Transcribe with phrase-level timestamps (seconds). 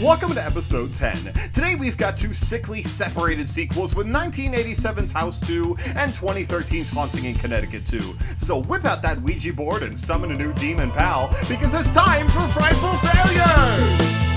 [0.00, 1.32] welcome to episode 10.
[1.52, 7.34] Today we've got two sickly separated sequels with 1987's House 2 and 2013's Haunting in
[7.34, 8.14] Connecticut 2.
[8.36, 12.28] So whip out that Ouija board and summon a new demon pal because it's time
[12.28, 14.27] for Frightful Failure!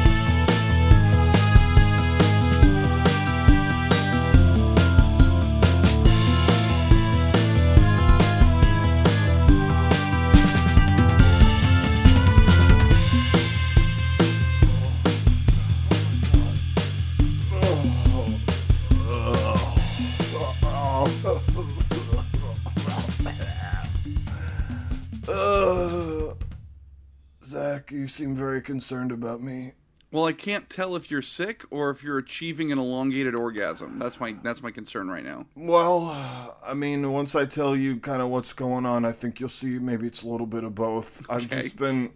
[28.11, 29.73] Seem very concerned about me.
[30.11, 33.97] Well, I can't tell if you're sick or if you're achieving an elongated orgasm.
[33.97, 35.45] That's my that's my concern right now.
[35.55, 39.47] Well, I mean, once I tell you kind of what's going on, I think you'll
[39.47, 41.25] see maybe it's a little bit of both.
[41.29, 42.11] I've just been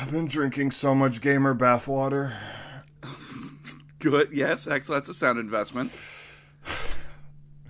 [0.00, 2.34] I've been drinking so much gamer bathwater.
[4.00, 4.30] Good.
[4.32, 5.04] Yes, excellent.
[5.04, 5.92] That's a sound investment.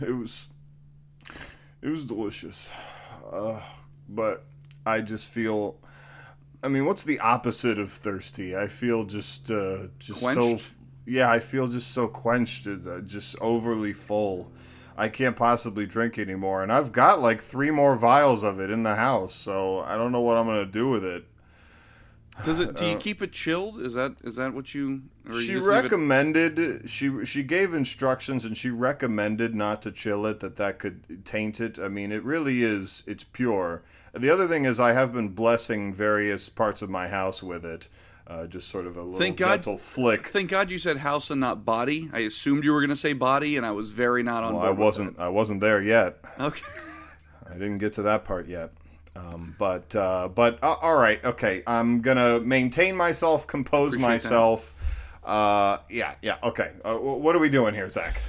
[0.01, 0.47] It was
[1.83, 2.71] it was delicious.
[3.31, 3.61] Uh,
[4.09, 4.47] but
[4.87, 5.77] I just feel
[6.63, 8.57] I mean, what's the opposite of thirsty?
[8.57, 10.57] I feel just uh just so
[11.07, 14.53] yeah, I feel just so quenched, uh, just overly full.
[14.97, 18.83] I can't possibly drink anymore, and I've got like three more vials of it in
[18.83, 21.25] the house, so I don't know what I'm gonna do with it.
[22.45, 22.75] Does it?
[22.77, 23.81] Do you keep it chilled?
[23.81, 25.03] Is that is that what you?
[25.33, 30.41] She leave it- recommended she she gave instructions and she recommended not to chill it
[30.41, 33.83] that that could taint it i mean it really is it's pure
[34.15, 37.89] the other thing is i have been blessing various parts of my house with it
[38.27, 41.31] uh, just sort of a little Thank God- gentle flick Thank God you said house
[41.31, 42.11] and not body.
[42.13, 44.65] I assumed you were going to say body, and I was very not on well,
[44.67, 44.77] board.
[44.77, 46.19] i wasn't i wasn't there yet.
[46.39, 46.63] Okay.
[47.49, 48.71] i didn't get to that part yet
[49.17, 54.21] um, but uh, but uh, all right okay i'm gonna maintain myself compose Appreciate that.
[55.29, 58.21] Uh, yeah yeah okay uh, what are we doing here zach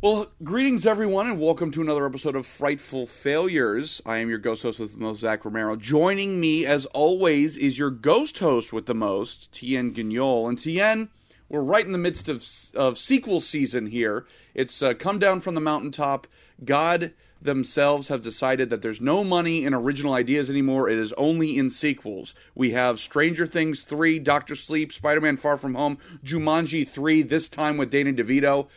[0.00, 4.02] Well, greetings everyone, and welcome to another episode of Frightful Failures.
[4.04, 5.76] I am your ghost host with the most, Zach Romero.
[5.76, 10.46] Joining me, as always, is your ghost host with the most, Tien Guignol.
[10.46, 11.08] And Tien,
[11.48, 14.26] we're right in the midst of of sequel season here.
[14.54, 16.26] It's uh, come down from the mountaintop.
[16.62, 20.88] God themselves have decided that there's no money in original ideas anymore.
[20.88, 22.34] It is only in sequels.
[22.54, 27.48] We have Stranger Things 3, Doctor Sleep, Spider Man Far From Home, Jumanji 3, this
[27.48, 28.68] time with Danny DeVito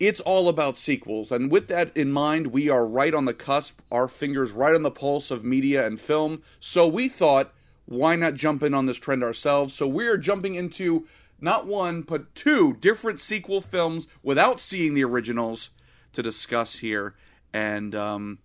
[0.00, 1.30] it's all about sequels.
[1.30, 4.82] And with that in mind, we are right on the cusp, our fingers right on
[4.82, 6.42] the pulse of media and film.
[6.60, 7.52] So we thought,
[7.86, 9.74] why not jump in on this trend ourselves?
[9.74, 11.06] So we're jumping into
[11.40, 15.70] not one, but two different sequel films without seeing the originals
[16.12, 17.14] to discuss here.
[17.54, 18.38] And um,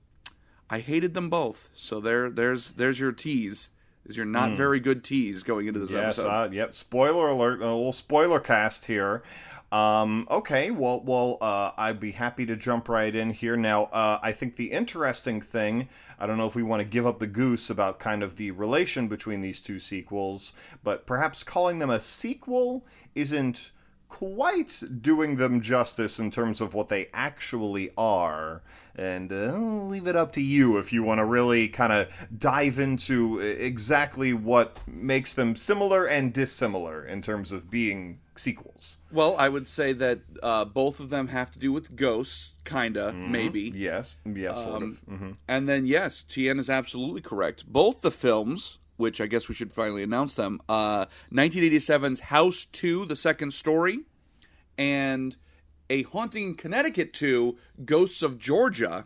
[0.69, 1.69] I hated them both.
[1.73, 3.69] So there, there's, there's your tease.
[4.05, 6.27] Is your not very good tease going into this Yes, episode?
[6.29, 6.73] uh, yep.
[6.73, 7.61] Spoiler alert!
[7.61, 9.21] A little spoiler cast here.
[9.71, 13.55] Um, okay, well, well, uh, I'd be happy to jump right in here.
[13.55, 17.05] Now, uh, I think the interesting thing, I don't know if we want to give
[17.05, 20.53] up the goose about kind of the relation between these two sequels,
[20.83, 23.71] but perhaps calling them a sequel isn't
[24.09, 28.61] quite doing them justice in terms of what they actually are.
[28.95, 32.27] And uh, I'll leave it up to you if you want to really kind of
[32.37, 38.97] dive into exactly what makes them similar and dissimilar in terms of being sequels.
[39.11, 43.13] Well, I would say that uh, both of them have to do with ghosts, kinda,
[43.13, 43.71] maybe.
[43.75, 45.17] Yes, yes, sort Um, of.
[45.17, 47.65] hmm And then, yes, Tien is absolutely correct.
[47.71, 53.05] Both the films, which I guess we should finally announce them, uh, 1987's House 2,
[53.05, 54.01] The Second Story,
[54.77, 55.37] and
[55.89, 59.05] A Haunting in Connecticut 2, Ghosts of Georgia,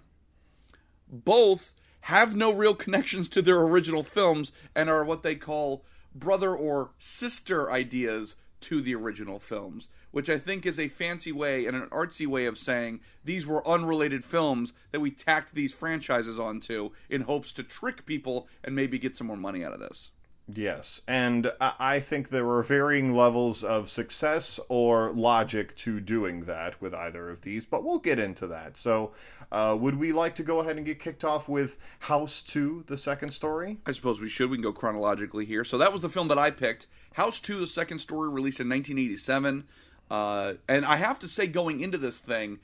[1.08, 6.56] both have no real connections to their original films and are what they call brother
[6.56, 11.76] or sister ideas to the original films, which I think is a fancy way and
[11.76, 16.92] an artsy way of saying these were unrelated films that we tacked these franchises onto
[17.10, 20.12] in hopes to trick people and maybe get some more money out of this.
[20.48, 26.42] Yes, and I I think there were varying levels of success or logic to doing
[26.42, 28.76] that with either of these, but we'll get into that.
[28.76, 29.14] So,
[29.52, 32.98] uh, would we like to go ahead and get kicked off with House 2, the
[32.98, 33.78] second story?
[33.86, 34.50] I suppose we should.
[34.50, 35.64] We can go chronologically here.
[35.64, 36.88] So that was the film that I picked.
[37.14, 39.64] House 2, the second story, released in 1987.
[40.10, 42.60] Uh, and I have to say, going into this thing,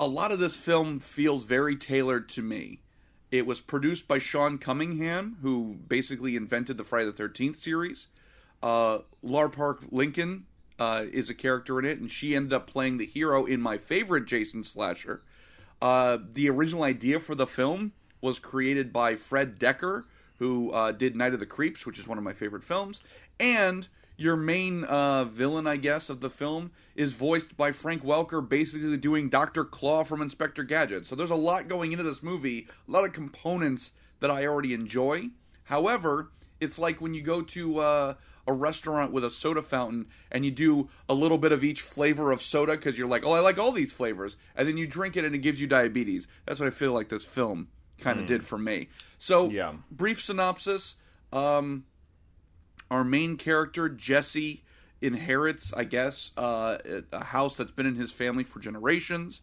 [0.00, 2.80] a lot of this film feels very tailored to me.
[3.30, 8.08] It was produced by Sean Cunningham, who basically invented the Friday the 13th series.
[8.62, 10.46] Uh, Lar Park Lincoln
[10.78, 13.78] uh, is a character in it, and she ended up playing the hero in my
[13.78, 15.22] favorite Jason slasher.
[15.80, 20.04] Uh, the original idea for the film was created by Fred Dekker,
[20.38, 23.00] who uh, did Night of the Creeps, which is one of my favorite films,
[23.40, 28.46] and your main uh, villain, I guess, of the film is voiced by Frank Welker,
[28.46, 31.06] basically doing Doctor Claw from Inspector Gadget.
[31.06, 34.74] So there's a lot going into this movie, a lot of components that I already
[34.74, 35.30] enjoy.
[35.64, 36.30] However,
[36.60, 38.14] it's like when you go to uh,
[38.46, 42.30] a restaurant with a soda fountain and you do a little bit of each flavor
[42.30, 45.16] of soda because you're like, oh, I like all these flavors, and then you drink
[45.16, 46.28] it and it gives you diabetes.
[46.46, 47.68] That's what I feel like this film
[47.98, 48.88] kind of did for me.
[49.18, 49.74] So, Yeah.
[49.90, 50.96] brief synopsis.
[51.32, 51.84] Um,
[52.92, 54.62] our main character Jesse
[55.00, 56.76] inherits, I guess, uh,
[57.10, 59.40] a house that's been in his family for generations.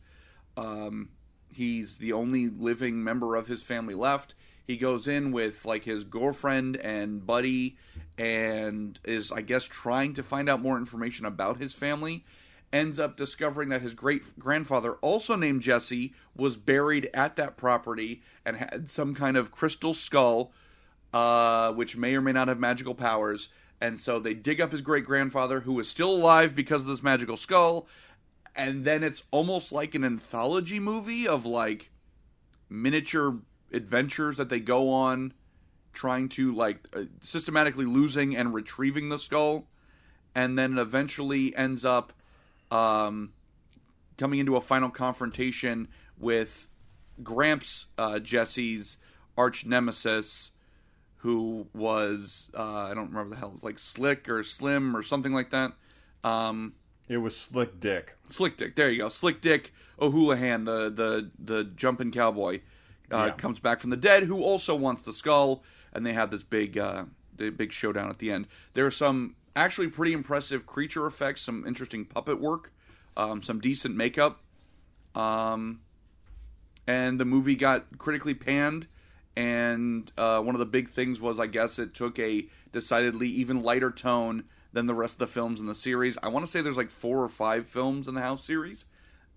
[0.55, 1.09] Um,
[1.51, 4.35] he's the only living member of his family left.
[4.67, 7.75] He goes in with like his girlfriend and buddy,
[8.19, 12.23] and is I guess trying to find out more information about his family.
[12.71, 18.21] Ends up discovering that his great grandfather, also named Jesse, was buried at that property
[18.45, 20.51] and had some kind of crystal skull
[21.13, 23.49] uh, which may or may not have magical powers.
[23.81, 27.03] And so they dig up his great grandfather, who is still alive because of this
[27.03, 27.87] magical skull.
[28.55, 31.91] And then it's almost like an anthology movie of like
[32.69, 33.37] miniature
[33.71, 35.33] adventures that they go on,
[35.93, 39.67] trying to like uh, systematically losing and retrieving the skull.
[40.35, 42.13] And then eventually ends up
[42.69, 43.31] um,
[44.17, 46.67] coming into a final confrontation with
[47.23, 48.97] Gramps, uh, Jesse's
[49.37, 50.51] arch nemesis,
[51.19, 55.33] who was uh, I don't remember the hell, it's like Slick or Slim or something
[55.33, 55.73] like that.
[56.23, 56.73] Um,
[57.07, 58.15] It was Slick Dick.
[58.29, 62.61] Slick Dick, there you go, Slick Dick O'Houlihan, the the the jumping cowboy,
[63.11, 63.31] uh, Yeah.
[63.31, 65.63] comes back from the dead, who also wants the skull,
[65.93, 67.05] and they have this big uh,
[67.35, 68.47] the big showdown at the end.
[68.73, 72.71] There are some actually pretty impressive creature effects, some interesting puppet work,
[73.17, 74.41] um, some decent makeup.
[75.15, 75.81] Um,
[76.87, 78.87] and the movie got critically panned.
[79.39, 83.63] And uh, one of the big things was, I guess, it took a decidedly even
[83.63, 84.43] lighter tone
[84.73, 86.17] than the rest of the films in the series.
[86.21, 88.83] I want to say there's like four or five films in the House series,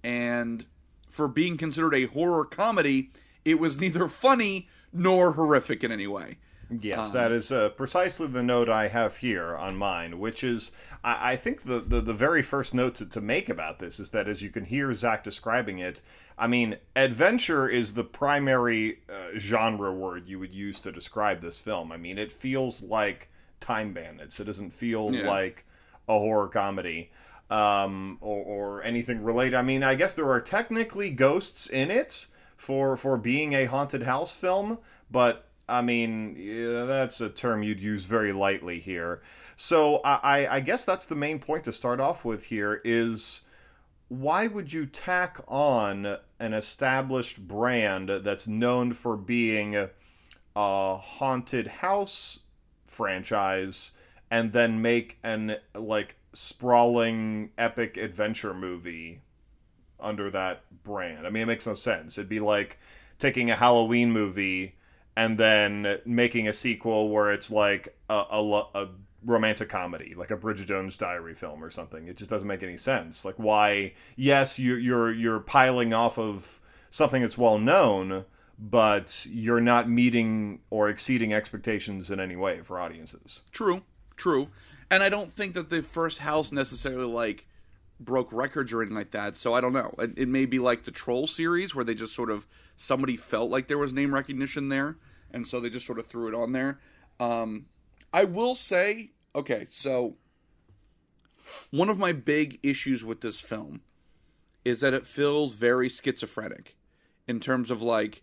[0.02, 0.66] and
[1.08, 3.12] for being considered a horror comedy,
[3.44, 6.38] it was neither funny nor horrific in any way.
[6.80, 10.72] Yes, that is uh, precisely the note I have here on mine, which is
[11.04, 14.10] I, I think the, the, the very first note to, to make about this is
[14.10, 16.00] that as you can hear Zach describing it,
[16.38, 21.60] I mean, adventure is the primary uh, genre word you would use to describe this
[21.60, 21.92] film.
[21.92, 23.28] I mean, it feels like
[23.60, 25.28] Time Bandits, it doesn't feel Yeah.
[25.28, 25.64] like
[26.08, 27.10] a horror comedy.
[27.50, 29.54] Um, or, or anything related.
[29.56, 34.04] I mean, I guess there are technically ghosts in it for for being a haunted
[34.04, 34.78] house film,
[35.10, 39.22] but I mean, yeah, that's a term you'd use very lightly here.
[39.56, 43.42] So I, I- I guess that's the main point to start off with here is
[44.08, 49.74] why would you tack on an established brand that's known for being
[50.54, 52.40] a haunted house
[52.86, 53.92] franchise
[54.30, 59.22] and then make an like sprawling epic adventure movie
[60.00, 61.26] under that brand.
[61.26, 62.18] I mean, it makes no sense.
[62.18, 62.78] It'd be like
[63.18, 64.74] taking a Halloween movie
[65.16, 68.88] and then making a sequel where it's like a, a, a
[69.24, 72.08] romantic comedy, like a Bridget Jones Diary film or something.
[72.08, 73.24] It just doesn't make any sense.
[73.24, 73.92] Like, why?
[74.16, 76.60] Yes, you, you're you're piling off of
[76.90, 78.24] something that's well known,
[78.58, 83.42] but you're not meeting or exceeding expectations in any way for audiences.
[83.50, 83.82] True,
[84.16, 84.48] true.
[84.90, 87.46] And I don't think that the first house necessarily like
[88.04, 89.36] broke records or anything like that.
[89.36, 89.94] So I don't know.
[89.98, 93.50] It, it may be like the Troll series where they just sort of somebody felt
[93.50, 94.96] like there was name recognition there,
[95.30, 96.80] and so they just sort of threw it on there.
[97.20, 97.66] Um,
[98.12, 100.16] I will say, okay, so
[101.70, 103.82] one of my big issues with this film
[104.64, 106.76] is that it feels very schizophrenic
[107.26, 108.22] in terms of like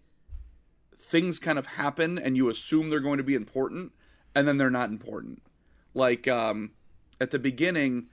[0.97, 3.91] things kind of happen and you assume they're going to be important
[4.35, 5.41] and then they're not important.
[5.93, 6.71] Like um,
[7.19, 8.07] at the beginning,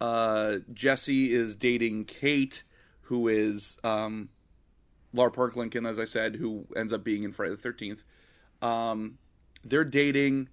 [0.00, 2.62] uh, Jesse is dating Kate,
[3.02, 4.28] who is um,
[5.12, 8.02] Laura Park Lincoln, as I said, who ends up being in Friday the Thirteenth.
[8.62, 9.18] Um,
[9.64, 10.48] they're dating,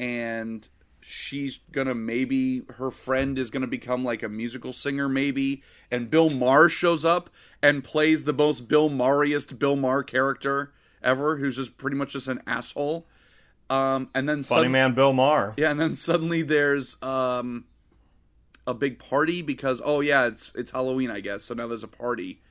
[0.00, 0.68] and
[1.00, 5.62] she's gonna maybe her friend is gonna become like a musical singer, maybe.
[5.90, 7.30] And Bill Maher shows up
[7.62, 10.72] and plays the most Bill Maherriest Bill Maher character
[11.02, 13.06] ever, who's just pretty much just an asshole.
[13.68, 15.54] Um, and then Funny man Bill Maher.
[15.56, 17.64] yeah, and then suddenly there's um
[18.66, 21.44] a big party because oh yeah, it's it's Halloween, I guess.
[21.44, 22.42] So now there's a party.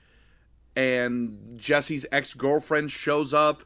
[0.76, 3.64] And Jesse's ex-girlfriend shows up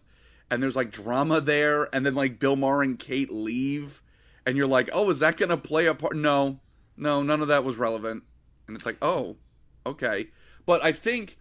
[0.52, 4.04] and there's like drama there and then like Bill Maher and Kate leave
[4.46, 6.60] and you're like, "Oh, is that going to play a part?" No.
[6.98, 8.24] No, none of that was relevant.
[8.68, 9.38] And it's like, "Oh,
[9.86, 10.28] okay."
[10.66, 11.38] But I think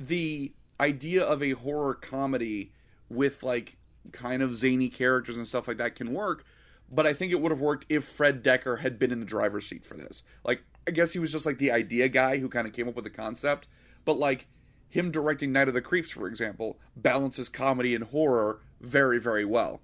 [0.00, 2.72] the idea of a horror comedy
[3.08, 3.76] with like
[4.10, 6.44] kind of zany characters and stuff like that can work
[6.92, 9.66] but I think it would have worked if Fred Dekker had been in the driver's
[9.66, 10.22] seat for this.
[10.44, 12.94] Like, I guess he was just like the idea guy who kind of came up
[12.94, 13.66] with the concept,
[14.04, 14.46] but like
[14.90, 19.80] him directing Night of the Creeps, for example, balances comedy and horror very, very well.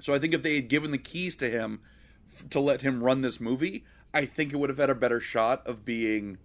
[0.00, 1.80] So I think if they had given the keys to him
[2.30, 5.18] f- to let him run this movie, I think it would have had a better
[5.18, 6.38] shot of being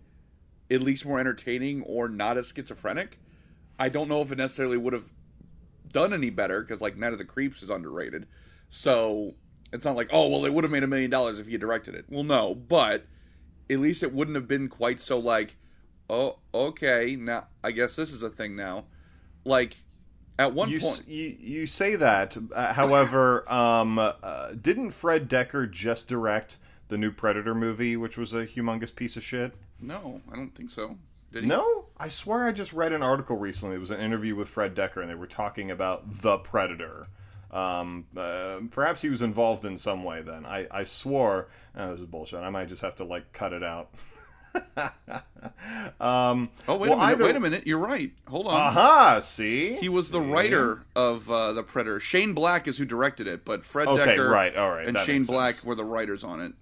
[0.71, 3.19] at least more entertaining or not as schizophrenic.
[3.77, 5.13] I don't know if it necessarily would have
[5.91, 8.27] done any better because like Night of the Creeps is underrated.
[8.69, 9.35] So
[9.71, 11.61] it's not like, oh well, it would have made a million dollars if he had
[11.61, 12.05] directed it.
[12.09, 13.05] Well, no, but
[13.69, 15.55] at least it wouldn't have been quite so like,
[16.09, 18.85] oh, okay, now I guess this is a thing now.
[19.45, 19.77] Like
[20.37, 25.29] at one You, point, s- you, you say that, uh, however, um, uh, didn't Fred
[25.29, 26.57] Dekker just direct
[26.87, 29.53] the new Predator movie, which was a humongous piece of shit?
[29.81, 30.97] no, I don't think so.
[31.31, 31.47] Did he?
[31.49, 33.75] No, I swear I just read an article recently.
[33.75, 37.07] It was an interview with Fred Dekker, and they were talking about the Predator.
[37.51, 40.21] Um, uh, perhaps he was involved in some way.
[40.21, 42.39] Then I, I swore oh, this is bullshit.
[42.41, 43.89] I might just have to like cut it out.
[45.99, 47.01] um, Oh wait well, a minute!
[47.13, 47.67] either- Wait a minute!
[47.67, 48.11] You're right.
[48.27, 48.53] Hold on.
[48.53, 49.19] Aha!
[49.21, 51.99] See, He was the writer of uh, the Predator.
[51.99, 55.23] Shane Black is who directed it, but Fred Okay, Dekker right, all right, and Shane
[55.23, 55.65] Black sense.
[55.65, 56.53] were the writers on it.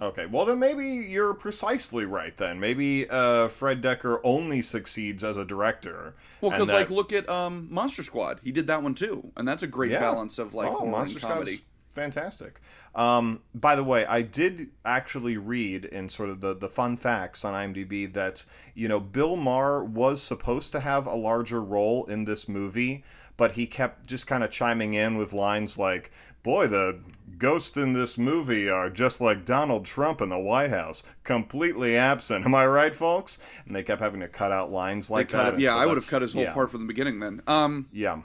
[0.00, 2.36] Okay, well then maybe you're precisely right.
[2.36, 6.14] Then maybe uh, Fred Dekker only succeeds as a director.
[6.40, 9.46] Well, because that- like look at um, Monster Squad, he did that one too, and
[9.48, 10.00] that's a great Yeah.
[10.00, 12.60] balance of like oh, horror Monster and Squad's fantastic.
[12.94, 17.44] Um, by the way, I did actually read in sort of the, the fun facts
[17.44, 22.24] on IMDb that you know Bill Maher was supposed to have a larger role in
[22.24, 23.02] this movie,
[23.38, 26.10] but he kept just kind of chiming in with lines like,
[26.46, 27.00] "Boy, the
[27.38, 32.44] ghosts in this movie are just like Donald Trump in the White House, completely absent."
[32.46, 33.38] Am I right, folks?
[33.66, 35.60] And they kept having to cut out lines like cut- that.
[35.60, 37.42] yeah, so I would have cut his whole yeah, part from the beginning then.
[37.46, 38.22] Um, Yeah.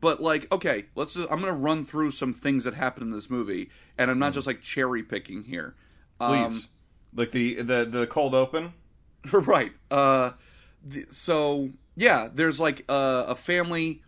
[0.00, 1.14] but like, okay, let's.
[1.14, 4.32] Just, I'm gonna run through some things that happened in this movie, and I'm not
[4.34, 5.74] just like cherry picking here.
[6.20, 6.48] Um, Mm.
[6.50, 6.68] Please.
[7.14, 8.74] like the the the cold open.
[9.32, 9.72] right.
[9.90, 10.32] Uh,
[10.88, 14.02] th- so yeah, there's like a, a family,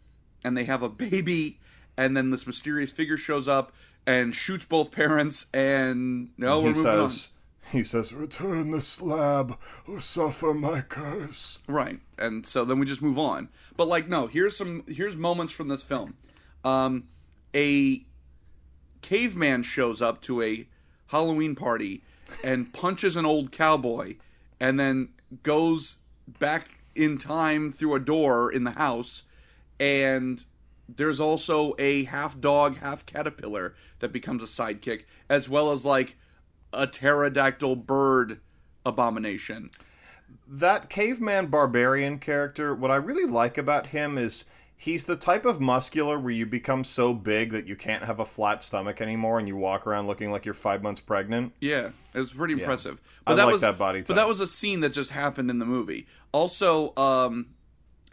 [0.44, 1.59] and they have a baby,
[2.00, 3.72] and then this mysterious figure shows up
[4.06, 7.30] and shoots both parents, and no, we're he moving says
[7.72, 11.58] he says return the slab or suffer my curse.
[11.68, 13.50] Right, and so then we just move on.
[13.76, 16.14] But like, no, here's some here's moments from this film.
[16.64, 17.04] Um,
[17.54, 18.02] a
[19.02, 20.66] caveman shows up to a
[21.08, 22.02] Halloween party
[22.42, 24.16] and punches an old cowboy,
[24.58, 25.10] and then
[25.42, 25.96] goes
[26.38, 29.24] back in time through a door in the house,
[29.78, 30.46] and
[30.96, 36.16] there's also a half dog, half caterpillar that becomes a sidekick, as well as like
[36.72, 38.40] a pterodactyl bird
[38.86, 39.70] abomination.
[40.46, 44.44] that caveman barbarian character what i really like about him is
[44.80, 48.24] he's the type of muscular where you become so big that you can't have a
[48.24, 52.20] flat stomach anymore and you walk around looking like you're five months pregnant Yeah, it
[52.20, 52.98] was pretty impressive.
[53.26, 54.08] I like was, that body type.
[54.08, 56.06] But that was a scene that just happened in the movie.
[56.32, 57.48] Also, um,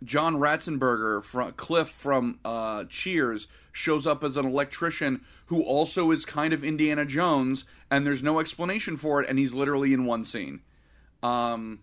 [0.03, 6.25] John Ratzenberger, from, Cliff from uh, Cheers, shows up as an electrician who also is
[6.25, 10.23] kind of Indiana Jones, and there's no explanation for it, and he's literally in one
[10.23, 10.61] scene.
[11.23, 11.79] Um,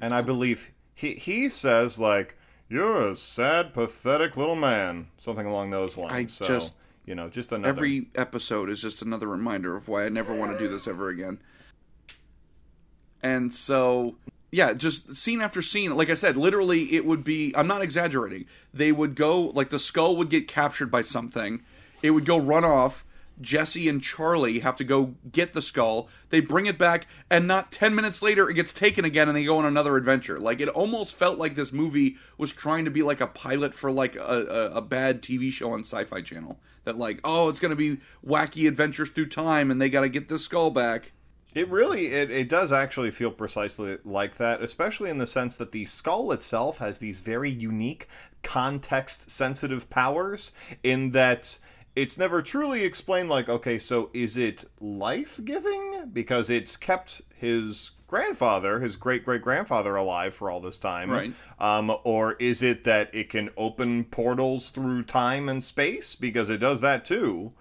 [0.00, 2.36] and i believe he he says like
[2.68, 7.28] you're a sad pathetic little man something along those lines I so just- you know
[7.28, 10.68] just another every episode is just another reminder of why I never want to do
[10.68, 11.38] this ever again.
[13.22, 14.14] And so,
[14.50, 15.94] yeah, just scene after scene.
[15.96, 17.52] Like I said, literally, it would be.
[17.56, 18.46] I'm not exaggerating.
[18.72, 21.62] They would go like the skull would get captured by something.
[22.02, 23.04] It would go run off.
[23.40, 26.08] Jesse and Charlie have to go get the skull.
[26.30, 29.44] They bring it back, and not 10 minutes later, it gets taken again, and they
[29.44, 30.40] go on another adventure.
[30.40, 33.92] Like, it almost felt like this movie was trying to be like a pilot for
[33.92, 36.58] like a, a, a bad TV show on Sci Fi Channel.
[36.82, 40.08] That, like, oh, it's going to be wacky adventures through time, and they got to
[40.08, 41.12] get the skull back.
[41.58, 45.72] It really it, it does actually feel precisely like that, especially in the sense that
[45.72, 48.06] the skull itself has these very unique
[48.44, 50.52] context sensitive powers
[50.84, 51.58] in that
[51.96, 58.78] it's never truly explained like okay, so is it life-giving because it's kept his grandfather,
[58.78, 61.10] his great great grandfather alive for all this time.
[61.10, 61.32] Right.
[61.58, 66.58] Um, or is it that it can open portals through time and space because it
[66.58, 67.52] does that too?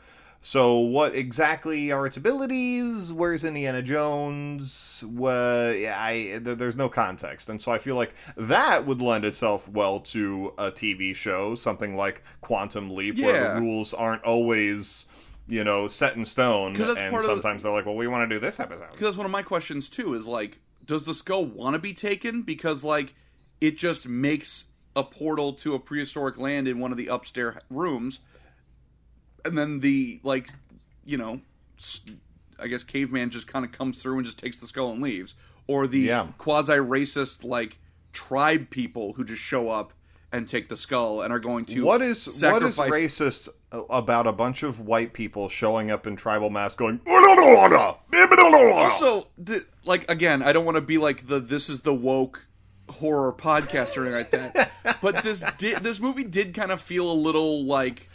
[0.47, 3.11] So, what exactly are its abilities?
[3.11, 5.03] Where's Indiana Jones?
[5.05, 9.67] Well, yeah, I, there's no context, and so I feel like that would lend itself
[9.67, 15.07] well to a TV show, something like Quantum Leap, where the rules aren't always,
[15.49, 16.77] you know, set in stone.
[16.77, 19.17] and of the- sometimes they're like, "Well, we want to do this episode." Because that's
[19.17, 22.43] one of my questions, too, is like, does the skull want to be taken?
[22.43, 23.15] Because, like,
[23.59, 28.21] it just makes a portal to a prehistoric land in one of the upstairs rooms.
[29.45, 30.49] And then the like,
[31.05, 31.41] you know,
[32.59, 35.35] I guess caveman just kind of comes through and just takes the skull and leaves,
[35.67, 36.27] or the Yeah.
[36.37, 37.77] quasi racist like
[38.13, 39.93] tribe people who just show up
[40.31, 43.49] and take the skull and are going to What is what is racist
[43.89, 46.99] about a bunch of white people showing up in tribal masks going
[48.73, 49.27] also Also,
[49.85, 52.45] like again, I don't want to be like the this is the woke
[52.89, 54.97] horror podcast or anything like that.
[55.01, 58.06] but this did this movie did kind of feel a little like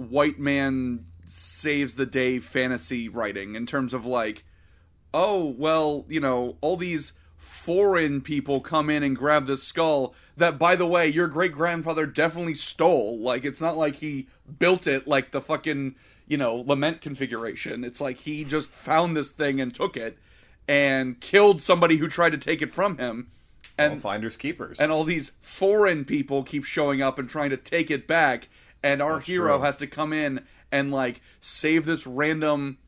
[0.00, 4.44] white man saves the day fantasy writing in terms of like,
[5.14, 10.58] oh well, you know, all these foreign people come in and grab this skull that
[10.58, 13.18] by the way your great grandfather definitely stole.
[13.18, 14.26] Like it's not like he
[14.58, 15.94] built it like the fucking
[16.26, 17.84] you know lament configuration.
[17.84, 20.18] It's like he just found this thing and took it
[20.68, 23.28] and killed somebody who tried to take it from him.
[23.78, 24.78] And finders keepers.
[24.78, 28.48] and all these foreign people keep showing up and trying to take it back
[28.82, 29.64] and our That's hero true.
[29.66, 32.78] has to come in and like save this random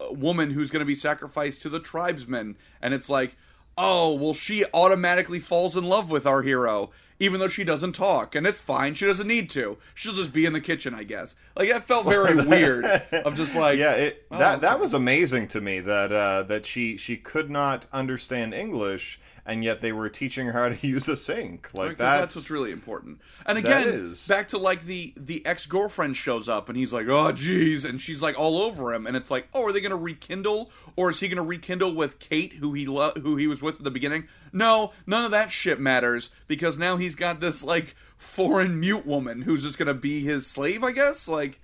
[0.00, 2.56] uh, woman who's going to be sacrificed to the tribesmen.
[2.80, 3.36] And it's like
[3.78, 8.34] oh well she automatically falls in love with our hero even though she doesn't talk.
[8.34, 8.94] And it's fine.
[8.94, 9.78] She doesn't need to.
[9.94, 11.34] She'll just be in the kitchen i guess.
[11.56, 15.48] Like that felt very weird of just like yeah, it, oh, that that was amazing
[15.48, 20.08] to me that uh, that she she could not understand English and yet they were
[20.08, 21.70] teaching her how to use a sink.
[21.72, 23.20] Like that's, that's what's really important.
[23.46, 27.32] And again, back to like the the ex girlfriend shows up and he's like, "Oh,
[27.32, 29.96] geez," and she's like all over him, and it's like, "Oh, are they going to
[29.96, 33.62] rekindle, or is he going to rekindle with Kate, who he lo- who he was
[33.62, 37.62] with at the beginning?" No, none of that shit matters because now he's got this
[37.62, 41.28] like foreign mute woman who's just going to be his slave, I guess.
[41.28, 41.60] Like,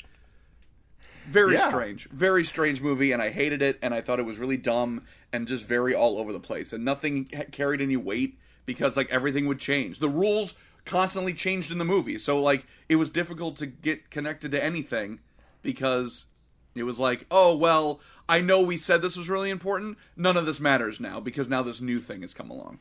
[1.24, 1.68] very Yeah.
[1.70, 5.02] strange, very strange movie, and I hated it, and I thought it was really dumb
[5.32, 9.46] and just very all over the place, and nothing carried any weight because like everything
[9.46, 9.98] would change.
[9.98, 14.50] The rules constantly changed in the movie, so like it was difficult to get connected
[14.52, 15.20] to anything
[15.62, 16.26] because
[16.74, 19.98] it was like, oh well, I know we said this was really important.
[20.16, 22.78] None of this matters now because now this new thing has come along.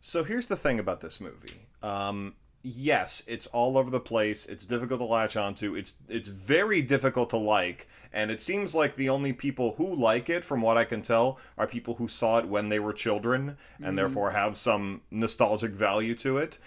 [0.00, 1.66] So here's the thing about this movie.
[1.82, 4.46] Um, yes, it's all over the place.
[4.46, 5.74] It's difficult to latch onto.
[5.74, 10.30] It's it's very difficult to like, and it seems like the only people who like
[10.30, 13.56] it, from what I can tell, are people who saw it when they were children
[13.78, 13.96] and mm-hmm.
[13.96, 16.58] therefore have some nostalgic value to it.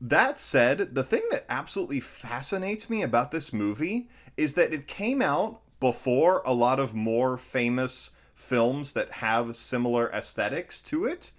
[0.00, 5.22] That said, the thing that absolutely fascinates me about this movie is that it came
[5.22, 11.32] out before a lot of more famous films that have similar aesthetics to it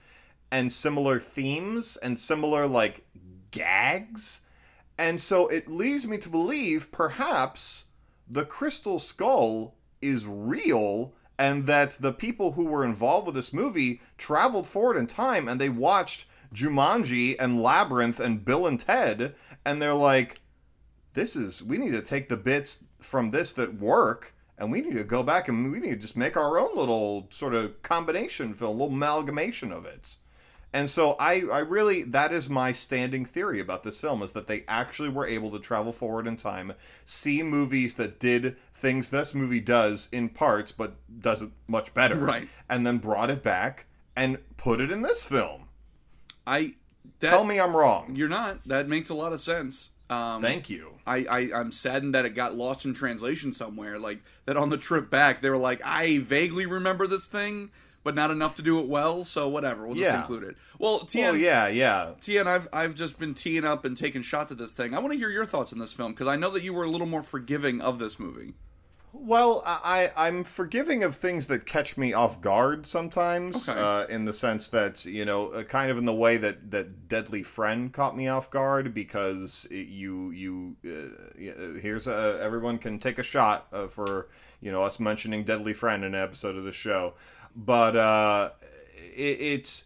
[0.51, 3.04] and similar themes and similar like
[3.55, 4.41] gags.
[4.97, 7.85] And so it leads me to believe perhaps
[8.27, 14.01] the crystal skull is real and that the people who were involved with this movie
[14.17, 19.81] traveled forward in time and they watched Jumanji and Labyrinth and Bill and Ted and
[19.81, 20.41] they're like
[21.13, 24.95] this is we need to take the bits from this that work and we need
[24.95, 28.53] to go back and we need to just make our own little sort of combination
[28.53, 30.15] film, little amalgamation of it.
[30.75, 34.47] And so I, I really that is my standing theory about this film is that
[34.47, 36.73] they actually were able to travel forward in time,
[37.05, 42.17] see movies that did things this movie does in parts but does it much better.
[42.17, 42.49] Right.
[42.69, 43.85] And then brought it back
[44.17, 45.69] and put it in this film.
[46.45, 46.75] I
[47.21, 48.13] that, Tell me I'm wrong.
[48.13, 48.61] you're not.
[48.65, 49.91] That makes a lot of sense.
[50.09, 50.95] Um, Thank you.
[51.07, 53.97] I, I I'm saddened that it got lost in translation somewhere.
[53.97, 57.71] Like that on the trip back, they were like, I vaguely remember this thing,
[58.05, 59.25] but not enough to do it well.
[59.25, 60.21] So whatever, we'll just Yeah.
[60.21, 60.55] include it.
[60.79, 62.13] Well, Tien, Oh yeah, yeah.
[62.21, 64.93] Tien, I've I've just been teeing up and taking shots at this thing.
[64.93, 66.83] I want to hear your thoughts on this film because I know that you were
[66.85, 68.53] a little more forgiving of this movie.
[69.17, 73.79] Well, I I'm forgiving of things that catch me off guard sometimes, Okay.
[73.79, 77.07] uh, in the sense that you know, uh, kind of in the way that that
[77.07, 82.99] Deadly Friend caught me off guard because it, you you uh, here's a everyone can
[82.99, 84.27] take a shot uh, for
[84.59, 87.13] you know us mentioning Deadly Friend in an episode of the show,
[87.55, 88.51] but uh,
[89.15, 89.85] it, it's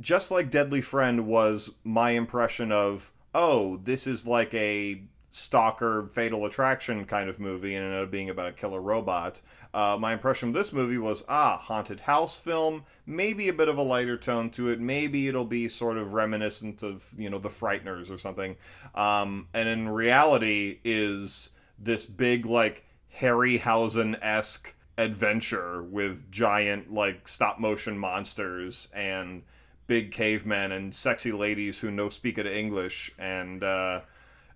[0.00, 6.44] just like Deadly Friend was my impression of, oh, this is like a stalker fatal
[6.44, 9.40] attraction kind of movie and ended up being about a killer robot.
[9.72, 13.78] Uh, my impression of this movie was, ah, haunted house film, maybe a bit of
[13.78, 14.78] a lighter tone to it.
[14.78, 18.56] Maybe it'll be sort of reminiscent of, you know, the Frighteners or something.
[18.94, 22.84] Um, and in reality is this big, like,
[23.18, 29.42] Harryhausen-esque adventure with giant, like, stop-motion monsters and
[29.86, 34.00] big cavemen and sexy ladies who no speak of English and uh,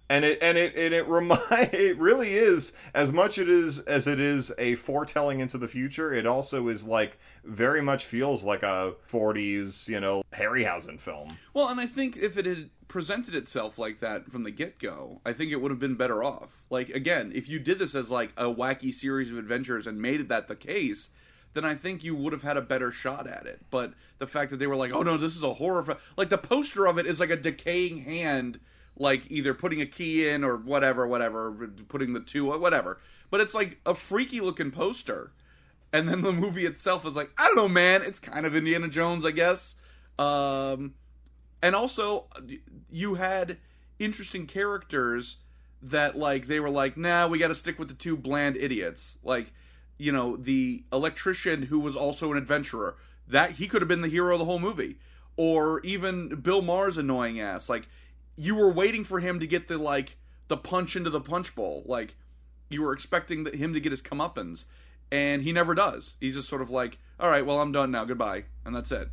[0.08, 4.06] and it and it and it remind it really is as much it is as
[4.06, 8.62] it is a foretelling into the future it also is like very much feels like
[8.62, 13.78] a 40s you know harryhausen film Well, and I think if it had presented itself
[13.78, 16.64] like that from the get go, I think it would have been better off.
[16.70, 20.28] Like, again, if you did this as like a wacky series of adventures and made
[20.28, 21.10] that the case,
[21.54, 23.60] then I think you would have had a better shot at it.
[23.70, 25.96] But the fact that they were like, oh no, this is a horror.
[26.16, 28.60] Like, the poster of it is like a decaying hand,
[28.96, 33.00] like either putting a key in or whatever, whatever, putting the two, whatever.
[33.30, 35.32] But it's like a freaky looking poster.
[35.92, 38.02] And then the movie itself is like, I don't know, man.
[38.02, 39.76] It's kind of Indiana Jones, I guess.
[40.18, 40.94] Um,
[41.62, 42.26] and also
[42.90, 43.58] you had
[43.98, 45.38] interesting characters
[45.82, 49.18] that like they were like nah we got to stick with the two bland idiots
[49.22, 49.52] like
[49.98, 52.96] you know the electrician who was also an adventurer
[53.28, 54.98] that he could have been the hero of the whole movie
[55.36, 57.88] or even bill maher's annoying ass like
[58.36, 60.16] you were waiting for him to get the like
[60.48, 61.82] the punch into the punch bowl.
[61.86, 62.16] Like
[62.68, 64.64] you were expecting that him to get his comeuppance
[65.10, 66.16] and he never does.
[66.20, 68.04] He's just sort of like all right well i'm done now.
[68.04, 68.44] Goodbye.
[68.64, 69.08] And that's it.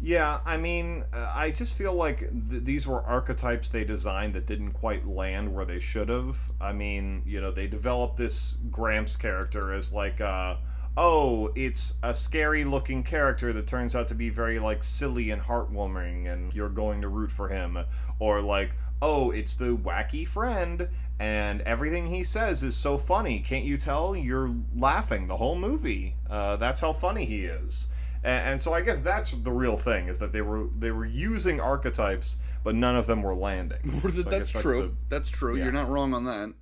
[0.00, 4.44] Yeah, I mean, uh, I just feel like th- these were archetypes they designed that
[4.44, 6.52] didn't quite land where they should have.
[6.60, 10.56] I mean, you know, they developed this Gramps character as like, uh,
[10.96, 15.42] oh, it's a scary looking character that turns out to be very like silly and
[15.42, 17.78] heartwarming, and you're going to root for him,
[18.18, 20.88] or like, oh, it's the wacky friend.
[21.18, 23.40] And everything he says is so funny.
[23.40, 24.14] Can't you tell?
[24.14, 26.14] You're laughing the whole movie.
[26.28, 27.88] Uh, that's how funny he is
[28.26, 31.06] and, and so I guess that's the real thing is that they were they were
[31.06, 33.78] using archetypes, but none of them were landing.
[34.16, 34.96] So that's true.
[35.08, 35.56] that's true.
[35.56, 35.64] yeah.
[35.64, 36.52] You're not wrong on that.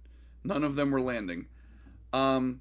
[0.44, 1.46] None of them were landing.
[2.12, 2.60] Um,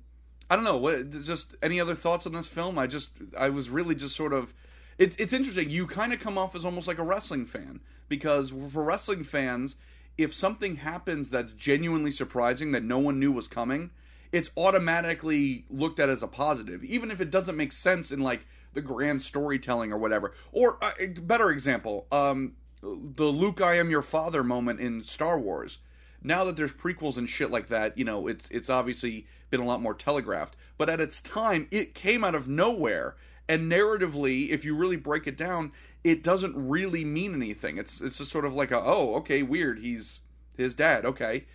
[0.54, 0.78] I don't know.
[0.78, 2.78] What just any other thoughts on this film?
[2.78, 4.54] I just I was really just sort of.
[5.00, 5.72] It, it's interesting.
[5.72, 9.76] You kind of come off as almost like a wrestling fan because for wrestling fans,
[10.16, 13.90] if something happens that's genuinely surprising that no one knew was coming,
[14.32, 18.46] it's automatically looked at as a positive, even if it doesn't make sense in like
[18.74, 20.36] the grand storytelling or whatever.
[20.52, 25.80] Or uh, better example, um, the Luke I am your father moment in Star Wars.
[26.24, 29.66] Now that there's prequels and shit like that, you know, it's it's obviously been a
[29.66, 30.56] lot more telegraphed.
[30.78, 33.16] But at its time, it came out of nowhere.
[33.48, 37.78] And narratively, if you really break it down, it doesn't really mean anything.
[37.78, 39.80] It's it's just sort of like a oh, okay, weird.
[39.80, 40.22] He's
[40.58, 41.46] his dad, okay.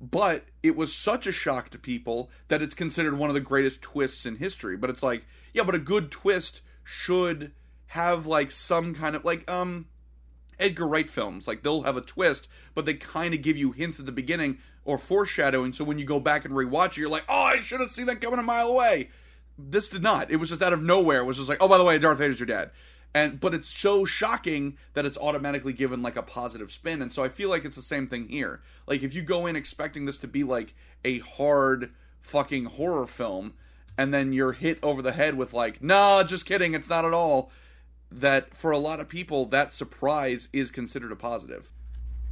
[0.00, 3.82] But it was such a shock to people that it's considered one of the greatest
[3.82, 4.76] twists in history.
[4.76, 7.52] But it's like, yeah, but a good twist should
[7.88, 9.86] have like some kind of like um
[10.58, 11.46] Edgar Wright films.
[11.46, 14.58] Like they'll have a twist, but they kind of give you hints at the beginning
[14.84, 15.72] or foreshadowing.
[15.72, 18.06] So when you go back and rewatch it, you're like, oh, I should have seen
[18.06, 19.08] that coming a mile away.
[19.58, 20.30] This did not.
[20.30, 21.20] It was just out of nowhere.
[21.20, 22.70] It was just like, oh, by the way, Darth Vader's your dad.
[23.14, 27.02] And but it's so shocking that it's automatically given like a positive spin.
[27.02, 28.60] And so I feel like it's the same thing here.
[28.86, 31.90] Like if you go in expecting this to be like a hard
[32.20, 33.54] fucking horror film,
[33.96, 37.12] and then you're hit over the head with like, nah, just kidding, it's not at
[37.12, 37.50] all
[38.10, 41.72] that for a lot of people that surprise is considered a positive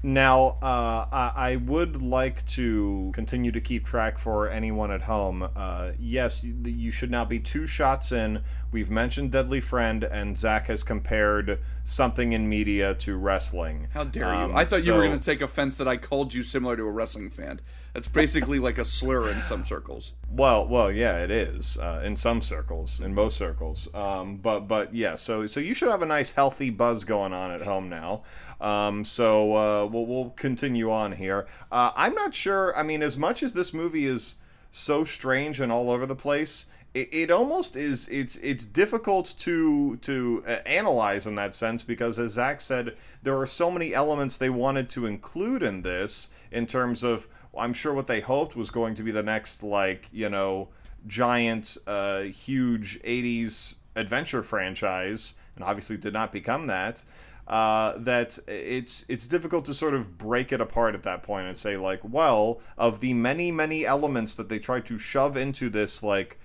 [0.06, 5.48] Now, uh, I, I would like to continue to keep track for anyone at home.
[5.56, 8.42] Uh, yes, you, you should now be two shots in.
[8.70, 13.88] We've mentioned Deadly Friend, and Zach has compared something in media to wrestling.
[13.94, 16.34] how dare Um, you i thought you were going to take offense that i called
[16.34, 17.60] you similar to a wrestling fan
[17.94, 22.16] that's basically like a slur in some circles Well, well, yeah, it is uh, in
[22.16, 23.88] some circles, in most circles.
[23.94, 27.50] Um, but, but yeah, so so you should have a nice, healthy buzz going on
[27.52, 28.22] at home now.
[28.60, 31.46] Um, so uh, we'll we'll continue on here.
[31.70, 32.76] Uh, I'm not sure.
[32.76, 34.36] I mean, as much as this movie is
[34.70, 38.08] so strange and all over the place, it, it almost is.
[38.08, 43.38] It's it's difficult to to uh, analyze in that sense because, as Zach said, there
[43.38, 47.28] are so many elements they wanted to include in this in terms of.
[47.58, 50.68] I'm sure what they hoped was going to be the next, like, you know,
[51.06, 57.02] giant, uh, huge 80s adventure franchise, and obviously did not become that.
[57.46, 61.56] Uh, that it's it's difficult to sort of break it apart at that point and
[61.56, 66.02] say like, well, of the many many elements that they try to shove into this
[66.02, 66.40] like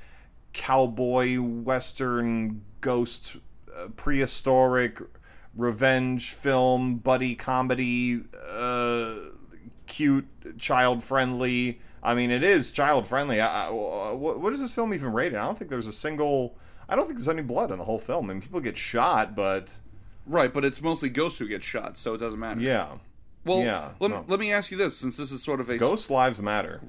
[0.53, 3.37] cowboy western ghost
[3.75, 5.01] uh, prehistoric
[5.55, 9.15] revenge film buddy comedy uh,
[9.85, 14.73] cute child friendly i mean it is child friendly I, I, what, what is this
[14.73, 15.37] film even rated?
[15.37, 17.99] I don't think there's a single i don't think there's any blood in the whole
[17.99, 18.29] film.
[18.29, 19.79] I mean, people get shot but
[20.31, 22.97] right but it's mostly ghosts who get shot so it doesn't matter yeah
[23.43, 24.19] well yeah, let, no.
[24.19, 26.79] me, let me ask you this since this is sort of a ghost lives matter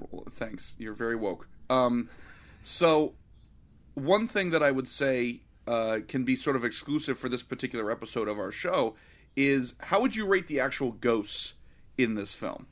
[0.42, 0.74] thanks.
[0.78, 1.48] You're very woke.
[1.70, 2.08] Um,
[2.62, 3.14] so,
[3.94, 7.90] one thing that I would say uh, can be sort of exclusive for this particular
[7.90, 8.94] episode of our show
[9.36, 11.54] is how would you rate the actual ghosts
[11.96, 12.66] in this film?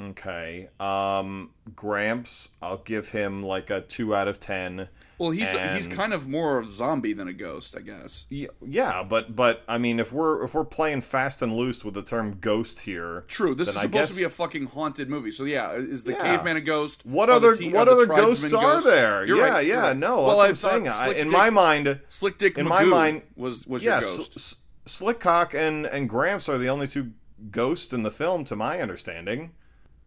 [0.00, 0.68] Okay.
[0.78, 4.88] Um, Gramps, I'll give him like a two out of ten.
[5.18, 8.26] Well, he's And- he's kind of more of a zombie than a ghost, I guess.
[8.28, 12.02] Yeah, but but I mean, if we're if we're playing fast and loose with the
[12.02, 13.54] term ghost here, True.
[13.54, 15.30] This is I supposed guess- to be a fucking haunted movie.
[15.32, 16.36] So yeah, is the Yeah.
[16.36, 17.04] caveman a ghost?
[17.06, 19.24] What other te- what other ghosts are there?
[19.24, 19.96] You're yeah, right, yeah, right.
[19.96, 20.22] no.
[20.22, 20.88] Well, I what thought I'm saying.
[20.88, 24.08] I- in Dick- my mind, Slick Dick in Magoo my mind- was was yeah, your
[24.08, 27.12] S- S- Slickcock and and Gramps are the only two
[27.50, 29.52] ghosts in the film, to my understanding.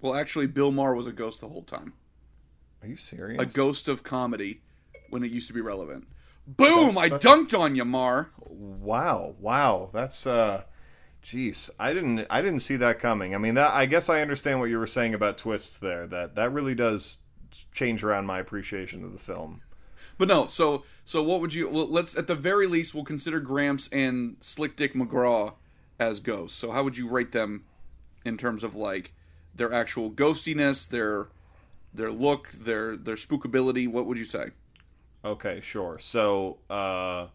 [0.02, 1.94] Well, actually, Bill Maher was a ghost the whole time.
[2.82, 3.42] Are you serious?
[3.42, 4.62] A ghost of comedy
[5.12, 6.08] when it used to be relevant.
[6.48, 6.98] Boom!
[6.98, 8.32] I dunked on you, Maher.
[8.40, 10.64] Wow, wow, that's uh,
[11.24, 13.36] jeez, I didn't I didn't see that coming.
[13.36, 16.08] I mean, that I guess I understand what you were saying about twists there.
[16.08, 17.20] That that really does
[17.74, 19.62] change around my appreciation of the film.
[20.18, 21.70] But no, so so what would you?
[21.70, 25.54] Well, let's at the very least we'll consider Gramps and Slick Dick McGraw
[26.00, 26.58] as ghosts.
[26.58, 27.66] So how would you rate them
[28.26, 29.14] in terms of like
[29.56, 31.28] their actual ghostiness, their
[31.94, 33.88] their look, their their spookability?
[33.88, 34.52] What would you say?
[35.24, 36.00] Okay, sure.
[36.00, 37.28] So, uh,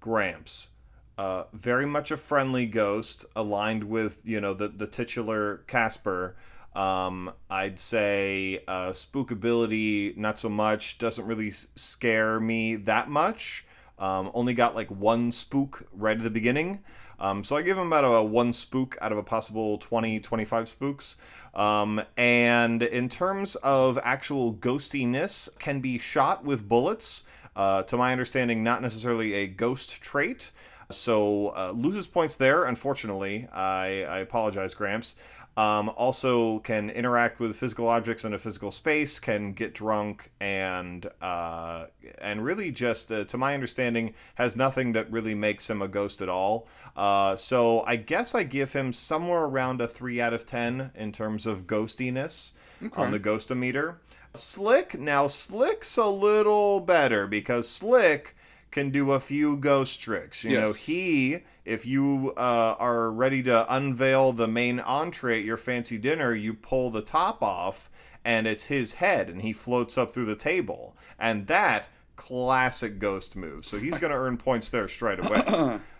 [0.00, 0.70] Gramps,
[1.18, 6.36] uh, very much a friendly ghost, aligned with you know the the titular Casper.
[6.74, 10.98] Um, I'd say uh, spookability, not so much.
[10.98, 13.66] Doesn't really scare me that much.
[13.98, 16.80] Um, only got like one spook right at the beginning.
[17.22, 20.68] Um, so I give him about a one spook out of a possible 20, 25
[20.68, 21.16] spooks.
[21.54, 27.22] Um, and in terms of actual ghostiness, can be shot with bullets.
[27.54, 30.50] Uh, to my understanding, not necessarily a ghost trait.
[30.90, 33.46] So uh, loses points there, unfortunately.
[33.52, 35.14] I, I apologize, Gramps.
[35.54, 41.06] Um, also can interact with physical objects in a physical space, can get drunk, and
[41.20, 41.88] uh,
[42.22, 46.22] and really just, uh, to my understanding, has nothing that really makes him a ghost
[46.22, 46.68] at all.
[46.96, 51.12] Uh, so I guess I give him somewhere around a three out of ten in
[51.12, 52.52] terms of ghostiness
[52.96, 53.96] on the ghostometer.
[54.34, 58.34] Slick now Slick's a little better because Slick
[58.72, 60.44] can do a few ghost tricks.
[60.44, 65.56] You know, he if you uh, are ready to unveil the main entree at your
[65.56, 67.88] fancy dinner, you pull the top off
[68.24, 70.96] and it's his head and he floats up through the table.
[71.18, 73.64] And that classic ghost move.
[73.64, 75.80] So he's going to earn points there straight away.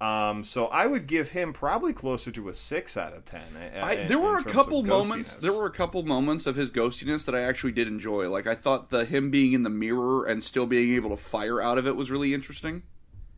[0.00, 3.42] Um, so I would give him probably closer to a six out of ten.
[3.56, 5.36] uh, I, there in were a couple moments.
[5.36, 8.28] There were a couple moments of his ghostiness that I actually did enjoy.
[8.28, 11.62] Like I thought the him being in the mirror and still being able to fire
[11.62, 12.82] out of it was really interesting.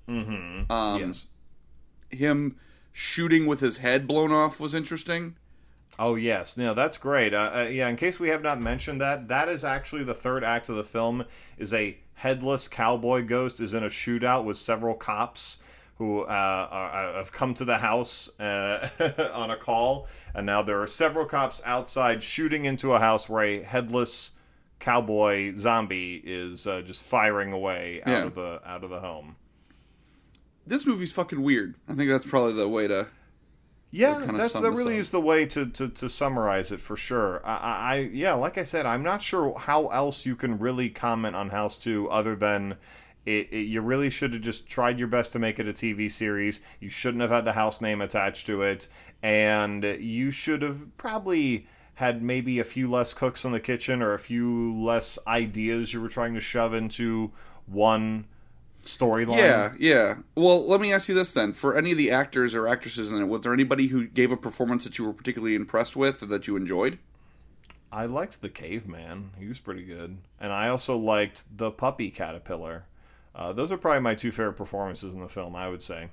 [0.08, 0.70] Mhm.
[0.70, 1.26] Um, yes.
[2.10, 2.56] Him
[2.92, 5.36] shooting with his head blown off was interesting.
[5.98, 7.34] Oh yes, no, that's great.
[7.34, 10.42] Uh, uh, yeah, in case we have not mentioned that, that is actually the third
[10.42, 11.24] act of the film.
[11.58, 15.58] Is a headless cowboy ghost is in a shootout with several cops
[15.98, 16.26] who uh,
[16.70, 18.88] are, have come to the house uh,
[19.34, 23.42] on a call, and now there are several cops outside shooting into a house where
[23.44, 24.32] a headless
[24.78, 28.24] cowboy zombie is uh, just firing away out Yeah.
[28.24, 29.36] of the out of the home.
[30.66, 31.76] This movie's fucking weird.
[31.88, 33.06] I think that's probably the way to.
[33.92, 35.00] Yeah, that's that really up.
[35.00, 37.40] is the way to, to, to summarize it for sure.
[37.46, 40.90] I, I, I yeah, like I said, I'm not sure how else you can really
[40.90, 42.76] comment on House Two other than
[43.26, 46.10] it, it, you really should have just tried your best to make it a TV
[46.10, 46.60] series.
[46.80, 48.88] You shouldn't have had the house name attached to it,
[49.22, 54.14] and you should have probably had maybe a few less cooks in the kitchen or
[54.14, 57.32] a few less ideas you were trying to shove into
[57.66, 58.26] one
[58.84, 59.38] storyline.
[59.38, 60.14] Yeah, yeah.
[60.36, 63.20] Well, let me ask you this then: for any of the actors or actresses in
[63.20, 66.26] it, was there anybody who gave a performance that you were particularly impressed with or
[66.26, 66.98] that you enjoyed?
[67.90, 69.30] I liked the caveman.
[69.38, 70.18] He was pretty good.
[70.40, 72.84] And I also liked the puppy caterpillar.
[73.36, 76.08] Uh, those are probably my two favorite performances in the film, I would say.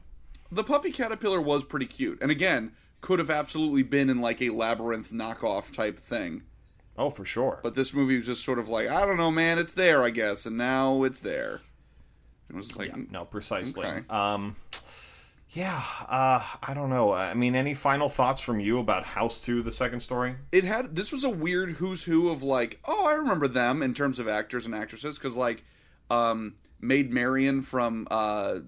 [0.51, 4.49] The puppy caterpillar was pretty cute, and again, could have absolutely been in like a
[4.49, 6.43] labyrinth knockoff type thing.
[6.97, 7.59] Oh, for sure.
[7.63, 10.09] But this movie was just sort of like, I don't know, man, it's there, I
[10.09, 11.61] guess, and now it's there.
[12.49, 13.85] It was like, yeah, no, precisely.
[13.85, 14.01] Okay.
[14.09, 14.57] Um,
[15.49, 17.13] yeah, uh, I don't know.
[17.13, 20.35] I mean, any final thoughts from you about House 2, the second story?
[20.51, 23.93] it had this was a weird who's who of like, oh, I remember them in
[23.93, 25.63] terms of actors and actresses because like,
[26.09, 28.59] um, Maid Marian from uh,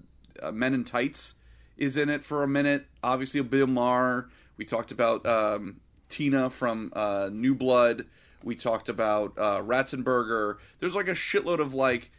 [0.42, 1.34] uh, Men in Tights
[1.76, 2.86] is in it for a minute.
[3.02, 4.30] Obviously, Bill Maher.
[4.56, 8.06] We talked about um, Tina from uh, New Blood.
[8.42, 10.56] We talked about uh, Ratzenberger.
[10.80, 12.10] There's like a shitload of like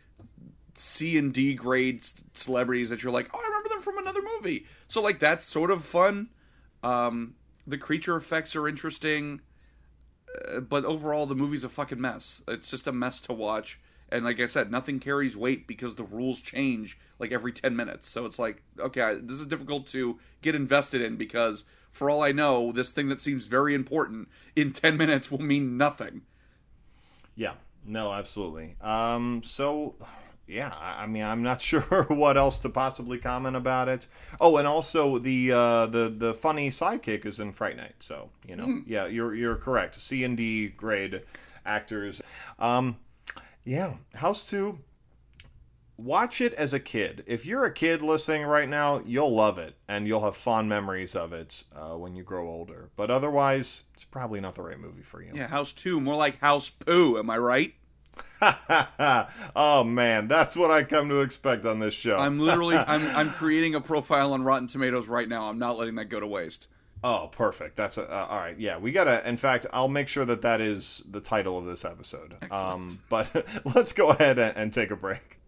[0.76, 4.22] C and D grade c- celebrities that you're like, oh, I remember them from another
[4.22, 4.66] movie.
[4.88, 6.30] So like that's sort of fun.
[6.84, 9.42] Um, the creature effects are interesting,
[10.54, 12.42] uh, but overall the movie's a fucking mess.
[12.48, 13.80] It's just a mess to watch.
[14.10, 18.08] And like I said, nothing carries weight because the rules change like every ten minutes.
[18.08, 22.32] So it's like, okay, this is difficult to get invested in because For all I
[22.32, 26.22] know, this thing that seems very important in 10 minutes will mean nothing.
[27.36, 27.54] Yeah.
[27.86, 28.76] No, absolutely.
[28.82, 29.96] Um, so
[30.46, 34.08] yeah, I mean, I'm not sure what else to possibly comment about it.
[34.40, 38.56] Oh, and also the uh, the the funny sidekick is in Fright Night, so you
[38.56, 39.96] know, yeah, you're you're correct.
[39.96, 41.24] C and D grade
[41.66, 42.22] actors.
[42.60, 42.98] Um,
[43.68, 44.80] yeah, House Two.
[45.98, 47.24] Watch it as a kid.
[47.26, 51.16] If you're a kid listening right now, you'll love it and you'll have fond memories
[51.16, 52.92] of it uh, when you grow older.
[52.96, 55.32] But otherwise, it's probably not the right movie for you.
[55.34, 57.74] Yeah, House 2, more like House Poo, am I right?
[59.56, 62.18] oh man, that's what I come to expect on this show.
[62.18, 65.50] I'm literally I'm I'm creating a profile on Rotten Tomatoes right now.
[65.50, 66.68] I'm not letting that go to waste.
[67.04, 67.76] Oh, perfect.
[67.76, 68.58] That's a, uh, all right.
[68.58, 69.28] Yeah, we gotta.
[69.28, 72.36] In fact, I'll make sure that that is the title of this episode.
[72.52, 75.40] Um, but let's go ahead and, and take a break.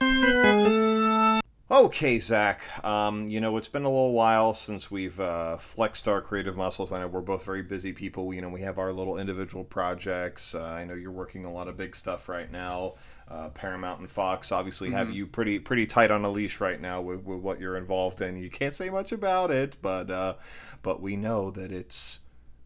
[1.72, 2.64] Okay, Zach.
[2.84, 6.90] Um, you know, it's been a little while since we've uh, flexed our creative muscles.
[6.90, 8.34] I know we're both very busy people.
[8.34, 10.52] You know, we have our little individual projects.
[10.52, 12.94] Uh, I know you're working a lot of big stuff right now.
[13.30, 17.00] Uh, Paramount and Fox obviously have you pretty pretty tight on a leash right now
[17.00, 18.36] with, with what you're involved in.
[18.36, 20.34] You can't say much about it, but uh,
[20.82, 22.20] but we know that it's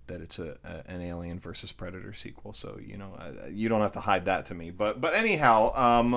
[0.07, 2.55] that it's a, a an Alien versus Predator sequel.
[2.55, 4.71] So you know uh, you don't have to hide that to me.
[4.71, 6.15] But but anyhow, um,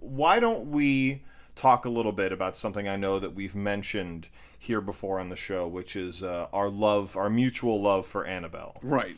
[0.00, 1.22] why don't we
[1.54, 5.36] talk a little bit about something I know that we've mentioned here before on the
[5.36, 8.76] show, which is uh, our love, our mutual love for Annabelle.
[8.82, 9.16] Right.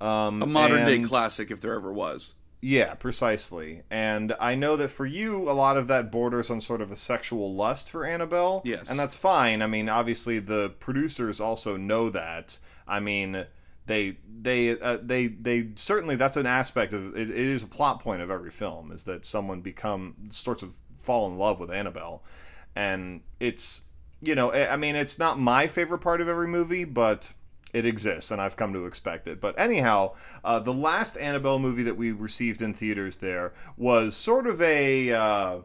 [0.00, 2.34] Um, A modern day classic if there ever was.
[2.66, 3.82] Yeah, precisely.
[3.92, 6.96] And I know that for you, a lot of that borders on sort of a
[6.96, 8.60] sexual lust for Annabelle.
[8.64, 8.90] Yes.
[8.90, 9.62] And that's fine.
[9.62, 12.58] I mean, obviously, the producers also know that.
[12.88, 13.46] I mean,
[13.86, 18.00] they they uh, they they certainly that's an aspect of it, it is a plot
[18.00, 22.24] point of every film is that someone become sorts of fall in love with Annabelle,
[22.74, 23.82] and it's
[24.20, 27.32] you know I I mean it's not my favorite part of every movie, but
[27.72, 29.40] it exists and I've come to expect it.
[29.40, 34.46] But anyhow, uh, the last Annabelle movie that we received in theaters there was sort
[34.46, 35.12] of a.
[35.12, 35.58] Uh,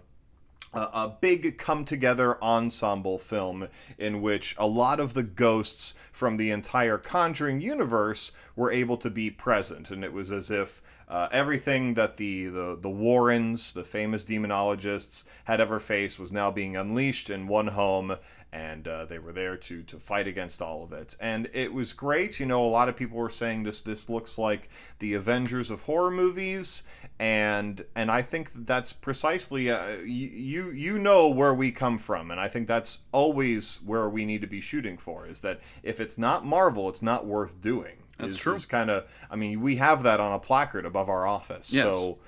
[0.73, 6.37] a, a big come together ensemble film in which a lot of the ghosts from
[6.37, 10.81] the entire Conjuring universe were able to be present, and it was as if
[11.12, 16.50] uh, everything that the, the the Warrens, the famous demonologists, had ever faced was now
[16.50, 18.15] being unleashed in one home,
[18.54, 21.17] and uh, they were there to to fight against all of it.
[21.19, 22.39] And it was great.
[22.39, 24.69] You know, a lot of people were saying this this looks like
[25.00, 26.84] the Avengers of horror movies,
[27.19, 32.39] and and I think that's precisely uh, you you know where we come from, and
[32.39, 35.28] I think that's always where we need to be shooting for.
[35.28, 38.00] Is that if it's not Marvel, it's not worth doing.
[38.21, 38.53] That's is, true.
[38.53, 41.73] Is kind of I mean we have that on a placard above our office.
[41.73, 41.84] Yes.
[41.84, 42.19] So.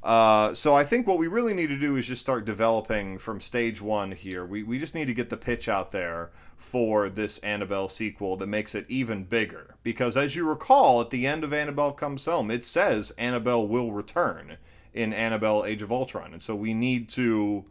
[0.00, 3.40] Uh, so I think what we really need to do is just start developing from
[3.40, 4.46] stage one here.
[4.46, 8.46] We, we just need to get the pitch out there for this Annabelle sequel that
[8.46, 9.74] makes it even bigger.
[9.82, 13.90] Because as you recall, at the end of Annabelle Comes Home, it says Annabelle will
[13.90, 14.58] return
[14.94, 16.32] in Annabelle Age of Ultron.
[16.32, 17.64] And so we need to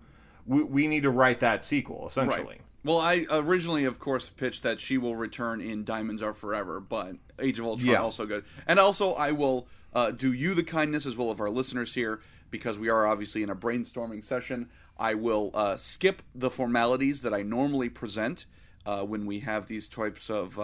[0.46, 2.46] we, we need to write that sequel, essentially.
[2.46, 2.62] Right.
[2.84, 7.16] Well, I originally, of course, pitched that she will return in Diamonds Are Forever, but
[7.40, 8.02] Age of Ultron Yeah.
[8.02, 8.46] also good.
[8.66, 12.22] And also, I will uh, do you the kindness as well of our listeners here
[12.52, 14.70] because we are obviously in a brainstorming session.
[14.98, 18.46] I will uh, skip the formalities that I normally present
[18.86, 20.58] uh, when we have these types of.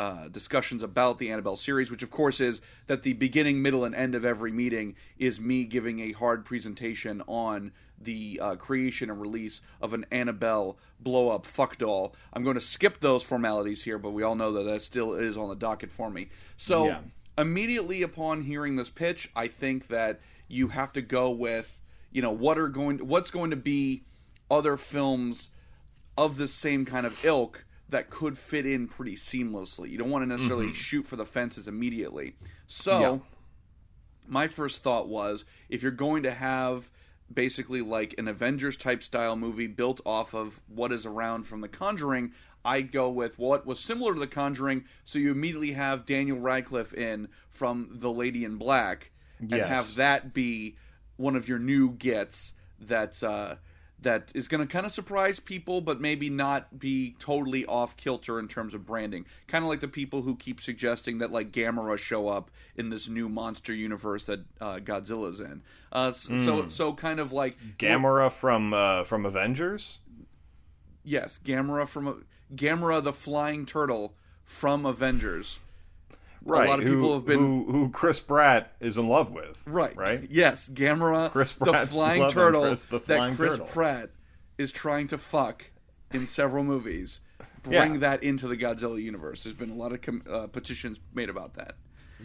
[0.00, 3.94] Uh, discussions about the Annabelle series, which of course is that the beginning, middle, and
[3.94, 9.20] end of every meeting is me giving a hard presentation on the uh, creation and
[9.20, 12.14] release of an Annabelle blow up fuck doll.
[12.32, 15.36] I'm going to skip those formalities here, but we all know that that still is
[15.36, 16.30] on the docket for me.
[16.56, 17.00] So Yeah.
[17.36, 21.78] immediately upon hearing this pitch, I think that you have to go with
[22.10, 24.04] you know what are going what's going to be
[24.50, 25.50] other films
[26.16, 29.90] of the same kind of ilk that could fit in pretty seamlessly.
[29.90, 32.34] You don't want to necessarily shoot for the fences immediately.
[32.66, 33.18] So, Yeah.
[34.26, 36.90] my first thought was if you're going to have
[37.32, 41.68] basically like an Avengers type style movie built off of what is around from The
[41.68, 42.32] Conjuring,
[42.64, 44.84] I go with what was similar to The Conjuring.
[45.04, 49.68] So you immediately have Daniel Radcliffe in from The Lady in Black, and Yes.
[49.68, 50.76] have that be
[51.16, 53.56] one of your new gets that uh,
[54.02, 58.38] that is going to kind of surprise people, but maybe not be totally off kilter
[58.38, 59.26] in terms of branding.
[59.46, 63.08] Kind of like the people who keep suggesting that like Gamera show up in this
[63.08, 65.62] new monster universe that uh, Godzilla's in.
[65.92, 69.98] Uh, s- So so kind of like Gamera from uh, from Avengers.
[71.04, 74.14] yes, Gamera from Gamera the flying turtle
[74.44, 75.58] from Avengers.
[76.44, 76.66] Right.
[76.66, 79.62] a lot of who- people have been- who, who Chris Pratt is in love with.
[79.66, 79.96] Right.
[79.96, 80.26] Right.
[80.30, 83.66] Yes, Gamera, Chris the flying turtle interest, the that flying Chris turtle.
[83.66, 84.10] Pratt
[84.58, 85.66] is trying to fuck
[86.12, 87.20] in several movies.
[87.62, 87.98] bring Yeah.
[87.98, 89.42] that into the Godzilla universe.
[89.44, 91.74] There's been a lot of com- uh, petitions made about that.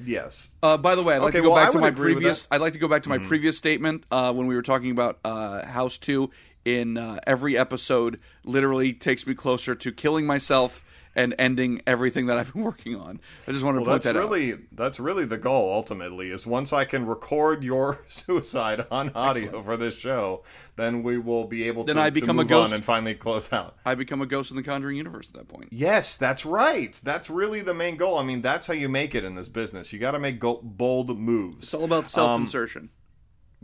[0.03, 0.49] Yes.
[0.63, 2.43] Uh, by the way, I'd like Okay, to go well, back I to my previous.
[2.43, 2.53] Mm-hmm.
[2.53, 5.19] I'd like to go back to my previous statement uh, when we were talking about
[5.25, 6.31] uh, House Two.
[6.65, 10.83] In uh, every episode, literally takes me closer to killing myself
[11.15, 13.21] and ending everything that I've been working on.
[13.47, 14.29] I just wanted to Well, point that's that out.
[14.29, 16.29] really that's really the goal ultimately.
[16.31, 20.43] Is once I can record your suicide on audio for this show,
[20.75, 22.71] then we will be able Then to, I to become a move ghost.
[22.71, 23.77] on and finally close out.
[23.85, 25.69] I become a ghost in the Conjuring universe at that point.
[25.71, 26.99] Yes, that's right.
[27.03, 28.17] That's really the main goal.
[28.17, 29.93] I mean, that's how you make it in this business.
[29.93, 31.63] You got to make go- bold moves.
[31.63, 32.81] It's all about self-insertion.
[32.83, 32.89] Um,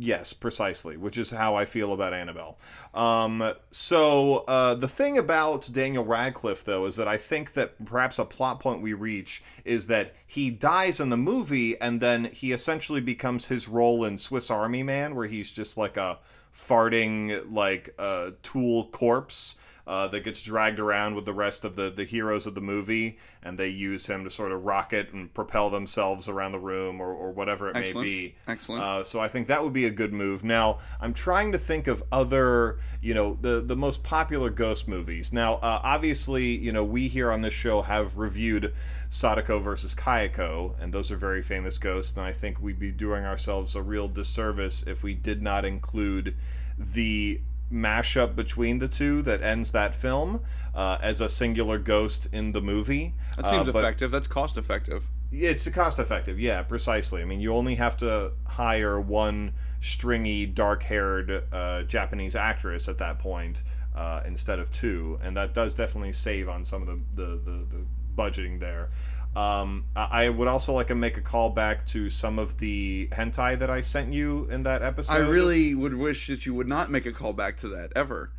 [0.03, 2.57] Yes, precisely, which is how I feel about Annabelle.
[2.91, 8.17] Um, so uh, the thing about Daniel Radcliffe, though, is that I think that perhaps
[8.17, 12.51] a plot point we reach is that he dies in the movie, and then he
[12.51, 16.17] essentially becomes his role in Swiss Army Man, where he's just like a
[16.51, 19.59] farting like uh, tool corpse.
[19.91, 23.17] Uh, that gets dragged around with the rest of the, the heroes of the movie,
[23.43, 27.13] and they use him to sort of rocket and propel themselves around the room or,
[27.13, 28.07] or whatever it Excellent.
[28.07, 28.35] may be.
[28.47, 28.81] Excellent.
[28.81, 30.45] Uh, so I think that would be a good move.
[30.45, 35.33] Now I'm trying to think of other, you know, the the most popular ghost movies.
[35.33, 38.73] Now, uh, obviously, you know, we here on this show have reviewed
[39.09, 42.15] Sadako versus Kayako, and those are very famous ghosts.
[42.15, 46.37] And I think we'd be doing ourselves a real disservice if we did not include
[46.77, 47.41] the
[47.71, 50.41] mashup between the two that ends that film
[50.75, 53.13] uh, as a singular ghost in the movie.
[53.37, 54.11] That seems Uh, effective.
[54.11, 55.07] That's cost effective.
[55.31, 57.21] it's cost effective, yeah, precisely.
[57.21, 62.97] I mean, you only have to hire one stringy, dark haired uh, Japanese actress at
[62.99, 63.63] that point
[63.95, 67.65] uh, instead of two, and that does definitely save on some of the, the, the,
[67.69, 68.89] the budgeting there.
[69.35, 73.07] Um, I I would also like to make a call back to some of the
[73.13, 75.13] hentai that I sent you in that episode.
[75.13, 78.31] I really would wish that you would not make a call back to that ever.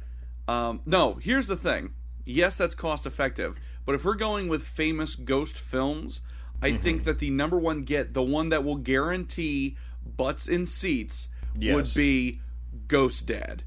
[0.47, 1.95] Um, no, here's the thing.
[2.27, 6.21] Yes, that's cost effective, but if we're going with famous ghost films,
[6.61, 6.83] I Mm-hmm.
[6.83, 11.29] think that the number one get, the one that will guarantee butts in seats,
[11.59, 12.41] would be
[12.87, 13.65] Ghost Dad.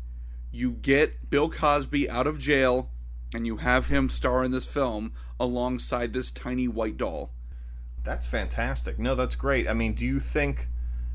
[0.52, 2.90] You get Bill Cosby out of jail,
[3.34, 7.32] and you have him star in this film alongside this tiny white doll.
[8.04, 9.00] That's fantastic.
[9.00, 9.68] No, that's great.
[9.68, 10.68] I mean, do you think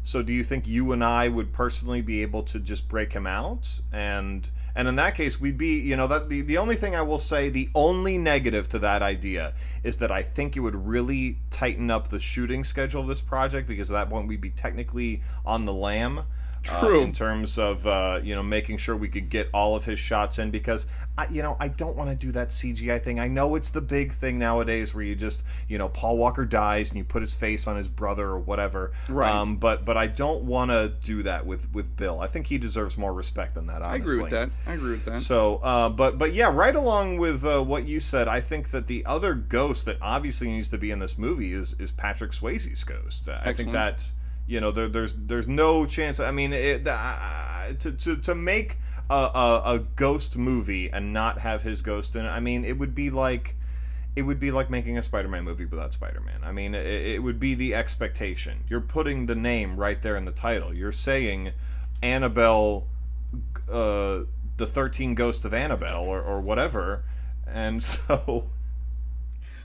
[0.02, 3.26] so do you think you and I would personally be able to just break him
[3.26, 6.96] out and and in that case we'd be, you know, that the the only thing
[6.96, 9.52] I will say the only negative to that idea
[9.82, 13.68] is that I think it would really tighten up the shooting schedule of this project
[13.68, 16.22] because at that point we'd be technically on the lam.
[16.68, 17.02] Uh, True.
[17.02, 20.38] in terms of uh, you know making sure we could get all of his shots
[20.38, 20.86] in because
[21.16, 23.18] I, you know I don't want to do that CGI thing.
[23.18, 26.90] I know it's the big thing nowadays where you just you know Paul Walker dies
[26.90, 28.92] and you put his face on his brother or whatever.
[29.08, 29.30] Right.
[29.30, 32.20] Um, but but I don't want to do that with with Bill.
[32.20, 33.82] I think he deserves more respect than that.
[33.82, 34.50] I agree with that.
[34.66, 35.18] I agree with that.
[35.18, 38.86] So, uh, but but yeah, right along with uh, what you said, I think that
[38.86, 42.84] the other ghost that obviously needs to be in this movie is is Patrick Swayze's
[42.84, 43.28] ghost.
[43.28, 44.12] Uh, I think Excellent.
[44.50, 46.18] You know there, there's there's no chance.
[46.18, 48.78] I mean, it, uh, to to to make
[49.08, 52.28] a, a a ghost movie and not have his ghost in it.
[52.28, 53.56] I mean, it would be like.
[54.16, 56.40] It would be like making a Spider-Man movie without Spider-Man.
[56.42, 58.64] I mean, it, it would be the expectation.
[58.68, 60.74] You're putting the name right there in the title.
[60.74, 61.52] You're saying
[62.02, 62.88] Annabelle
[63.70, 64.22] uh,
[64.56, 67.04] the 13 ghosts of annabelle or, or whatever
[67.46, 68.50] and so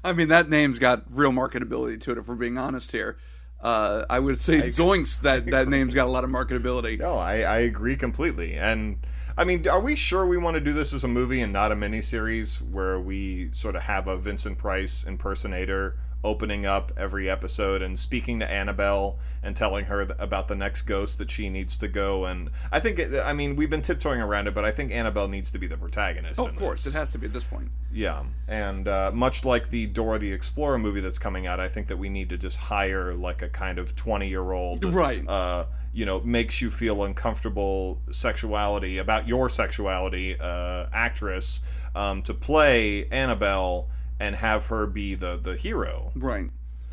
[0.06, 2.20] I mean, that name's got real marketability to it.
[2.20, 3.18] If we're being honest here,
[3.62, 5.22] uh, I would say Zoinks.
[5.22, 7.00] That that name's got a lot of marketability.
[7.00, 8.98] no i, I agree completely and
[9.38, 11.72] i mean are we sure we want to do this as a movie and not
[11.72, 17.82] a miniseries where we sort of have a vincent price impersonator opening up every episode
[17.82, 21.78] and speaking to annabelle and telling her th- about the next ghost that she needs
[21.78, 24.72] to go and i think it, i mean we've been tiptoeing around it but i
[24.72, 26.96] think annabelle needs to be the protagonist Oh, of course, this.
[26.96, 27.70] it has to be at this point.
[27.94, 31.88] Yeah, and uh, much like the Dora the Explorer movie that's coming out, I think
[31.88, 35.26] that we need to just hire like a kind of twenty-year-old, Right.
[35.26, 41.62] Uh, you know, makes you feel uncomfortable sexuality about your sexuality uh, actress
[41.96, 43.88] um, to play Annabelle
[44.20, 46.12] and have her be the the hero.
[46.16, 46.50] Right.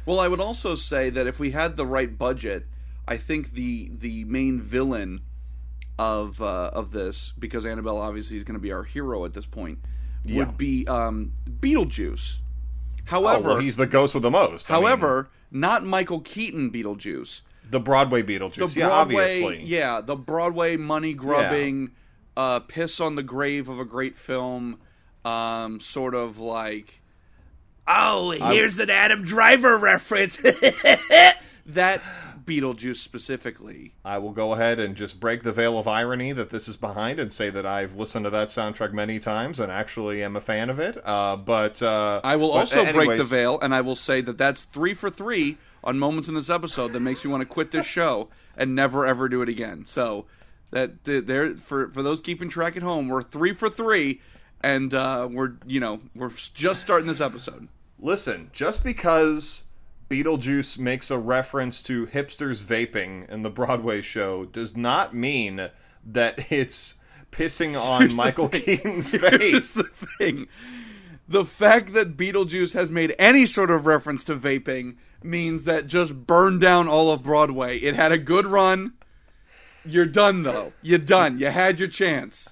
[0.07, 2.67] Well, I would also say that if we had the right budget,
[3.07, 5.21] I think the the main villain
[5.99, 9.47] of uh, of this, because Annabelle obviously is going to be our hero at this
[9.47, 9.79] point,
[10.25, 10.39] Yeah.
[10.39, 12.39] would be um, Beetlejuice.
[12.39, 14.71] Oh, However, well, he's the ghost with the most.
[14.71, 17.43] I mean, however, not Michael Keaton Beetlejuice.
[17.69, 18.75] the Broadway Beetlejuice.
[18.75, 19.65] the yeah, Broadway, obviously.
[19.65, 21.91] yeah, the Broadway money grubbing,
[22.37, 24.79] uh, piss on the grave of a great film,
[25.25, 27.02] um, sort of like,
[27.87, 30.37] oh, here's an Adam Driver reference.
[31.67, 32.03] that
[32.45, 33.95] Beetlejuice specifically.
[34.05, 37.21] I will go ahead and just break the veil of irony that this is behind
[37.21, 40.71] and say that I've listened to that soundtrack many times and actually am a fan
[40.71, 40.99] of it.
[41.05, 44.39] Uh, but uh, I will but also break the veil, and I will say that
[44.39, 47.71] that's three for three on moments in this episode that makes me want to quit
[47.71, 49.85] this show and never ever do it again.
[49.85, 50.27] So
[50.71, 54.21] that there for for those keeping track at home, we're three for three,
[54.63, 57.69] and uh, we're you know we're just starting this episode.
[57.99, 59.65] Listen, just because
[60.09, 65.71] Beetlejuice makes a reference to hipsters vaping in the Broadway show does not mean
[66.05, 66.97] that it's
[67.31, 68.49] pissing on the Michael.
[68.49, 69.75] Keaton's Here's face.
[69.75, 69.85] the
[70.19, 70.49] thing:
[71.29, 76.27] the fact that Beetlejuice has made any sort of reference to vaping means that just
[76.27, 77.79] burn down all of Broadway.
[77.79, 78.95] It had a good run.
[79.85, 80.73] You're done though.
[80.83, 81.39] You're done.
[81.39, 82.51] You had your chance.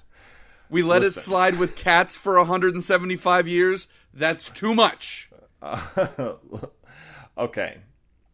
[0.71, 1.19] We let Listen.
[1.19, 3.87] it slide with cats for 175 years.
[4.13, 5.29] That's too much.
[7.37, 7.77] okay,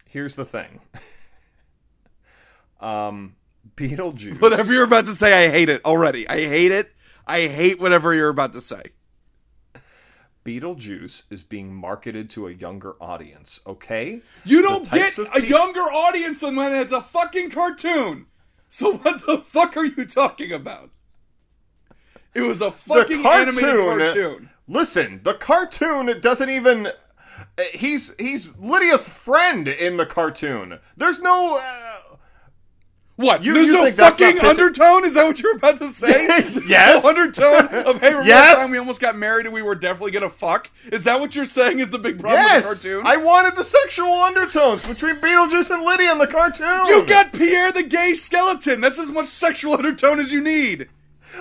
[0.05, 0.79] here's the thing.
[2.79, 3.35] Um,
[3.75, 4.39] Beetlejuice.
[4.39, 6.29] Whatever you're about to say, I hate it already.
[6.29, 6.91] I hate it.
[7.25, 8.83] I hate whatever you're about to say.
[10.45, 13.59] Beetlejuice is being marketed to a younger audience.
[13.65, 18.27] Okay, You don't get a younger audience than when it's a fucking cartoon.
[18.69, 20.91] So what the fuck are you talking about?
[22.34, 24.49] It was a fucking animated cartoon.
[24.67, 26.88] Listen, the cartoon doesn't even.
[26.88, 26.91] uh,
[27.73, 30.80] He's he's Lydia's friend in the cartoon.
[30.95, 31.57] There's no.
[31.61, 32.15] Uh,
[33.15, 33.43] What?
[33.43, 35.03] You- There's you no think fucking undertone?
[35.05, 36.28] Is that what you're about to say?
[36.67, 37.03] Yes.
[37.03, 38.59] No undertone of hey, remember Yes.
[38.59, 40.69] time we almost got married and we were definitely gonna fuck?
[40.91, 41.80] Is that what you're saying?
[41.80, 43.07] Is the big problem yes, with the cartoon?
[43.07, 46.86] I wanted the sexual undertones between Beetlejuice and Lydia in the cartoon.
[46.88, 48.82] you got Pierre the gay skeleton.
[48.82, 50.88] That's as much sexual undertone as you need.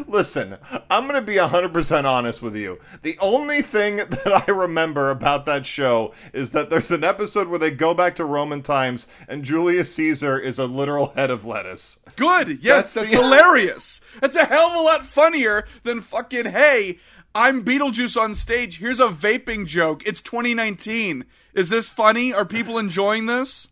[0.07, 0.57] Listen,
[0.91, 2.79] I'm going to be 100% honest with you.
[3.03, 7.59] The only thing that I remember about that show is that there's an episode where
[7.59, 12.01] they go back to Roman times and Julius Caesar is a literal head of lettuce.
[12.17, 12.63] Good.
[12.63, 14.01] Yes, That's that's, the- hilarious.
[14.21, 16.99] That's a hell of a lot funnier than fucking hey,
[17.35, 18.79] I'm Beetlejuice on stage.
[18.79, 20.07] Here's a vaping joke.
[20.07, 21.25] It's 2019.
[21.55, 22.33] Is this funny?
[22.33, 23.69] Are people enjoying this?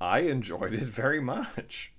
[0.00, 1.92] I enjoyed it very much.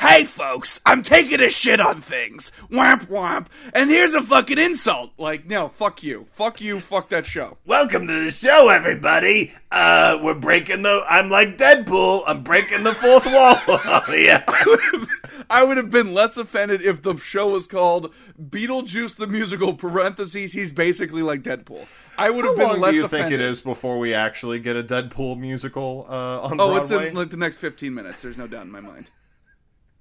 [0.00, 2.50] Hey folks, I'm taking a shit on things.
[2.70, 3.48] Whomp whomp.
[3.74, 5.12] And here's a fucking insult.
[5.18, 6.26] Like, no, fuck you.
[6.32, 7.58] Fuck you, fuck that show.
[7.66, 9.52] Welcome to the show, everybody.
[9.70, 11.02] Uh, we're breaking the.
[11.08, 12.22] I'm like Deadpool.
[12.26, 13.60] I'm breaking the fourth wall.
[14.16, 14.42] yeah.
[15.50, 20.52] I would have been less offended if the show was called Beetlejuice the Musical, parentheses,
[20.52, 21.86] he's basically like Deadpool.
[22.16, 23.30] I would How have been long less do you offended.
[23.30, 27.08] think it is before we actually get a Deadpool musical uh, on Oh, it's Broadway?
[27.08, 28.22] in like the next 15 minutes.
[28.22, 29.06] There's no doubt in my mind.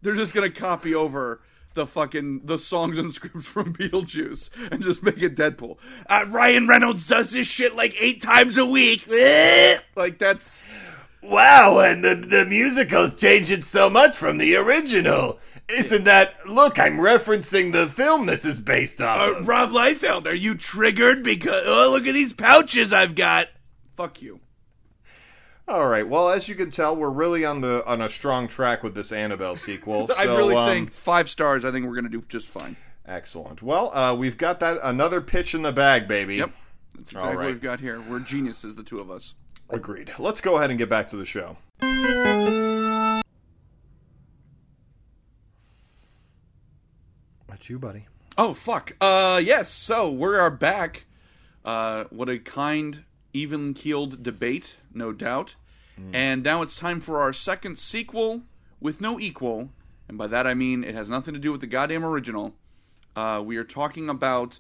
[0.02, 1.41] They're just gonna copy over
[1.76, 5.78] the fucking the songs and scripts from Beetlejuice and just make it Deadpool.
[6.10, 9.06] Uh, Ryan Reynolds does this shit like eight times a week.
[9.95, 10.68] Like that's
[11.22, 15.38] Wow, and the the musical's changed it so much from the original.
[15.70, 19.20] Isn't that look, I'm referencing the film this is based on.
[19.20, 20.26] uh, Rob Liefeld.
[20.26, 23.50] Are you triggered because oh look at these pouches I've got?
[23.97, 24.39] Fuck you.
[25.70, 26.07] All right.
[26.07, 29.11] Well, as you can tell, we're really on the on a strong track with this
[29.11, 30.07] Annabelle sequel.
[30.07, 31.63] So, I really um, think five stars.
[31.63, 32.76] I think we're gonna do just fine.
[33.05, 33.61] excellent.
[33.61, 36.38] Well, uh, we've got that another pitch in the bag, baby.
[36.38, 36.51] Yep.
[36.95, 38.01] That's exactly All what we've got here.
[38.01, 39.36] We're geniuses, the two of us.
[39.70, 40.11] Agreed.
[40.17, 41.55] Let's go ahead and get back to the show.
[47.47, 48.07] That's you, buddy.
[48.39, 48.95] Oh fuck.
[48.99, 51.05] Uh yes, so we are back.
[51.63, 53.03] Uh what a kind,
[53.34, 55.56] even keeled debate, no doubt.
[56.14, 58.44] And now it's time for our second sequel
[58.80, 59.70] with no equal.
[60.08, 62.56] And by that I mean it has nothing to do with the goddamn original.
[63.18, 64.60] Uh, we are talking about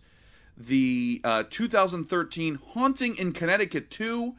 [0.57, 4.33] the uh, 2013 Haunting in Connecticut 2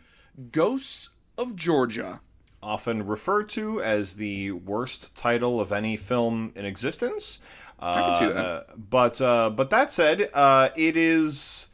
[0.52, 1.08] Ghosts
[1.38, 2.20] of Georgia.
[2.62, 7.40] Often referred to as the worst title of any film in existence.
[7.78, 8.44] I can see that.
[8.44, 11.69] Uh, but uh, but that said, uh, it is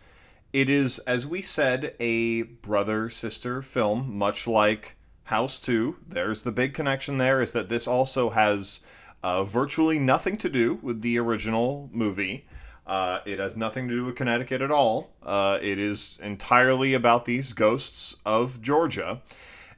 [0.56, 5.96] it is as we said a brother sister film, much like House Two.
[6.08, 7.18] There's the big connection.
[7.18, 8.80] There is that this also has
[9.22, 12.46] uh, virtually nothing to do with the original movie.
[12.86, 15.10] Uh, it has nothing to do with Connecticut at all.
[15.22, 19.20] Uh, it is entirely about these ghosts of Georgia.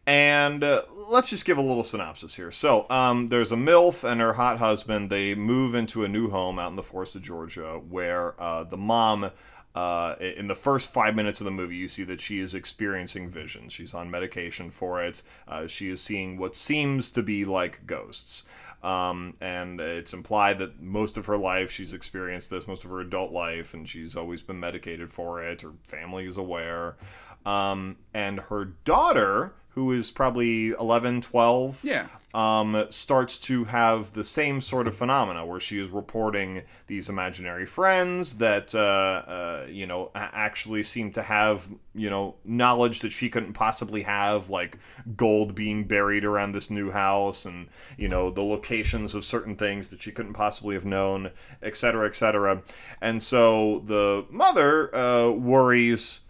[0.07, 2.51] And uh, let's just give a little synopsis here.
[2.51, 5.11] So, um, there's a MILF and her hot husband.
[5.11, 8.79] They move into a new home out in the forest of Georgia where uh, the
[8.79, 9.31] mom,
[9.75, 13.29] uh, in the first five minutes of the movie, you see that she is experiencing
[13.29, 13.73] visions.
[13.73, 15.23] She's on medication for it.
[15.47, 18.45] Uh, she is seeing what seems to be like ghosts.
[18.83, 23.01] Um, and it's implied that most of her life she's experienced this, most of her
[23.01, 25.63] adult life, and she's always been medicated for it.
[25.63, 26.97] Her family is aware.
[27.45, 32.07] Um, and her daughter who is probably 11, 12, Yeah.
[32.35, 37.65] Um, starts to have the same sort of phenomena where she is reporting these imaginary
[37.65, 43.31] friends that uh, uh, you know actually seem to have you know knowledge that she
[43.31, 44.79] couldn't possibly have, like
[45.17, 49.89] gold being buried around this new house, and you know the locations of certain things
[49.89, 51.31] that she couldn't possibly have known,
[51.63, 52.63] etc., etc.
[53.01, 56.28] And so the mother uh, worries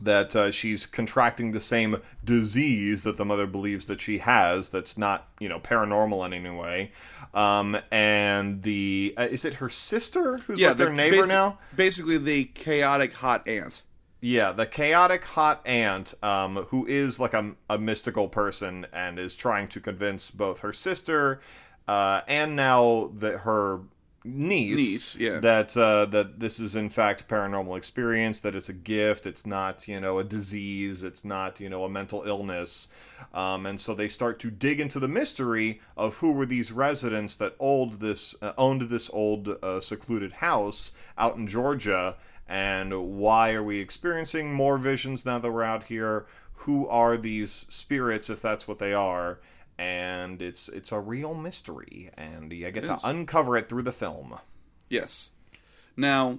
[0.00, 4.98] that uh, she's contracting the same disease that the mother believes that she has that's
[4.98, 6.90] not you know paranormal in any way
[7.34, 11.58] um, and the uh, is it her sister who's like their the- neighbor basi- now
[11.74, 13.82] Basically, the chaotic hot aunt.
[14.20, 19.34] yeah the chaotic hot aunt um, who is like a, a mystical person and is
[19.34, 21.40] trying to convince both her sister
[21.88, 23.80] uh, and now that her
[24.26, 25.38] niece, Niece, yeah.
[25.40, 29.86] that uh, that this is in fact paranormal experience that it's a gift it's not
[29.88, 32.88] you know a disease it's not you know a mental illness.
[33.32, 37.34] Um, and so they start to dig into the mystery of who were these residents
[37.36, 42.16] that owned this uh, owned this old uh, secluded house out in Georgia
[42.48, 46.26] and why are we experiencing more visions now that we're out here?
[46.60, 49.38] Who are these spirits if that's what they are
[49.78, 53.04] and it's it's a real mystery and you get It to is.
[53.04, 54.34] uncover it through the film
[54.88, 55.30] Yes.
[55.96, 56.38] Now,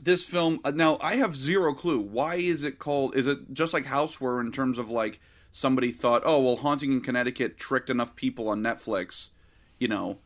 [0.00, 0.58] this film.
[0.64, 2.00] uh, Now, I have zero clue.
[2.00, 3.14] Why is it called?
[3.14, 5.20] Is it just like Houseware in terms of like
[5.52, 9.28] somebody thought, oh well, Haunting in Connecticut tricked enough people on Netflix,
[9.78, 10.18] you know,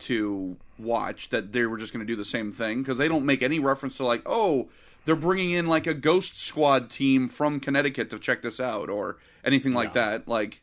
[0.00, 3.26] to watch that they were just going to do the same thing because they don't
[3.26, 4.68] make any reference to like, oh,
[5.04, 9.18] they're bringing in like a Ghost Squad team from Connecticut to check this out or
[9.44, 10.28] anything like that.
[10.28, 10.62] Like,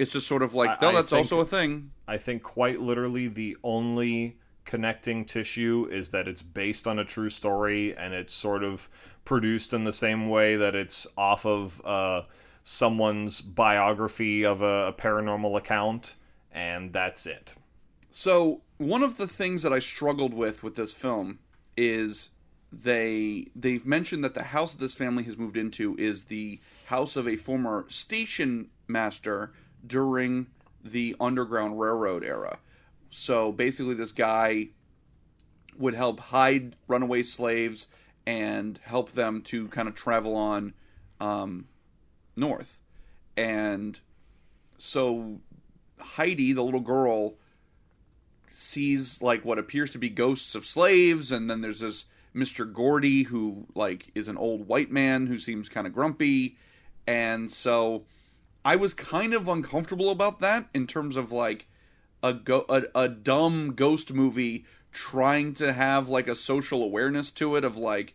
[0.00, 1.90] it's just sort of like, I- no, I that's think- also a thing.
[2.06, 7.30] I think quite literally the only connecting tissue is that it's based on a true
[7.30, 8.88] story and it's sort of
[9.24, 12.22] produced in the same way that it's off of uh,
[12.62, 16.14] someone's biography of a, a paranormal account,
[16.52, 17.54] and that's it.
[18.10, 21.38] So one of the things that I struggled with with this film
[21.76, 22.30] is
[22.72, 27.16] they they've mentioned that the house that this family has moved into is the house
[27.16, 29.52] of a former station master
[29.86, 30.46] during
[30.84, 32.58] the Underground Railroad era.
[33.10, 34.68] So basically, this guy
[35.76, 37.86] would help hide runaway slaves
[38.26, 40.74] and help them to kind of travel on
[41.20, 41.66] um,
[42.36, 42.80] north.
[43.36, 43.98] And
[44.78, 45.40] so
[45.98, 47.34] Heidi, the little girl,
[48.50, 52.04] sees like what appears to be ghosts of slaves, and then there's this
[52.34, 52.70] Mr.
[52.70, 56.56] Gordy who like is an old white man who seems kind of grumpy,
[57.06, 58.04] and so
[58.64, 61.68] I was kind of uncomfortable about that in terms of like
[62.22, 67.56] a go a, a dumb ghost movie trying to have like a social awareness to
[67.56, 68.14] it of like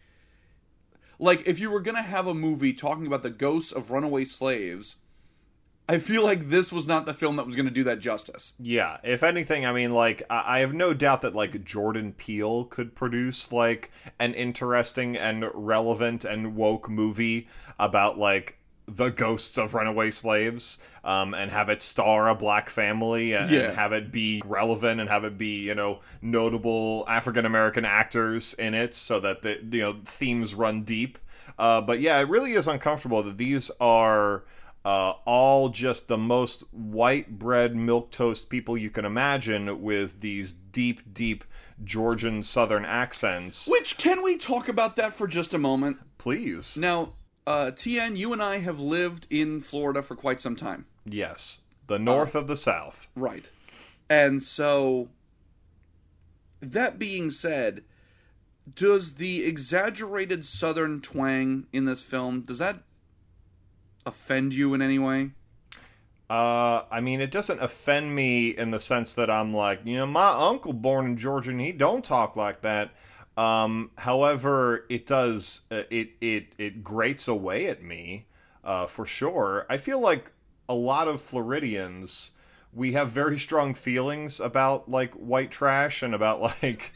[1.20, 4.95] like if you were gonna have a movie talking about the ghosts of runaway slaves
[5.89, 8.54] i feel like this was not the film that was gonna do that justice.
[8.60, 12.93] Yeah, if anything, I mean, like, I have no doubt that, like, Jordan Peele could
[12.93, 17.47] produce, like, an interesting and relevant and woke movie
[17.80, 18.59] about, like,
[18.96, 23.60] the ghosts of runaway slaves um, and have it star a black family and, Yeah.
[23.62, 28.54] and have it be relevant and have it be you know notable african american actors
[28.56, 31.18] in it so that the you know themes run deep.
[31.58, 34.44] Uh, but yeah it really is uncomfortable that these are
[34.86, 40.54] uh, all just the most white bread milk toast people you can imagine with these
[40.54, 41.44] deep deep
[41.84, 43.68] georgian southern accents.
[43.70, 45.98] Which can we talk about that for just a moment?
[46.18, 46.78] Please.
[46.78, 47.14] Now
[47.50, 52.00] uh, tn you and i have lived in florida for quite some time yes the
[52.00, 53.50] north of the south Right.
[54.10, 55.10] And so,
[56.62, 57.84] that being said,
[58.74, 62.78] does the exaggerated southern twang in this film does that
[64.06, 65.32] offend you in any way?
[66.30, 70.06] Uh, I mean, it doesn't offend me in the sense that I'm like, you know,
[70.06, 72.91] my uncle born in Georgia and he don't talk like that.
[73.40, 78.26] Um, however, it does uh, it it it grates away at me,
[78.66, 79.66] uh, for sure.
[79.70, 80.34] I feel like
[80.68, 82.32] a lot of Floridians,
[82.74, 86.92] we have very strong feelings about like white trash and about like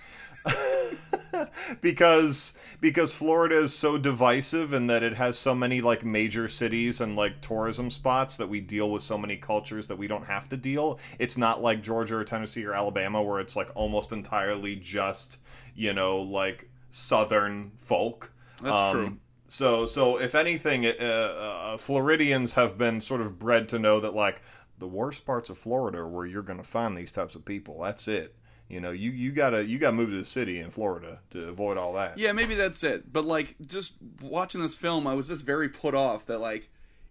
[1.81, 6.99] because because Florida is so divisive and that it has so many like major cities
[6.99, 10.49] and like tourism spots that we deal with so many cultures that we don't have
[10.49, 10.99] to deal.
[11.19, 15.39] It's not like Georgia or Tennessee or Alabama where it's like almost entirely just,
[15.75, 18.31] you know, like southern folk.
[18.61, 19.17] That's true.
[19.47, 24.15] So so if anything, uh, uh, Floridians have been sort of bred to know that
[24.15, 24.41] like
[24.79, 27.81] the worst parts of Florida are where you're going to find these types of people.
[27.81, 28.35] That's it.
[28.69, 31.77] You know, you, you gotta you gotta move to the city in Florida to avoid
[31.77, 32.17] all that.
[32.17, 33.11] Yeah, maybe that's it.
[33.11, 36.69] But like just watching this film, I was just very put off that like,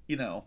[0.08, 0.44] you know,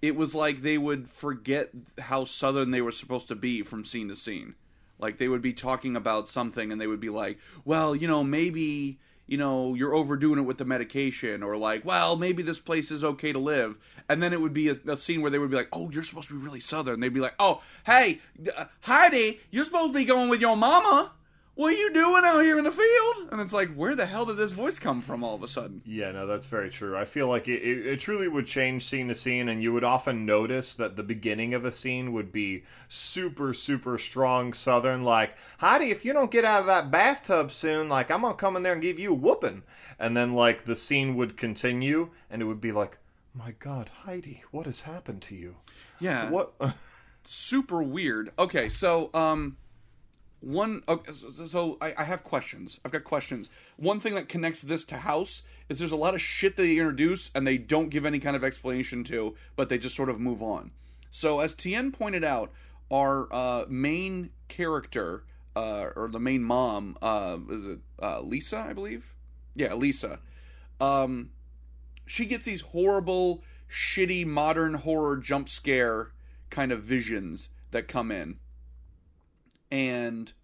[0.00, 4.08] it was like they would forget how southern they were supposed to be from scene
[4.08, 4.54] to scene.
[4.98, 8.22] Like they would be talking about something and they would be like, "Well, you know,
[8.22, 12.90] maybe you know you're overdoing it with the medication," or like, "Well, maybe this place
[12.90, 13.78] is okay to live."
[14.08, 16.04] And then it would be a, a scene where they would be like, "Oh, you're
[16.04, 18.20] supposed to be really southern." They'd be like, "Oh, hey,
[18.56, 21.12] uh, Heidi, you're supposed to be going with your mama."
[21.54, 23.28] What are you doing out here in the field?
[23.30, 25.82] And it's like, where the hell did this voice come from all of a sudden?
[25.84, 26.96] Yeah, no, that's very true.
[26.96, 29.84] I feel like it, it, it, truly would change scene to scene, and you would
[29.84, 35.36] often notice that the beginning of a scene would be super, super strong Southern, like,
[35.58, 38.62] Heidi, if you don't get out of that bathtub soon, like, I'm gonna come in
[38.62, 39.62] there and give you a whooping.
[39.98, 42.96] And then, like, the scene would continue, and it would be like,
[43.34, 45.56] my God, Heidi, what has happened to you?
[46.00, 46.30] Yeah.
[46.30, 46.54] What?
[47.24, 48.30] super weird.
[48.38, 49.58] Okay, so, um,
[50.42, 52.80] one okay, so, so I, I, have questions.
[52.84, 53.48] I've got questions.
[53.76, 57.30] One thing that connects this to house is there's a lot of shit they introduce
[57.34, 60.42] and they don't give any kind of explanation to but they just sort of move
[60.42, 60.72] on.
[61.10, 62.50] So as tien pointed out
[62.90, 65.24] our uh, main character
[65.54, 69.14] uh, or the main mom uh, is it uh, lisa i believe?
[69.54, 70.18] Yeah lisa.
[70.80, 71.30] Um,
[72.06, 76.10] she gets these horrible shitty modern horror jump scare
[76.50, 78.38] kind of visions that come in
[79.72, 80.34] and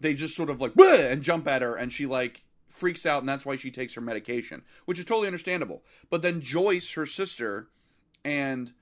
[0.00, 3.28] they just sort of like and jump at her and she like freaks out and
[3.28, 5.82] that's why she takes her medication which is totally understandable.
[6.10, 7.68] But then joyce her sister
[8.24, 8.72] and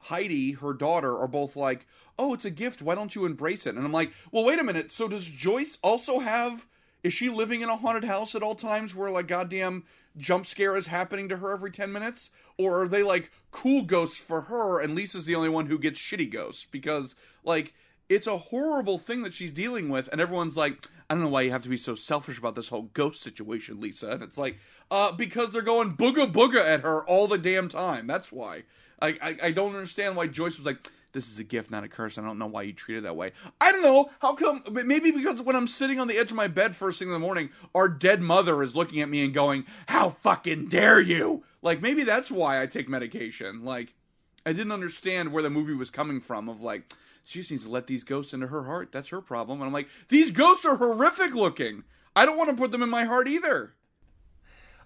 [0.00, 1.86] heidi her daughter are both like
[2.18, 2.82] oh it's a gift.
[2.82, 3.76] Why don't you embrace it?
[3.76, 4.90] And i'm like well wait a minute.
[4.90, 6.66] So does joyce also have
[7.04, 9.84] is she living in a haunted house at all times where like goddamn
[10.16, 12.30] jump scare is happening to her every 10 minutes?
[12.58, 16.00] Or are they like cool ghosts for her and lisa's the only one who gets
[16.00, 16.66] shitty ghosts?
[16.68, 17.14] Because
[17.44, 17.74] like
[18.08, 21.42] it's a horrible thing that she's dealing with, and everyone's like, I don't know why
[21.42, 24.10] you have to be so selfish about this whole ghost situation, Lisa.
[24.10, 24.58] And it's like,
[24.90, 28.06] uh, because they're going booga booga at her all the damn time.
[28.06, 28.62] That's why.
[29.00, 31.88] I, I, I don't understand why Joyce was like, this is a gift, not a
[31.88, 32.16] curse.
[32.16, 33.32] I don't know why you treat it that way.
[33.60, 34.10] I don't know.
[34.20, 34.62] How come?
[34.70, 37.18] Maybe because when I'm sitting on the edge of my bed first thing in the
[37.18, 41.44] morning, our dead mother is looking at me and going, How fucking dare you?
[41.60, 43.64] Like, maybe that's why I take medication.
[43.64, 43.92] Like,
[44.46, 46.84] I didn't understand where the movie was coming from of like,
[47.24, 48.90] she just needs to let these ghosts into her heart.
[48.92, 49.60] That's her problem.
[49.60, 51.84] And I'm like, these ghosts are horrific looking.
[52.14, 53.74] I don't want to put them in my heart either.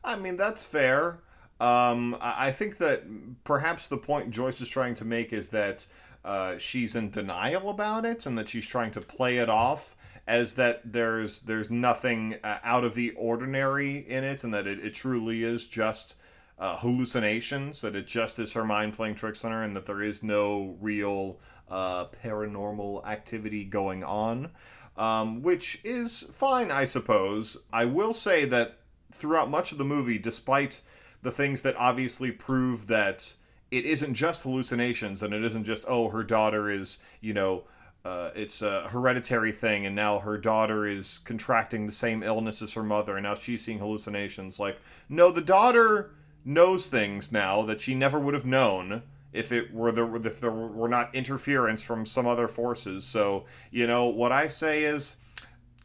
[0.04, 1.20] I mean, that's fair.
[1.58, 3.04] Um, I think that
[3.44, 5.86] perhaps the point Joyce is trying to make is that
[6.24, 10.54] uh, she's in denial about it, and that she's trying to play it off as
[10.54, 14.92] that there's there's nothing uh, out of the ordinary in it, and that it, it
[14.92, 16.16] truly is just
[16.58, 17.80] uh, hallucinations.
[17.80, 20.76] That it just is her mind playing tricks on her, and that there is no
[20.80, 21.38] real
[21.68, 24.50] uh, paranormal activity going on,
[24.96, 27.64] um, which is fine, I suppose.
[27.72, 28.78] I will say that
[29.12, 30.82] throughout much of the movie, despite
[31.22, 33.34] the things that obviously prove that
[33.70, 37.64] it isn't just hallucinations and it isn't just, oh, her daughter is, you know,
[38.04, 42.74] uh, it's a hereditary thing, and now her daughter is contracting the same illness as
[42.74, 44.60] her mother, and now she's seeing hallucinations.
[44.60, 46.12] Like, no, the daughter
[46.44, 49.02] knows things now that she never would have known
[49.36, 53.04] if it were there if there were not interference from some other forces.
[53.04, 55.16] So you know what I say is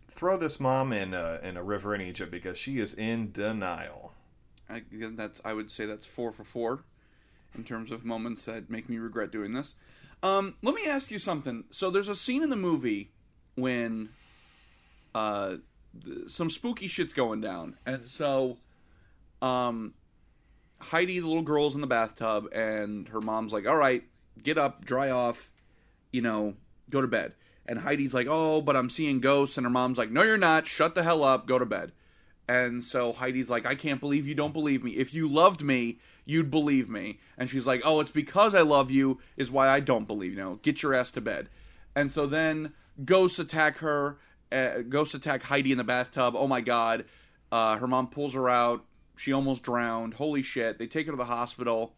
[0.08, 4.14] throw this mom in a, in a river in Egypt because she is in denial.
[4.70, 6.84] I, that's I would say that's four for four
[7.56, 9.76] in terms of moments that make me regret doing this.
[10.24, 11.66] Um, let me ask you something.
[11.72, 13.10] So there's a scene in the movie
[13.56, 14.10] when
[15.16, 15.56] uh,
[16.28, 18.58] some spooky shit's going down, and so
[19.42, 19.96] um,
[20.82, 24.04] Heidi, the little girl's in the bathtub, and her mom's like, "All right,
[24.42, 25.52] get up, dry off,
[26.12, 26.56] you know,
[26.90, 30.12] go to bed." And Heidi's like, "Oh, but I'm seeing ghosts," and her mom's like,
[30.12, 30.68] "No, you're not.
[30.68, 31.48] Shut the hell up.
[31.48, 31.92] Go to bed."
[32.48, 34.92] And so Heidi's like, "I can't believe you don't believe me.
[34.92, 38.92] If you loved me, you'd believe me." And she's like, "Oh, it's because I love
[38.92, 40.38] you is why I don't believe you.
[40.38, 41.50] Know, get your ass to bed."
[41.96, 42.74] And so then
[43.06, 44.18] ghosts attack her.
[44.52, 46.34] Uh, ghosts attack Heidi in the bathtub.
[46.36, 47.06] Oh my god.
[47.52, 48.86] Uh, her mom pulls her out
[49.22, 50.16] she almost drowned.
[50.16, 50.80] Holy shit.
[50.80, 51.94] They take her to the hospital.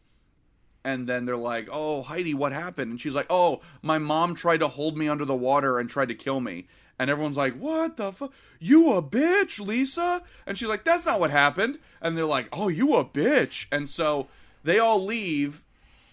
[0.84, 2.91] And then they're like, oh, Heidi, what happened?
[2.91, 6.09] And she's like, oh, my mom tried to hold me under the water and tried
[6.09, 6.67] to kill me.
[6.99, 8.34] And everyone's like, what the fuck?
[8.59, 10.21] You a bitch, Lisa?
[10.45, 11.80] And she's like, that's not what happened.
[12.01, 13.67] And they're like, oh, you a bitch.
[13.71, 14.28] And so
[14.65, 15.63] they all leave.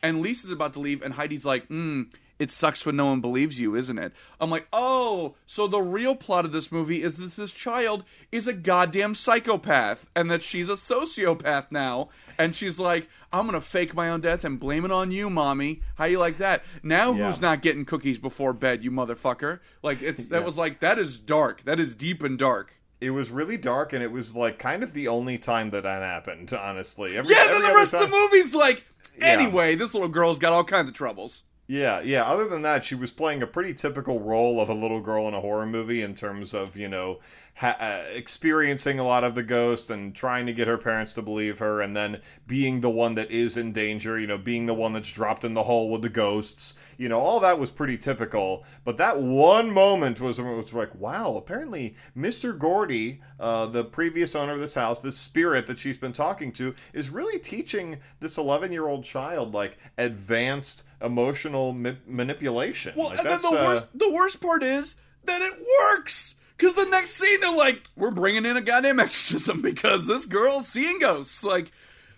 [0.05, 1.03] And Lisa's about to leave.
[1.03, 2.05] And Heidi's like, hmm,
[2.41, 4.15] it sucks when no one believes you, isn't it?
[4.41, 8.47] I'm like, oh, so the real plot of this movie is that this child is
[8.47, 12.09] a goddamn psychopath and that she's a sociopath now.
[12.39, 15.83] And she's like, I'm gonna fake my own death and blame it on you, mommy.
[15.97, 16.65] How you like that?
[16.83, 17.27] Now yeah.
[17.27, 19.61] who's not getting cookies before bed, you motherfucker?
[19.83, 20.47] Like it's that yeah.
[20.47, 21.65] was like that is dark.
[21.65, 22.73] That is deep and dark.
[23.03, 26.03] It was really dark, and it was like kind of the only time that that
[26.03, 26.53] happened.
[26.55, 27.47] Honestly, every, yeah.
[27.47, 28.05] Then the rest time...
[28.05, 28.85] of the movie's like
[29.21, 31.43] Anyway, this little girl's got all kinds of troubles.
[31.71, 32.25] Yeah, yeah.
[32.25, 35.35] Other than that, she was playing a pretty typical role of a little girl in
[35.35, 37.21] a horror movie in terms of, you know,
[37.55, 41.23] ha- uh, experiencing a lot of the ghost and trying to get her parents to
[41.23, 44.75] believe her, and then being the one that is in danger, you know, being the
[44.75, 46.75] one that's dropped in the hole with the ghosts.
[46.99, 48.65] You know, all that was pretty typical.
[48.83, 52.59] But that one moment was, was like, wow, apparently Mr.
[52.59, 56.75] Gordy, uh, the previous owner of this house, this spirit that she's been talking to,
[56.93, 62.95] is really teaching this 11 year old child, like, advanced emotional ma- manipulation.
[62.97, 66.35] Well, like, and then the uh, worst the worst part is that it works.
[66.57, 70.69] Because the next scene, they're like, "We're bringing in a goddamn exorcism because this girl's
[70.69, 71.73] seeing ghosts." Like,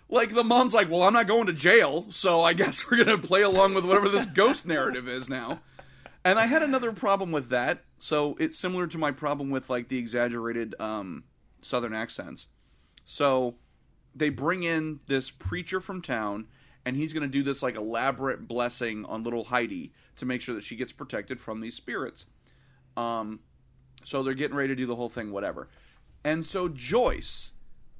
[0.09, 3.17] like the mom's like, "Well, I'm not going to jail, so I guess we're gonna
[3.17, 5.61] play along with whatever this ghost narrative is now."
[6.25, 7.83] And I had another problem with that.
[7.99, 11.23] So it's similar to my problem with like the exaggerated um,
[11.61, 12.47] southern accents.
[13.05, 13.55] So
[14.15, 16.47] they bring in this preacher from town
[16.85, 20.55] and he's going to do this like elaborate blessing on little Heidi to make sure
[20.55, 22.25] that she gets protected from these spirits.
[22.97, 23.39] Um,
[24.03, 25.69] so they're getting ready to do the whole thing, whatever.
[26.23, 27.51] And so Joyce,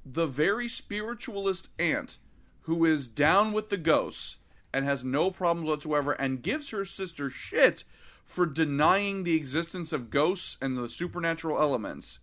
[0.05, 2.17] the very spiritualist aunt,
[2.61, 4.37] who is down with the ghosts
[4.73, 7.83] and has no problems whatsoever, and gives her sister shit
[8.25, 12.19] for denying the existence of ghosts and the supernatural elements,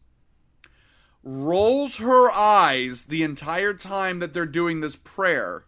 [1.22, 5.64] rolls her eyes the entire time that they're doing this prayer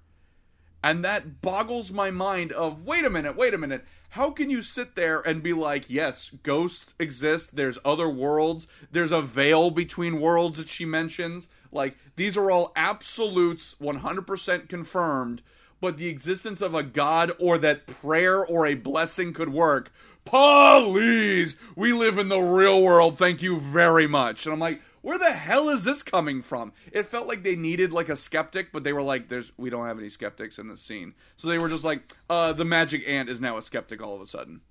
[0.83, 3.85] and that boggles my mind of wait a minute, wait a minute.
[4.11, 9.12] How can you sit there and be like, yes, ghosts exist, there's other worlds, there's
[9.12, 11.49] a veil between worlds that she mentions.
[11.70, 15.43] Like these are all absolutes 100% confirmed,
[15.80, 19.91] but the existence of a god or that prayer or a blessing could work.
[20.24, 23.18] Please, we live in the real world.
[23.18, 24.47] Thank you very much.
[24.47, 26.72] And I'm like, where the hell is this coming from?
[26.92, 29.86] It felt like they needed like a skeptic, but they were like, "There's we don't
[29.86, 33.28] have any skeptics in this scene," so they were just like, "Uh, the magic aunt
[33.28, 34.62] is now a skeptic all of a sudden."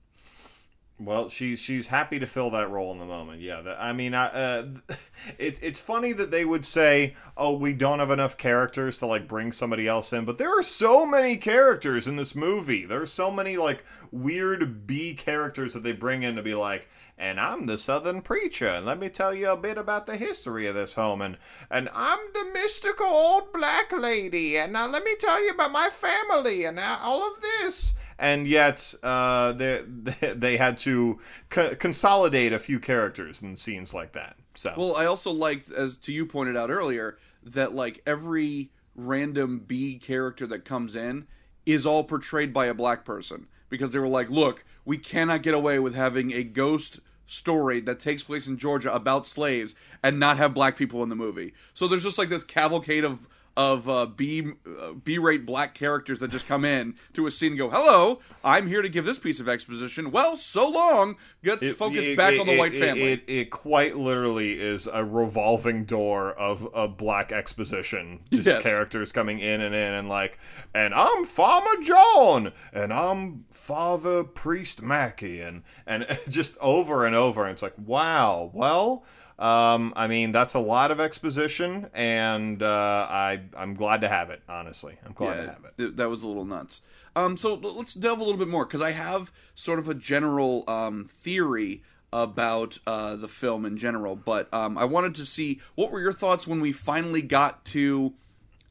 [1.03, 3.41] Well, she's she's happy to fill that role in the moment.
[3.41, 4.65] Yeah, I mean, I, uh,
[5.39, 9.27] it, it's funny that they would say, "Oh, we don't have enough characters to like
[9.27, 12.86] bring somebody else in," but there are so many characters in this movie.
[12.86, 16.88] There are so many like weird B characters that they bring in to be like,
[17.22, 20.65] and I'm the Southern preacher, and let me tell you a bit about the history
[20.65, 21.38] of this home, and
[21.69, 25.89] and I'm the mystical old black lady, and now let me tell you about my
[25.91, 27.95] family and all of this.
[28.17, 29.84] And yet, uh, they
[30.36, 31.19] they had to
[31.49, 34.36] co- consolidate a few characters in scenes like that.
[34.55, 39.59] So Well, I also liked, as to you pointed out earlier, that like every random
[39.59, 41.28] B character that comes in
[41.67, 45.53] is all portrayed by a black person because they were like, look, we cannot get
[45.53, 46.99] away with having a ghost
[47.32, 49.73] story that takes place in Georgia about slaves
[50.03, 51.53] and not have black people in the movie.
[51.73, 53.27] So there's just like this cavalcade of
[53.58, 57.52] of uh, B uh, B rate black characters that just come in to a scene
[57.52, 61.18] and go, "Hello, I'm here to give this piece of exposition." Well, so long.
[61.43, 63.02] Let's It- focus it- back it- on the it- white it- family.
[63.12, 68.22] It, it, quite literally is a revolving door of a black exposition.
[68.32, 68.64] Just Yes.
[68.64, 70.38] characters coming in and in and like,
[70.74, 77.43] and I'm Farmer John, and I'm Father Priest Mackey, and and just over and over.
[77.43, 78.49] And it's like, wow.
[78.54, 79.04] Well.
[79.42, 84.30] Um, I mean, that's a lot of exposition, and uh, I I'm glad to have
[84.30, 84.44] it.
[84.48, 85.78] Honestly, I'm glad to have it.
[85.78, 86.82] th- that was a little nuts.
[87.16, 90.64] Um, so let's delve a little bit more because I have sort of a general
[90.70, 91.82] um, theory
[92.14, 96.14] about uh, the film in general, but um, I wanted to see what were your
[96.14, 98.14] thoughts when we finally got to,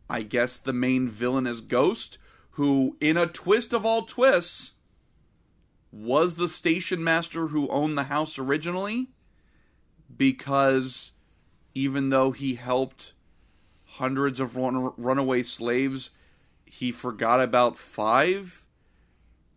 [0.09, 2.18] I guess, the main villain as Ghost,
[2.53, 4.73] who, in a twist of all twists,
[5.91, 9.09] was the station master who owned the house originally,
[10.21, 11.12] because
[11.75, 13.14] even though he helped
[13.93, 16.11] hundreds of run- runaway slaves,
[16.66, 18.66] he forgot about five,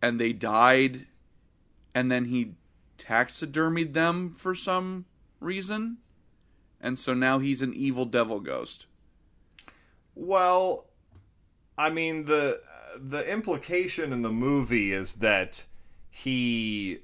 [0.00, 1.06] and they died,
[1.94, 2.54] and then he
[2.96, 5.04] taxidermied them for some
[5.38, 5.98] reason,
[6.80, 8.86] and so now he's an evil devil ghost.
[10.14, 10.86] Well,
[11.76, 12.62] I mean the
[12.96, 15.66] the implication in the movie is that
[16.08, 17.00] he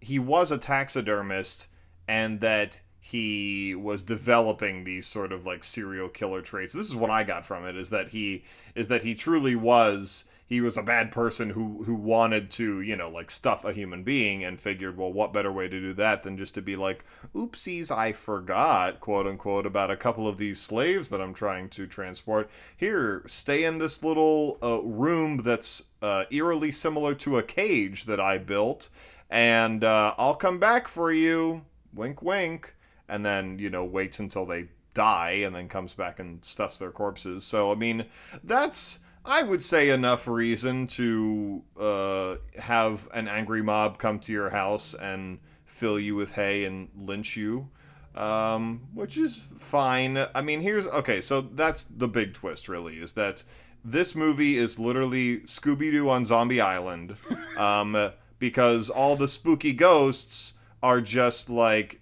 [0.00, 1.68] he was a taxidermist
[2.10, 6.72] and that he was developing these sort of like serial killer traits.
[6.72, 8.42] This is what I got from it is that he
[8.74, 12.96] is that he truly was he was a bad person who who wanted to, you
[12.96, 16.24] know, like stuff a human being and figured, well, what better way to do that
[16.24, 20.60] than just to be like, oopsies, I forgot, quote unquote, about a couple of these
[20.60, 22.50] slaves that I'm trying to transport.
[22.76, 28.18] Here, stay in this little uh, room that's uh, eerily similar to a cage that
[28.18, 28.88] I built,
[29.30, 31.62] and uh, I'll come back for you.
[31.94, 32.76] Wink, wink.
[33.08, 36.90] And then, you know, waits until they die and then comes back and stuffs their
[36.90, 37.44] corpses.
[37.44, 38.06] So, I mean,
[38.44, 44.50] that's I would say enough reason to uh, have an angry mob come to your
[44.50, 47.68] house and fill you with hay and lynch you,
[48.14, 50.18] um, which is fine.
[50.34, 51.20] I mean, here's okay.
[51.20, 53.44] So that's the big twist, really, is that
[53.84, 57.16] this movie is literally Scooby Doo on Zombie Island,
[57.58, 62.00] um, because all the spooky ghosts are just like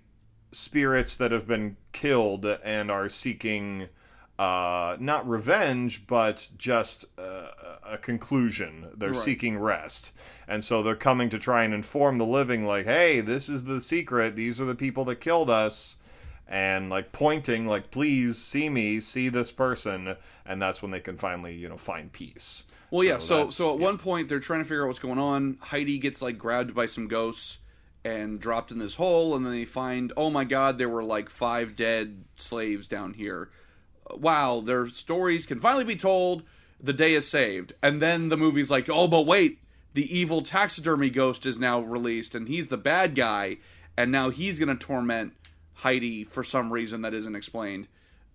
[0.53, 3.89] spirits that have been killed and are seeking
[4.39, 7.49] uh, not revenge, but just uh,
[7.85, 8.89] a conclusion.
[8.97, 9.17] They're Right.
[9.17, 10.17] seeking rest.
[10.47, 13.81] And so they're coming to try and inform the living, like, hey, this is the
[13.81, 14.37] secret.
[14.37, 15.97] These are the people that killed us.
[16.51, 20.17] And like pointing, like, please see me, see this person.
[20.47, 22.65] And that's when they can finally, you know, find peace.
[22.91, 23.19] Well, yeah.
[23.19, 23.85] So, so at yeah.
[23.85, 25.59] one point they're trying to figure out what's going on.
[25.61, 27.59] Heidi gets like grabbed by some ghosts
[28.05, 31.29] and dropped in this hole, and then they find, oh my god, there were like
[31.29, 33.51] five dead slaves down here.
[34.15, 36.43] Wow, their stories can finally be told.
[36.81, 39.59] The day is saved, and then the movie's like, oh, but wait,
[39.95, 43.59] the evil taxidermy ghost is now released, and he's the bad guy,
[43.97, 45.33] and now he's gonna torment
[45.75, 47.89] Heidi for some reason that isn't explained.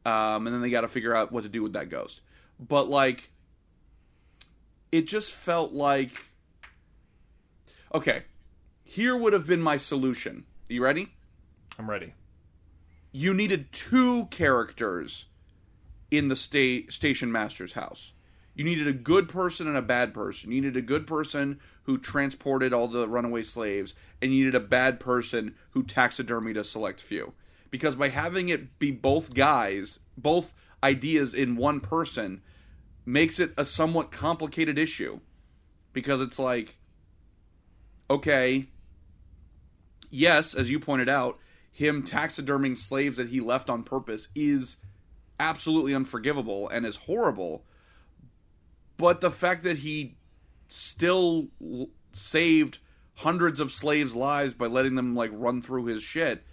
[0.05, 2.21] Um, and then they got to figure out what to do with that ghost.
[2.59, 3.31] But like,
[4.91, 6.11] it just felt like
[7.93, 8.23] okay
[8.93, 10.45] here would have been my solution.
[10.69, 11.13] You ready?
[11.79, 12.13] I'm ready.
[13.11, 15.25] you needed two characters
[16.11, 18.13] in the sta- station master's house.
[18.53, 20.51] You needed a good person and a bad person.
[20.51, 24.59] You needed a good person who transported all the runaway slaves and you needed a
[24.59, 27.33] bad person who taxidermied a select few.
[27.71, 32.43] Because by having it be both guys both ideas in one person
[33.07, 35.19] makes it a somewhat complicated issue.
[35.93, 36.77] Because it's like
[38.07, 38.67] okay
[40.13, 41.39] yes as you pointed out
[41.73, 44.77] him taxiderming slaves that he left on purpose is
[45.39, 47.65] absolutely unforgivable and is horrible.
[48.97, 50.15] But the fact that he
[50.67, 51.47] still
[52.11, 52.77] saved
[53.15, 56.43] hundreds of slaves lives by letting them like run through his shit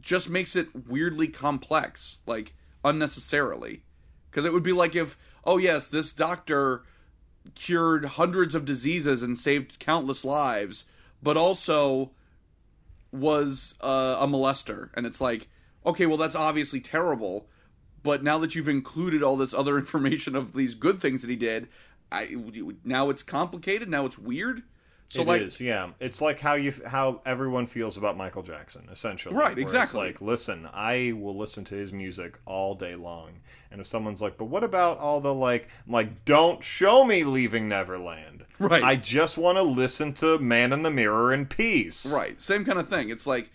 [0.00, 3.82] just makes it weirdly complex like unnecessarily.
[4.30, 6.84] Because it would be like if oh yes this doctor
[7.56, 10.84] cured hundreds of diseases and saved countless lives
[11.22, 12.12] but also
[13.16, 15.48] was uh, a molester and it's like
[15.84, 17.48] okay well that's obviously terrible
[18.02, 21.36] but now that you've included all this other information of these good things that he
[21.36, 21.68] did
[22.12, 22.36] I,
[22.84, 24.62] now it's complicated now it's weird
[25.08, 25.90] so It is, like yeah.
[26.00, 29.36] It's like how you how everyone feels about Michael Jackson, essentially.
[29.36, 30.00] Right, exactly.
[30.00, 33.40] like, listen, I will listen to his music all day long,
[33.70, 37.22] and if someone's like, but what about all the like, I'm like, don't show me
[37.22, 38.45] leaving Neverland.
[38.58, 38.82] Right.
[38.82, 42.12] I just want to listen to Man in the Mirror in peace.
[42.12, 42.40] Right.
[42.40, 43.10] Same kind of thing.
[43.10, 43.50] It's like,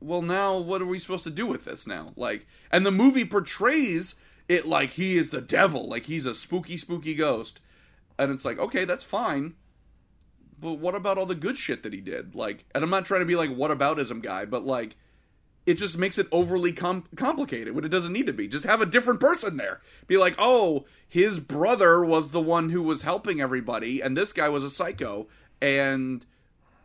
[0.00, 2.12] well, now what are we supposed to do with this now?
[2.16, 4.14] Like, and the movie portrays
[4.48, 7.60] it like he is the devil, like he's a spooky, spooky ghost.
[8.18, 9.54] And it's like, okay, that's fine.
[10.58, 12.34] But what about all the good shit that he did?
[12.34, 14.96] Like, and I'm not trying to be like what aboutism guy, but like,
[15.66, 18.48] it just makes it overly com- complicated when it doesn't need to be.
[18.48, 19.80] Just have a different person there.
[20.06, 24.48] Be like, oh, his brother was the one who was helping everybody, and this guy
[24.48, 25.26] was a psycho,
[25.60, 26.24] and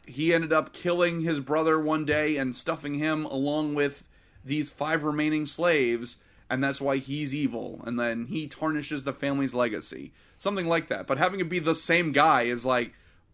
[0.05, 4.05] he ended up killing his brother one day and stuffing him along with
[4.43, 6.17] these five remaining slaves
[6.49, 7.81] and that's why he's evil.
[7.85, 10.11] And then he tarnishes the family's legacy.
[10.37, 11.07] Something like that.
[11.07, 12.93] But having it be the same guy is like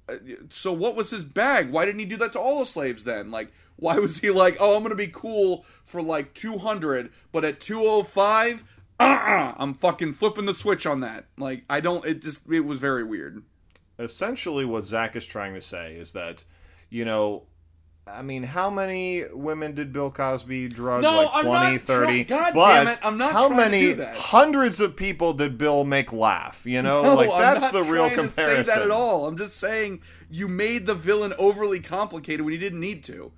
[0.10, 0.16] uh,
[0.50, 1.72] so what was his bag?
[1.72, 3.32] Why didn't he do that to all the slaves then?
[3.32, 3.52] Like
[3.82, 8.64] why was he like oh i'm gonna be cool for like 200 but at 205
[9.00, 12.80] uh-uh, i'm fucking flipping the switch on that like i don't it just it was
[12.80, 13.44] very weird
[14.00, 16.44] Essentially, what Zach is trying to say is that,
[16.90, 17.44] you know,
[18.08, 21.04] I mean, how many women did Bill Cosby drug?
[21.04, 22.24] No, like I'm 20, not 30?
[22.24, 24.16] try- God but damn it, I'm not how to many do that.
[24.18, 26.66] hundreds of people did Bill make laugh?
[26.66, 28.64] You know, No, like that's the real comparison.
[28.64, 29.28] To say that at all.
[29.28, 30.02] I'm just saying
[30.32, 33.32] you made the villain overly complicated when you didn't need to.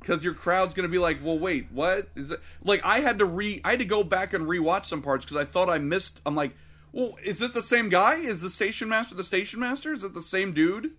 [0.00, 2.40] Because your crowd's gonna be like, well, wait, what is it?
[2.64, 5.36] Like, I had to re, I had to go back and rewatch some parts because
[5.36, 6.20] I thought I missed.
[6.26, 6.52] I'm like,
[6.92, 8.14] well, is this the same guy?
[8.16, 9.92] Is the station master the station master?
[9.92, 10.92] Is it the same dude?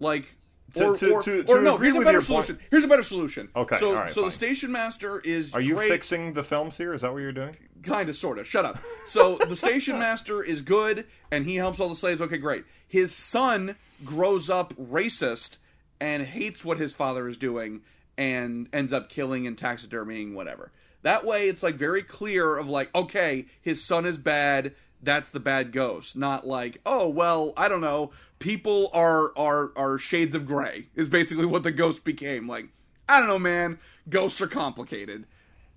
[0.00, 0.34] Like,
[0.74, 1.76] To- or, to- or, to- or no?
[1.76, 2.58] Here's a better your point- solution.
[2.70, 3.48] Here's a better solution.
[3.54, 4.28] Okay, so all right, so fine.
[4.30, 6.92] the station master is Are you great fixing the films here?
[6.92, 7.56] Is that what you're doing?
[7.82, 8.78] kind of sort of shut up
[9.08, 13.12] so the station master is good and he helps all the slaves okay great his
[13.12, 13.74] son
[14.04, 15.56] grows up racist
[16.00, 17.80] and hates what his father is doing
[18.16, 20.72] and ends up killing and taxidermying whatever.
[21.02, 25.40] That way it's like very clear of like okay his son is bad that's the
[25.40, 26.16] bad ghost.
[26.16, 31.08] Not like oh well i don't know people are are are shades of gray is
[31.08, 32.48] basically what the ghost became.
[32.48, 32.68] Like
[33.08, 35.26] i don't know man ghosts are complicated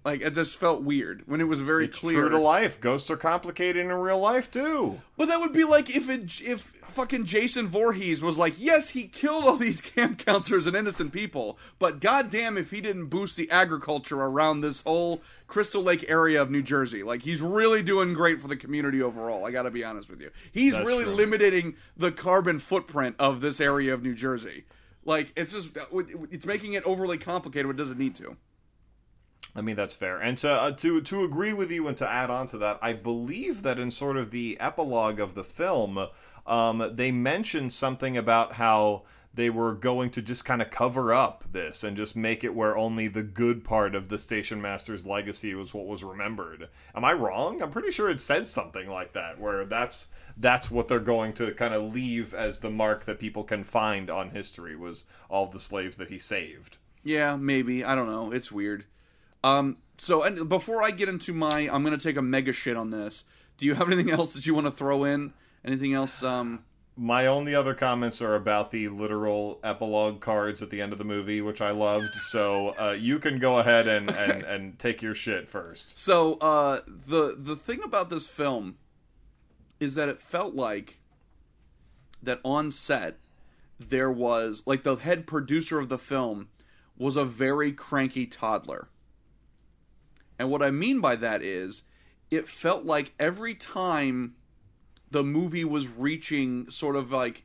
[0.06, 2.20] Like it just felt weird when it was very It's clear.
[2.22, 2.80] true to life.
[2.80, 5.02] Ghosts are complicated in real life too.
[5.18, 6.62] But that would be like if it if
[6.96, 11.58] fucking Jason Voorhees was like, yes, he killed all these camp counselors and innocent people,
[11.80, 16.52] but goddamn if he didn't boost the agriculture around this whole Crystal Lake area of
[16.52, 17.02] New Jersey.
[17.02, 19.44] Like he's really doing great for the community overall.
[19.44, 20.30] I got to be honest with you.
[20.52, 21.14] He's That's really true.
[21.14, 24.66] limiting the carbon footprint of this area of New Jersey.
[25.04, 25.76] Like it's just
[26.30, 28.38] it's making it overly complicated when it doesn't need to.
[29.56, 32.30] I mean that's fair, and to uh, to to agree with you and to add
[32.30, 36.08] on to that, I believe that in sort of the epilogue of the film,
[36.46, 39.04] um, they mentioned something about how
[39.36, 42.78] they were going to just kind of cover up this and just make it where
[42.78, 46.70] only the good part of the station master's legacy was what was remembered.
[46.96, 47.62] Am I wrong?
[47.62, 51.54] I'm pretty sure it said something like that, where that's that's what they're going to
[51.54, 55.60] kind of leave as the mark that people can find on history was all the
[55.60, 56.78] slaves that he saved.
[57.04, 57.84] Yeah, maybe.
[57.86, 58.32] I don't know.
[58.32, 58.86] It's weird.
[59.46, 62.90] Um, so and before I get into my, I'm gonna take a mega shit on
[62.90, 63.26] this.
[63.58, 65.34] Do you have anything else that you want to throw in?
[65.64, 66.24] Anything else?
[66.24, 66.66] Um,
[66.98, 71.06] My only other comments are about the literal epilogue cards at the end of the
[71.06, 72.16] movie, which I loved.
[72.16, 75.98] So uh, you can go ahead and, and, and take your shit first.
[75.98, 78.78] so uh, the the thing about this film
[79.80, 81.00] is that it felt like
[82.24, 83.18] that on set
[83.80, 86.48] there was like the head producer of the film
[86.98, 88.88] was a very cranky toddler.
[90.38, 91.84] And what I mean by that is
[92.32, 94.36] it felt like every time
[95.12, 97.44] the movie was reaching sort of like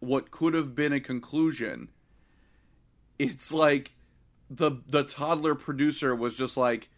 [0.00, 1.88] what could have been a conclusion,
[3.18, 3.92] it's like
[4.50, 6.88] the the toddler producer was just like,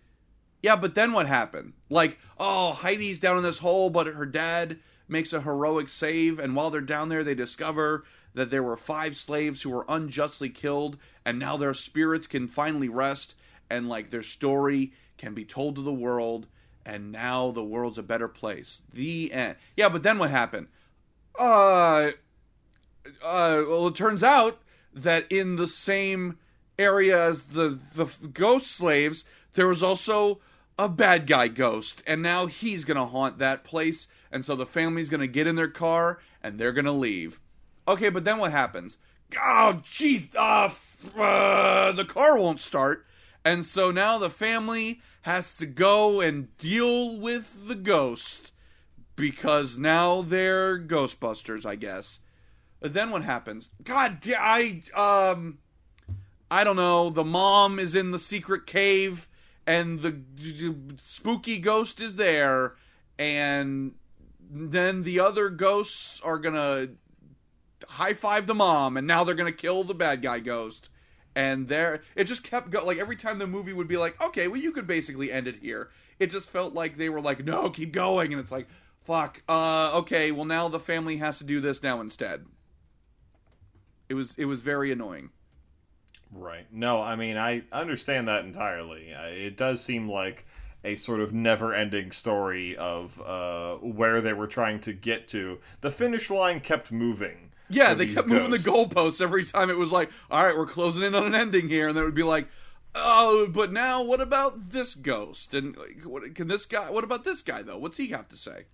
[0.62, 1.74] yeah, but then what happened?
[1.88, 6.54] Like, oh, Heidi's down in this hole, but her dad makes a heroic save, and
[6.54, 10.98] while they're down there, they discover that there were five slaves who were unjustly killed,
[11.24, 13.34] and now their spirits can finally rest,
[13.70, 16.46] and like their story can be told to the world,
[16.86, 18.82] and now the world's a better place.
[18.92, 19.56] The end.
[19.76, 20.68] Yeah, but then what happened?
[21.38, 22.12] Uh,
[23.22, 24.58] uh, well, it turns out
[24.94, 26.38] that in the same
[26.78, 30.40] area as the the ghost slaves, there was also
[30.78, 35.08] a bad guy ghost, and now he's gonna haunt that place, and so the family's
[35.08, 37.40] gonna get in their car and they're gonna leave.
[37.86, 38.98] Okay, but then what happens?
[39.36, 43.06] Oh, jeez, uh, f- uh, the car won't start,
[43.48, 48.52] and so now the family has to go and deal with the ghost
[49.16, 52.20] because now they're Ghostbusters, I guess.
[52.78, 53.70] But then what happens?
[53.82, 55.60] God, I um,
[56.50, 57.08] I don't know.
[57.08, 59.30] The mom is in the secret cave,
[59.66, 60.20] and the
[61.02, 62.74] spooky ghost is there,
[63.18, 63.94] and
[64.38, 66.88] then the other ghosts are gonna
[67.88, 70.90] high five the mom, and now they're gonna kill the bad guy ghost.
[71.38, 74.48] And there, it just kept going like every time the movie would be like, okay,
[74.48, 75.88] well you could basically end it here.
[76.18, 78.66] It just felt like they were like, no, keep going, and it's like,
[79.04, 82.44] fuck, uh, okay, well now the family has to do this now instead.
[84.08, 85.30] It was it was very annoying.
[86.32, 86.66] Right.
[86.72, 89.10] No, I mean, I understand that entirely.
[89.10, 90.44] It does seem like
[90.82, 95.60] a sort of never ending story of uh, where they were trying to get to.
[95.82, 97.52] The finish line kept moving.
[97.70, 99.70] Yeah, they kept moving the goalposts every time.
[99.70, 102.06] It was like, all right, we're closing in on an ending here, and then it
[102.06, 102.48] would be like,
[102.94, 105.54] oh, but now what about this ghost?
[105.54, 106.90] And like, what can this guy?
[106.90, 107.78] What about this guy though?
[107.78, 108.64] What's he have to say?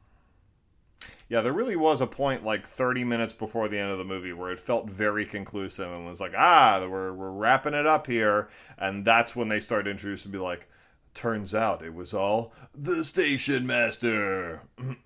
[1.28, 4.32] Yeah, there really was a point like 30 minutes before the end of the movie
[4.32, 8.48] where it felt very conclusive and was like, ah, we're, we're wrapping it up here.
[8.78, 10.68] And that's when they started introducing to be like,
[11.14, 14.62] turns out it was all the station master.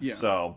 [0.00, 0.14] Yeah.
[0.14, 0.56] So,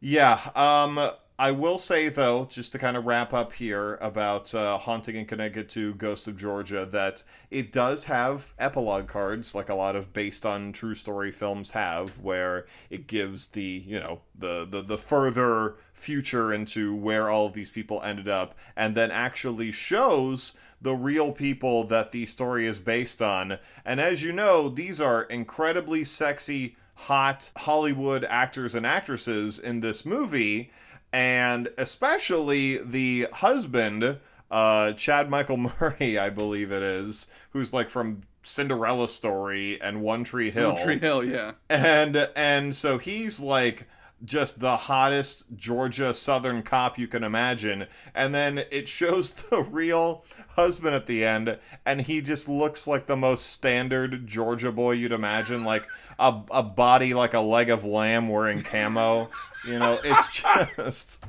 [0.00, 0.40] yeah.
[0.54, 5.16] Um, I will say though, just to kind of wrap up here about uh, Haunting
[5.16, 9.96] in Connecticut 2 Ghost of Georgia, that it does have epilogue cards, like a lot
[9.96, 14.80] of based on true story films have, where it gives the you know the the
[14.80, 20.54] the further future into where all of these people ended up, and then actually shows
[20.80, 23.58] the real people that the story is based on.
[23.84, 30.06] And as you know, these are incredibly sexy, hot Hollywood actors and actresses in this
[30.06, 30.70] movie,
[31.14, 34.18] and especially the husband,
[34.50, 40.24] uh, Chad Michael Murray, I believe it is, who's like from Cinderella Story and One
[40.24, 41.52] Tree Hill One Tree Hill, yeah.
[41.70, 43.86] and and so he's like
[44.24, 47.86] just the hottest Georgia Southern cop you can imagine.
[48.14, 50.24] And then it shows the real
[50.56, 55.12] husband at the end, and he just looks like the most standard Georgia boy you'd
[55.12, 55.86] imagine, like
[56.18, 59.30] a, a body like a leg of lamb wearing camo.
[59.66, 60.42] You know, it's
[60.76, 61.24] just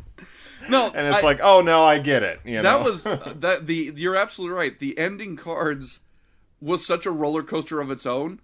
[0.69, 2.39] No, and it's I- like, oh no, I get it.
[2.43, 4.77] You know, that was uh, that the you're absolutely right.
[4.77, 5.99] The ending cards
[6.61, 8.39] was such a roller coaster of its own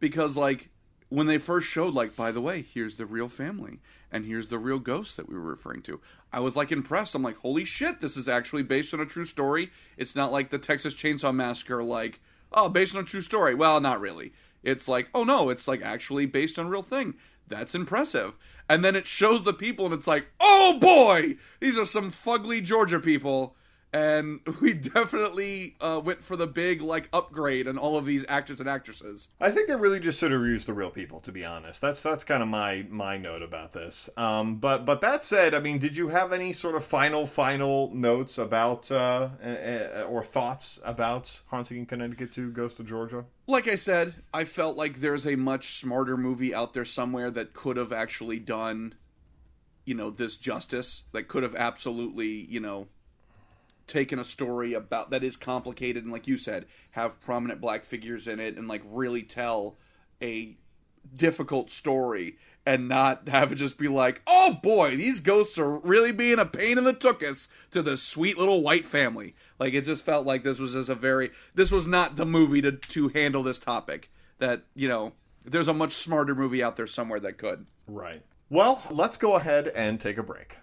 [0.00, 0.70] because like
[1.08, 3.78] when they first showed like by the way here's the real family
[4.10, 6.00] and here's the real ghost that we were referring to
[6.32, 7.14] i was like impressed.
[7.14, 9.70] I'm like holy shit this is actually based on a true story.
[9.96, 12.20] It's not like the texas chainsaw massacre like
[12.52, 13.54] oh based on a true story.
[13.54, 14.32] Well not really.
[14.62, 17.14] It's like oh no it's like actually based on a real thing
[17.48, 18.34] that's impressive.
[18.68, 22.62] And then it shows the people and it's like oh boy these are some fugly
[22.62, 23.54] georgia people
[23.92, 28.60] and we definitely uh, went for the big like upgrade and all of these actors
[28.60, 29.28] and actresses.
[29.40, 31.80] I think they really just sort of used the real people, to be honest.
[31.80, 34.10] That's that's kind of my my note about this.
[34.16, 37.90] Um, but but that said, I mean, did you have any sort of final final
[37.94, 43.24] notes about uh, uh, or thoughts about Haunting in Connecticut 2 Ghost of Georgia?
[43.46, 47.54] Like I said, I felt like there's a much smarter movie out there somewhere that
[47.54, 48.94] could have actually done,
[49.84, 51.04] you know, this justice.
[51.12, 52.88] That could have absolutely, you know,
[53.86, 58.26] taken a story about that is complicated and like you said have prominent black figures
[58.26, 59.76] in it and like really tell
[60.22, 60.56] a
[61.14, 66.10] difficult story and not have it just be like oh boy these ghosts are really
[66.10, 69.34] being a pain in the tuchus to the sweet little white family.
[69.58, 72.62] Like it just felt like this was just a very this was not the movie
[72.62, 74.08] to to handle this topic.
[74.38, 75.12] That you know
[75.44, 77.66] there's a much smarter movie out there somewhere that could.
[77.86, 78.22] Right.
[78.50, 80.56] Well let's go ahead and take a break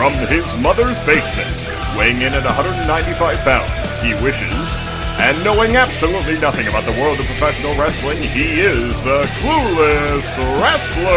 [0.00, 4.80] From his mother's basement, weighing in at 195 pounds, he wishes,
[5.20, 11.10] and knowing absolutely nothing about the world of professional wrestling, he is the Clueless Wrestler!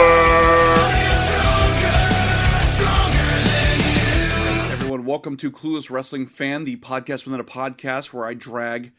[4.74, 8.92] Everyone, welcome to Clueless Wrestling Fan, the podcast within a podcast where I drag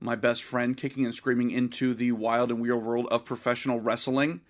[0.00, 4.40] my best friend kicking and screaming into the wild and weird world of professional wrestling.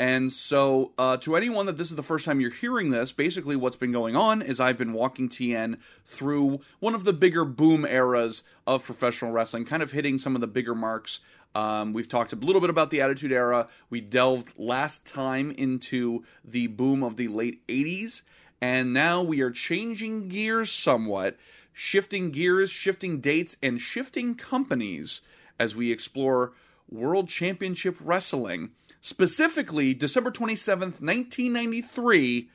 [0.00, 3.54] And so, uh, to anyone that this is the first time you're hearing this, basically
[3.54, 7.84] what's been going on is I've been walking TN through one of the bigger boom
[7.84, 11.20] eras of professional wrestling, kind of hitting some of the bigger marks.
[11.54, 13.68] Um, we've talked a little bit about the Attitude Era.
[13.90, 18.22] We delved last time into the boom of the late 80s.
[18.58, 21.36] And now we are changing gears somewhat,
[21.74, 25.20] shifting gears, shifting dates, and shifting companies
[25.58, 26.54] as we explore
[26.88, 28.70] World Championship Wrestling
[29.00, 32.48] Specifically, December 27th, 1993,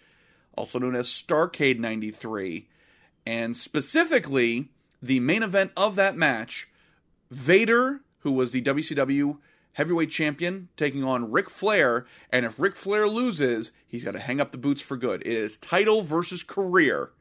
[0.53, 2.67] also known as Starcade 93.
[3.25, 4.69] And specifically,
[5.01, 6.69] the main event of that match,
[7.31, 9.39] Vader, who was the WCW
[9.73, 12.05] heavyweight champion, taking on Ric Flair.
[12.31, 15.21] And if Ric Flair loses, he's got to hang up the boots for good.
[15.21, 17.11] It is title versus career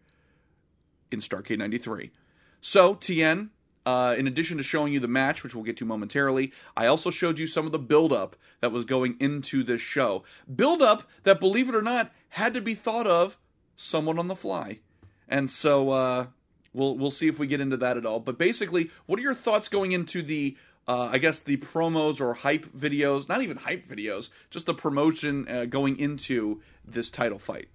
[1.10, 2.12] in Starcade 93.
[2.60, 3.50] So, TN,
[3.86, 7.10] uh, in addition to showing you the match, which we'll get to momentarily, I also
[7.10, 10.24] showed you some of the build-up that was going into this show.
[10.54, 13.38] Build-up that, believe it or not, had to be thought of
[13.76, 14.80] somewhat on the fly.
[15.28, 16.26] And so uh,
[16.72, 18.20] we'll we'll see if we get into that at all.
[18.20, 20.56] But basically, what are your thoughts going into the
[20.86, 25.48] uh, I guess the promos or hype videos, not even hype videos, just the promotion
[25.48, 27.68] uh, going into this title fight?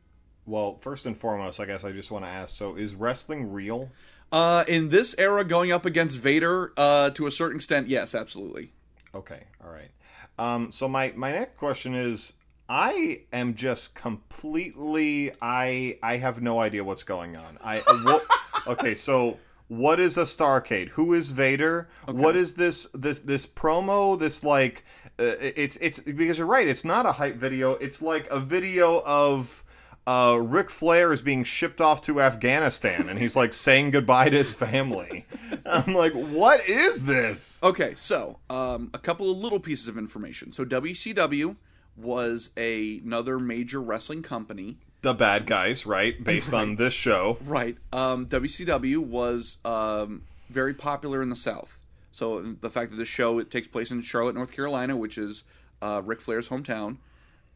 [0.45, 3.89] Well, first and foremost, I guess I just want to ask so is wrestling real?
[4.31, 8.71] Uh, in this era, going up against Vader, uh, to a certain extent, yes, absolutely.
[9.13, 9.89] Okay, all right.
[10.37, 12.33] Um, so my my next question is,
[12.67, 17.57] I am just completely I I have no idea what's going on.
[17.61, 18.25] I what,
[18.67, 20.89] okay, so what is a Starcade?
[20.89, 21.89] Who is Vader?
[22.07, 22.17] Okay.
[22.17, 24.17] What is this this this promo?
[24.17, 24.85] This like
[25.17, 26.67] uh, it's it's because you're right.
[26.67, 27.73] It's not a hype video.
[27.73, 29.63] It's like a video of
[30.09, 34.37] uh, Ric Flair is being shipped off to Afghanistan and he's like saying goodbye to
[34.37, 35.27] his family.
[35.67, 37.61] I'm like, what is this?
[37.61, 40.51] Okay, so um, a couple of little pieces of information.
[40.51, 41.55] So WCW
[41.95, 44.77] was a, another major wrestling company.
[45.03, 46.21] The bad guys, right?
[46.23, 46.61] Based right.
[46.61, 47.37] on this show.
[47.45, 47.77] Right.
[47.93, 51.77] Um, WCW was um, very popular in the South.
[52.11, 55.43] So the fact that the show it takes place in Charlotte, North Carolina, which is
[55.83, 56.97] uh, Ric Flair's hometown,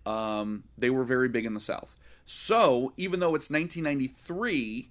[0.05, 1.95] um, they were very big in the South.
[2.25, 4.89] So, even though it's 1993,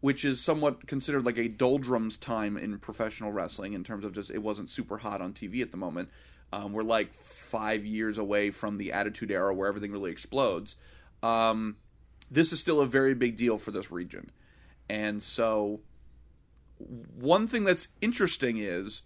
[0.00, 4.30] which is somewhat considered like a doldrums time in professional wrestling in terms of just
[4.30, 6.10] it wasn't super hot on TV at the moment.
[6.52, 10.76] Um, we're like five years away from the Attitude Era where everything really explodes.
[11.22, 11.76] Um,
[12.30, 14.30] this is still a very big deal for this region.
[14.90, 15.80] And so,
[16.78, 19.02] one thing that's interesting is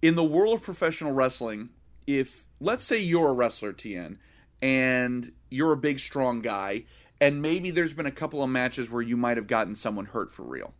[0.00, 1.70] in the world of professional wrestling,
[2.06, 4.18] if let's say you're a wrestler, TN,
[4.62, 6.84] and you're a big, strong guy,
[7.20, 10.30] and maybe there's been a couple of matches where you might have gotten someone hurt
[10.30, 10.74] for real.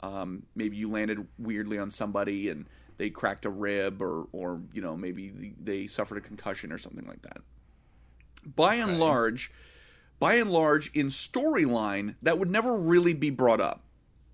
[0.00, 2.66] Um, maybe you landed weirdly on somebody and
[2.98, 7.06] they cracked a rib, or or you know maybe they suffered a concussion or something
[7.06, 7.38] like that.
[8.44, 9.52] By and large,
[10.18, 13.84] by and large, in storyline, that would never really be brought up.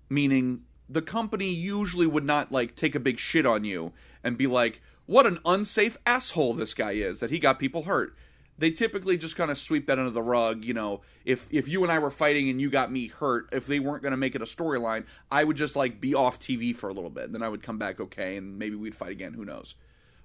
[0.09, 3.93] Meaning, the company usually would not like take a big shit on you
[4.23, 8.15] and be like, "What an unsafe asshole this guy is that he got people hurt."
[8.59, 10.65] They typically just kind of sweep that under the rug.
[10.65, 13.65] You know, if if you and I were fighting and you got me hurt, if
[13.65, 16.75] they weren't going to make it a storyline, I would just like be off TV
[16.75, 19.11] for a little bit, and then I would come back okay, and maybe we'd fight
[19.11, 19.33] again.
[19.33, 19.75] Who knows?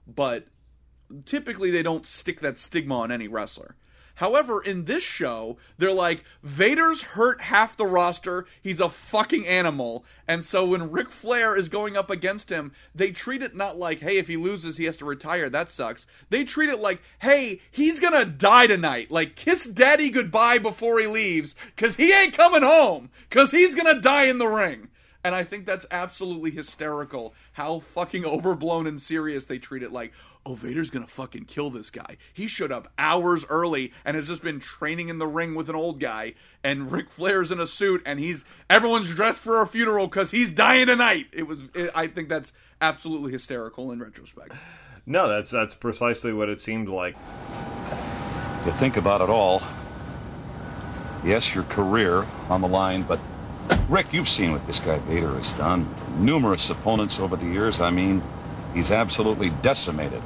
[0.07, 0.49] But
[1.25, 3.77] typically, they don't stick that stigma on any wrestler.
[4.17, 8.47] However, in this show, they're like, Vader's hurt half the roster.
[8.63, 10.05] He's a fucking animal.
[10.29, 14.01] And so when Ric Flair is going up against him, they treat it not like,
[14.01, 15.51] hey, if he loses, he has to retire.
[15.51, 16.07] That sucks.
[16.31, 19.11] They treat it like, hey, he's gonna die tonight.
[19.11, 24.01] Like, kiss daddy goodbye before he leaves, because he ain't coming home, because he's gonna
[24.01, 24.89] die in the ring.
[25.25, 30.13] And I think that's absolutely hysterical how fucking overblown and serious they treat it like,
[30.45, 32.19] oh, Vader's gonna fucking kill this guy.
[32.33, 35.75] He showed up hours early and has just been training in the ring with an
[35.75, 40.07] old guy, and Ric Flair's in a suit and he's everyone's dressed for a funeral
[40.07, 41.27] because he's dying tonight.
[41.33, 42.53] It was it, I think that's
[42.83, 44.53] absolutely hysterical in retrospect.
[45.07, 47.17] No, that's that's precisely what it seemed like.
[48.67, 49.63] You think about it all.
[51.25, 53.19] Yes, your career on the line, but
[53.89, 55.95] Ric, you've seen what this guy Vader has done.
[56.17, 57.81] Numerous opponents over the years.
[57.81, 58.23] I mean,
[58.73, 60.23] he's absolutely decimated.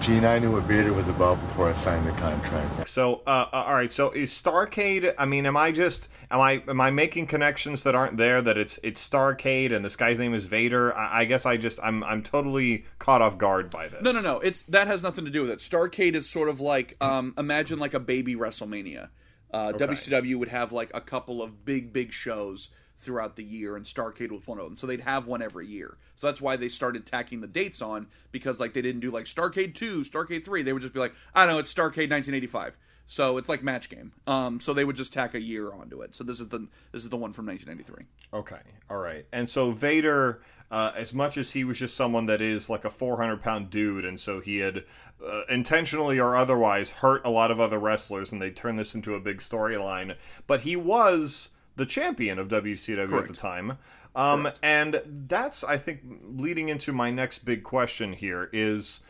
[0.00, 2.88] Gene, I knew what Vader was about before I signed the contract.
[2.88, 3.90] So, uh, uh, all right.
[3.90, 5.14] So, is Starcade?
[5.18, 8.40] I mean, am I just am I am I making connections that aren't there?
[8.40, 10.94] That it's it's Starcade and this guy's name is Vader.
[10.94, 14.00] I, I guess I just I'm I'm totally caught off guard by this.
[14.02, 14.38] No, no, no.
[14.38, 15.58] It's that has nothing to do with it.
[15.58, 19.08] Starcade is sort of like um, imagine like a baby WrestleMania.
[19.52, 19.86] Uh, Okay.
[19.86, 22.70] WCW would have like a couple of big, big shows
[23.00, 24.76] throughout the year, and Starcade was one of them.
[24.76, 25.96] So they'd have one every year.
[26.14, 29.26] So that's why they started tacking the dates on because like they didn't do like
[29.26, 30.62] Starcade two, Starcade three.
[30.62, 32.76] They would just be like, I don't know, it's Starcade 1985.
[33.08, 34.12] So it's like Match Game.
[34.26, 36.14] Um, so they would just tack a year onto it.
[36.16, 38.06] So this is the this is the one from 1993.
[38.40, 38.60] Okay,
[38.90, 39.24] all right.
[39.32, 42.90] And so Vader, uh, as much as he was just someone that is like a
[42.90, 44.84] 400 pound dude, and so he had
[45.24, 49.14] uh, intentionally or otherwise hurt a lot of other wrestlers, and they turned this into
[49.14, 50.16] a big storyline.
[50.46, 53.78] But he was the champion of WCW at the time.
[54.14, 59.02] Um, and that's, I think, leading into my next big question here is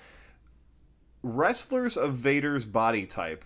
[1.22, 3.44] wrestlers of Vader's body type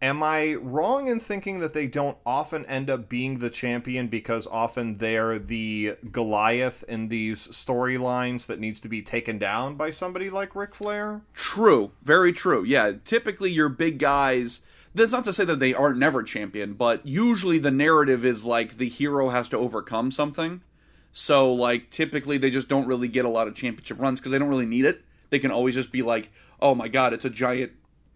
[0.00, 4.46] Am I wrong in thinking that they don't often end up being the champion because
[4.46, 10.30] often they're the Goliath in these storylines that needs to be taken down by somebody
[10.30, 11.22] like Ric Flair?
[11.34, 12.62] True, very true.
[12.62, 14.60] Yeah, typically your big guys.
[14.94, 18.76] That's not to say that they aren't never champion, but usually the narrative is like
[18.76, 20.62] the hero has to overcome something.
[21.10, 24.38] So like typically they just don't really get a lot of championship runs because they
[24.38, 25.02] don't really need it.
[25.30, 26.30] They can always just be like,
[26.60, 27.72] oh my god, it's a giant,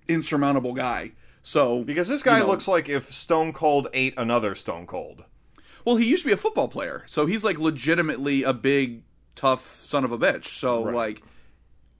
[0.07, 1.13] insurmountable guy.
[1.43, 5.25] So Because this guy you know, looks like if Stone Cold ate another Stone Cold.
[5.85, 9.03] well, he used to be a football player, so he's like legitimately a big,
[9.35, 10.47] tough son of a bitch.
[10.47, 10.95] So Right.
[10.95, 11.23] like,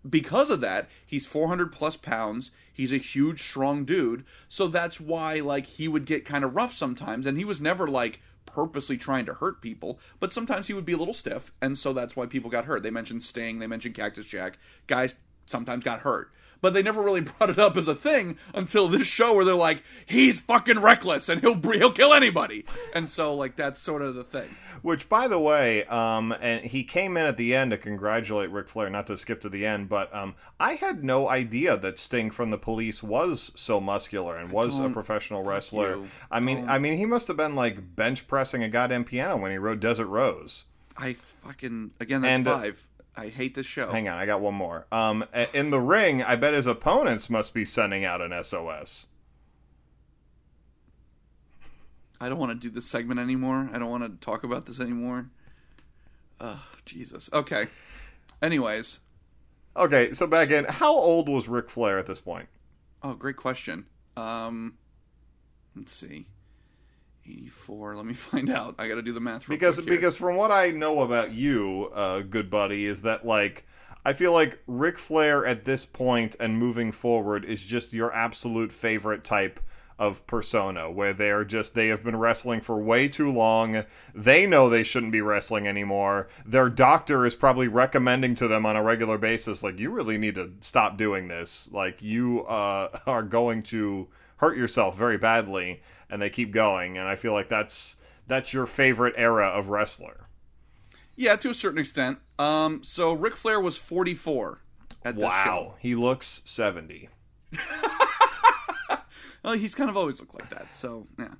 [0.09, 2.51] because of that, he's 400 plus pounds.
[2.73, 4.25] He's a huge, strong dude.
[4.49, 7.87] So that's why like he would get kind of rough sometimes, and he was never
[7.89, 11.79] like purposely trying to hurt people, but sometimes he would be a little stiff, and
[11.79, 12.83] so that's why people got hurt.
[12.83, 14.59] They mentioned Sting, they mentioned Cactus Jack.
[14.89, 15.15] Guys
[15.47, 16.33] sometimes got hurt.
[16.63, 19.55] But they never really brought it up as a thing until this show where they're
[19.55, 22.65] like, he's fucking reckless and he'll he'll kill anybody,
[22.95, 24.49] and so like that's sort of the thing.
[24.81, 28.69] Which, by the way, um, and he came in at the end to congratulate Ric
[28.69, 32.31] Flair, not to skip to the end, but um, I had no idea that Sting
[32.31, 35.97] from the Police was so muscular and was a professional wrestler.
[35.97, 36.07] you.
[36.31, 36.71] I mean, Don't.
[36.71, 39.81] I mean, he must have been like bench pressing a goddamn piano when he wrote
[39.81, 40.65] Desert Rose.
[40.97, 42.87] I fucking again that's And, uh, five.
[43.17, 43.91] I hate this show.
[43.91, 44.87] Hang on, I got one more.
[44.91, 49.09] Um, in the ring, I bet his opponents must be sending out an SOS.
[52.21, 53.69] I don't want to do this segment anymore.
[53.73, 55.29] I don't want to talk about this anymore.
[56.41, 57.29] Oh, Jesus.
[57.33, 57.67] Okay.
[58.41, 59.01] Anyways,
[59.75, 62.49] Okay, so back in, how old was Ric Flair at this point?
[63.03, 63.87] oh, great question.
[64.17, 64.77] Um,
[65.75, 66.27] let's see.
[67.27, 67.97] 84.
[67.97, 68.75] Let me find out.
[68.79, 71.91] I got to do the math real because because from what I know about you,
[71.95, 73.67] uh, good buddy, is that like
[74.05, 78.73] I feel like Ric Flair at this point and moving forward is just your absolute
[78.73, 79.61] favorite type
[79.99, 83.85] of persona where they're just they have been wrestling for way too long
[84.15, 88.75] they know they shouldn't be wrestling anymore their doctor is probably recommending to them on
[88.75, 93.23] a regular basis like you really need to stop doing this like you uh, are
[93.23, 94.09] going to
[94.43, 97.97] hurt yourself very badly and they keep going and i feel like that's
[98.27, 100.27] that's your favorite era of wrestler
[101.15, 102.19] yeah, to a certain extent.
[102.39, 104.61] Um, so Ric Flair was 44
[105.05, 107.11] at wow he looks 70
[109.45, 110.73] Oh, he's kind of always looked like that.
[110.75, 111.35] So yeah.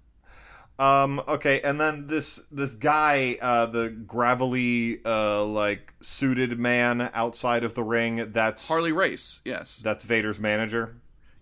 [0.79, 7.63] Um, okay, and then this this guy, uh, the gravelly, uh, like suited man outside
[7.63, 8.33] of the ring.
[8.33, 10.97] That's Harley Race, yes, That's Vader's manager.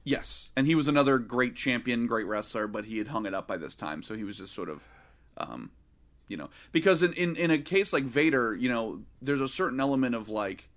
[0.04, 3.46] Yes, and he was another great champion, great wrestler, but he had hung it up
[3.46, 4.86] by this time, so he was just sort of,
[5.36, 5.70] um,
[6.28, 9.80] you know, because in, in in a case like Vader, you know, there's a certain
[9.80, 10.68] element of like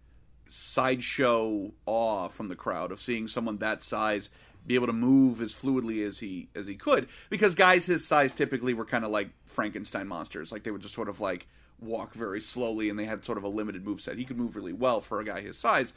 [0.48, 4.30] sideshow awe from the crowd of seeing someone that size
[4.66, 7.08] be able to move as fluidly as he as he could.
[7.30, 10.52] Because guys his size typically were kind of like Frankenstein monsters.
[10.52, 11.48] Like they would just sort of like
[11.84, 14.56] walk very slowly and they had sort of a limited move set he could move
[14.56, 15.94] really well for a guy his size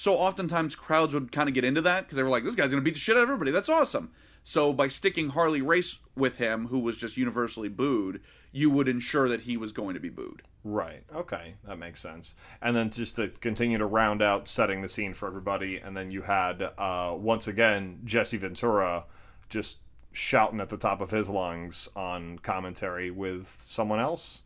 [0.00, 2.70] so oftentimes crowds would kind of get into that because they were like this guy's
[2.70, 4.10] going to beat the shit out of everybody that's awesome
[4.42, 9.28] so by sticking Harley Race with him who was just universally booed you would ensure
[9.28, 11.04] that he was going to be booed Right.
[11.14, 12.34] Okay, that makes sense.
[12.60, 16.10] And then just to continue to round out setting the scene for everybody, and then
[16.10, 19.04] you had uh, once again Jesse Ventura
[19.48, 19.78] just
[20.12, 24.42] shouting at the top of his lungs on commentary with someone else.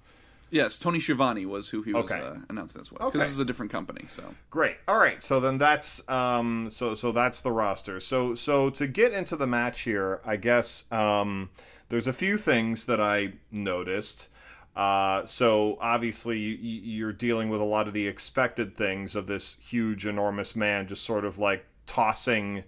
[0.55, 2.21] Yes, Tony Schiavone was who he was Okay.
[2.21, 3.01] uh, announcing this with.
[3.01, 3.19] Because Okay.
[3.25, 4.77] this is a different company, so Great.
[4.87, 5.21] All right.
[5.21, 7.99] So then that's um so so that's the roster.
[7.99, 11.51] So so to get into the match here, I guess um
[11.89, 14.29] there's a few things that I noticed.
[14.77, 19.57] Uh, so obviously you, you're dealing with a lot of the expected things of this
[19.61, 22.63] huge, enormous man just sort of like tossing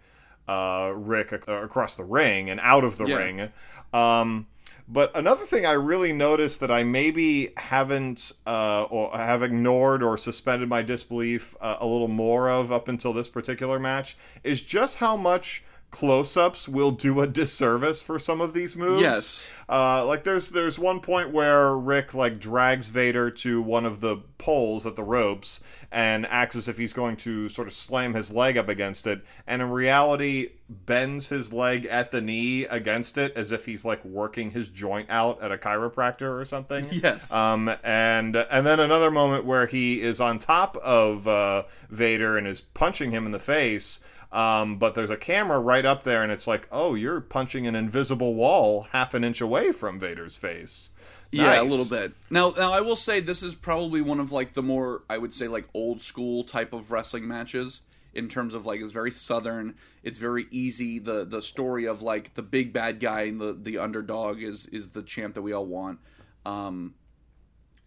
[0.48, 3.16] uh, Ric ac- across the ring and out of the Yeah.
[3.16, 3.48] ring.
[3.92, 4.46] Um,
[4.88, 10.16] but another thing I really noticed that I maybe haven't uh, or have ignored or
[10.16, 14.98] suspended my disbelief uh, a little more of up until this particular match is just
[14.98, 19.02] how much close-ups will do a disservice for some of these moves.
[19.02, 19.46] Yes.
[19.68, 24.18] Uh, like there's there's one point where Ric like drags Vader to one of the
[24.38, 25.60] poles at the ropes
[25.90, 29.24] and acts as if he's going to sort of slam his leg up against it,
[29.44, 34.04] and in reality bends his leg at the knee against it as if he's like
[34.04, 36.88] working his joint out at a chiropractor or something.
[36.92, 37.32] Yes.
[37.32, 42.46] Um, and and then another moment where he is on top of uh, Vader and
[42.46, 44.04] is punching him in the face.
[44.32, 47.74] Um, but there's a camera right up there, and it's like, oh, you're punching an
[47.74, 50.90] invisible wall half an inch away from Vader's face.
[51.30, 52.12] Yeah, a little bit.
[52.30, 55.34] Now, now I will say this is probably one of like the more I would
[55.34, 57.82] say like old school type of wrestling matches
[58.14, 59.74] in terms of like it's very southern.
[60.02, 60.98] It's very easy.
[60.98, 64.90] The the story of like the big bad guy and the the underdog is is
[64.90, 65.98] the champ that we all want.
[66.44, 66.94] Um,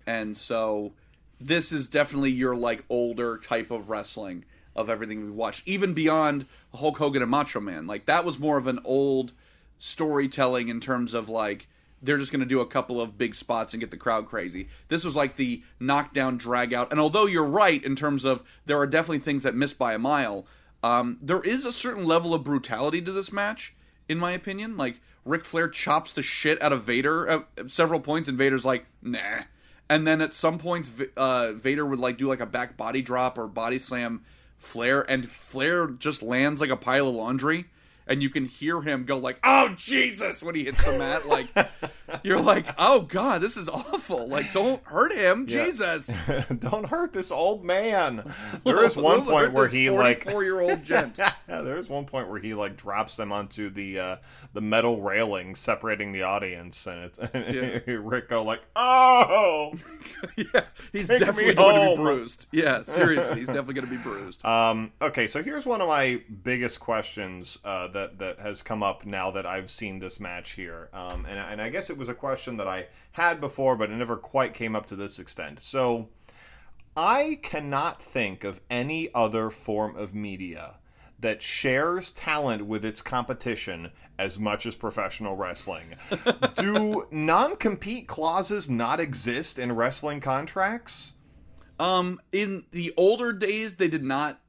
[0.05, 0.93] and so
[1.39, 4.45] this is definitely your like older type of wrestling
[4.79, 7.85] of everything we watched, even beyond Hulk Hogan and Macho Man.
[7.85, 9.33] Like that was more of an old
[9.77, 11.67] storytelling in terms of like
[12.01, 14.69] they're just going to do a couple of big spots and get the crowd crazy.
[14.87, 16.91] This was like the knockdown, drag out.
[16.91, 19.99] And although you're right in terms of there are definitely things that miss by a
[19.99, 20.45] mile,
[20.81, 23.75] um, there is a certain level of brutality to this match,
[24.07, 24.77] in my opinion.
[24.77, 28.85] Like Ric Flair chops the shit out of Vader at several points, and Vader's like,
[29.01, 29.43] nah.
[29.89, 33.37] And then at some points, uh, Vader would like do like a back body drop
[33.37, 34.23] or body slam
[34.59, 37.65] Flair, and Flair just lands like a pile of laundry,
[38.05, 41.27] and you can hear him go like, "Oh Jesus!" when he hits the mat.
[41.27, 41.47] Like
[42.23, 45.65] you're like, "Oh God, this is awful!" Like, don't hurt him, Yeah.
[45.65, 46.07] Jesus.
[46.59, 48.23] Don't hurt this old man.
[48.63, 51.17] There is one point where he like four year old gent.
[51.17, 54.15] yeah, there is one point where he like drops them onto the uh,
[54.53, 59.73] the metal railing separating the audience, and it's Ric go like, "Oh."
[60.35, 62.47] yeah, he's definitely going to be bruised.
[62.51, 64.43] Yeah, seriously, he's definitely going to be bruised.
[64.45, 69.05] Um, okay, so here's one of my biggest questions uh, that that has come up
[69.05, 72.13] now that I've seen this match here, um, and and I guess it was a
[72.13, 75.59] question that I had before, but it never quite came up to this extent.
[75.59, 76.09] So,
[76.97, 80.75] I cannot think of any other form of media
[81.19, 85.95] that shares talent with its competition as much as professional wrestling.
[86.55, 91.13] Do non-compete clauses not exist in wrestling contracts?
[91.79, 94.41] Um, in the older days, they did not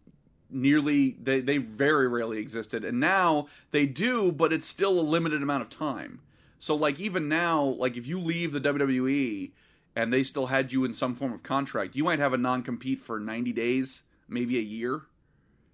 [0.50, 1.16] nearly.
[1.22, 5.62] They they very rarely existed, and now they do, but it's still a limited amount
[5.62, 6.20] of time.
[6.60, 9.50] So, like even now, like if you leave the WWE
[9.96, 12.62] and they still had you in some form of contract, you might have a non
[12.62, 15.02] compete for ninety days, maybe a year,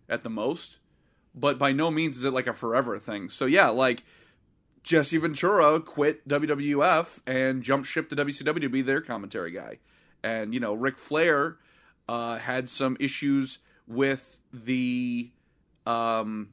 [0.08, 0.78] at the most.
[1.34, 3.28] But by no means is it like a forever thing.
[3.28, 4.04] So yeah, like
[4.86, 9.78] Jesse Ventura quit WWF and jumped ship to WCW to be their commentary guy.
[10.22, 11.56] And, you know, Ric Flair
[12.08, 13.58] uh, had some issues
[13.88, 15.30] with the
[15.84, 16.50] um,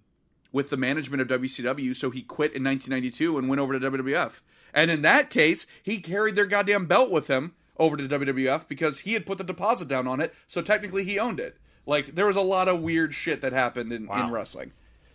[0.54, 4.40] with the management of WCW, so he quit in 1992 and went over to WWF.
[4.74, 9.00] And in that case, he carried their goddamn belt with him over to WWF because
[9.00, 11.58] he had put the deposit down on it, so technically he owned it.
[11.86, 14.28] Like there was a lot of weird shit that happened in, Wow.
[14.28, 14.72] in wrestling.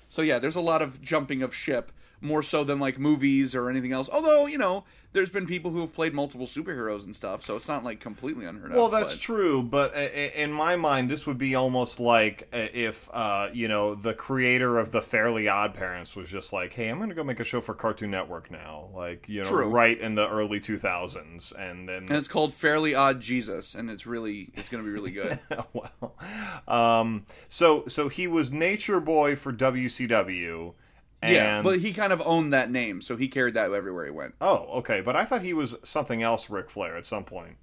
[0.08, 3.70] So yeah, there's a lot of jumping of ship more so than like movies or
[3.70, 4.08] anything else.
[4.12, 7.68] Although you know, there's been people who have played multiple superheroes and stuff, so it's
[7.68, 8.76] not like completely unheard of.
[8.76, 13.08] Well, that's but- true, but in my mind, this would be almost like uh, if
[13.12, 16.98] uh, you know the creator of the Fairly Odd Parents was just like, "Hey, I'm
[16.98, 19.68] going to go make a show for Cartoon Network now," like you know, True.
[19.68, 24.06] right in the early 2000s, and then And it's called Fairly Odd Jesus, and it's
[24.06, 25.38] really it's going to be really good.
[25.72, 26.14] well,
[26.68, 30.74] um, so so he was Nature Boy for WCW,
[31.22, 34.10] and yeah, but he kind of owned that name, so he carried that everywhere he
[34.10, 34.34] went.
[34.40, 37.56] oh, okay, but I thought he was something else, Ric Flair, at some point.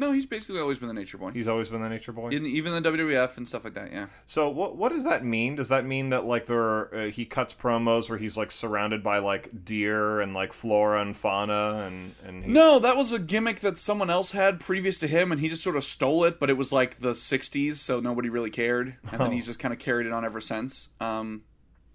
[0.00, 1.32] No, he's basically always been the Nature Boy.
[1.32, 2.28] He's always been the Nature Boy.
[2.28, 3.90] In, even the WWF and stuff like that.
[3.90, 4.06] Yeah.
[4.26, 5.56] So what what does that mean?
[5.56, 9.02] Does that mean that like there are, uh, he cuts promos where he's like surrounded
[9.02, 13.18] by like deer and like flora and fauna and and he, No, that was a
[13.18, 16.38] gimmick that someone else had previous to him, and he just sort of stole it.
[16.38, 19.74] But it was like the '60s, so nobody really cared, and then he's just kind
[19.74, 20.90] of carried it on ever since.
[21.00, 21.42] Um,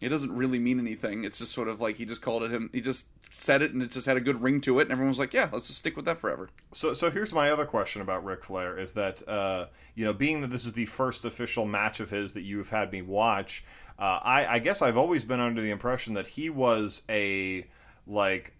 [0.04, 1.24] it doesn't really mean anything.
[1.24, 2.70] It's just sort of like he just called it him.
[2.74, 5.10] He just said it, and it just had a good ring to it, and everyone
[5.10, 8.02] was like, "Yeah, let's just stick with that forever." So so here's my other question
[8.02, 11.66] about Ric Flair is that uh, you know being that this is the first official
[11.66, 13.64] match of his that you've had me watch,
[13.98, 17.66] uh, I I guess I've always been under the impression that he was a
[18.06, 18.54] like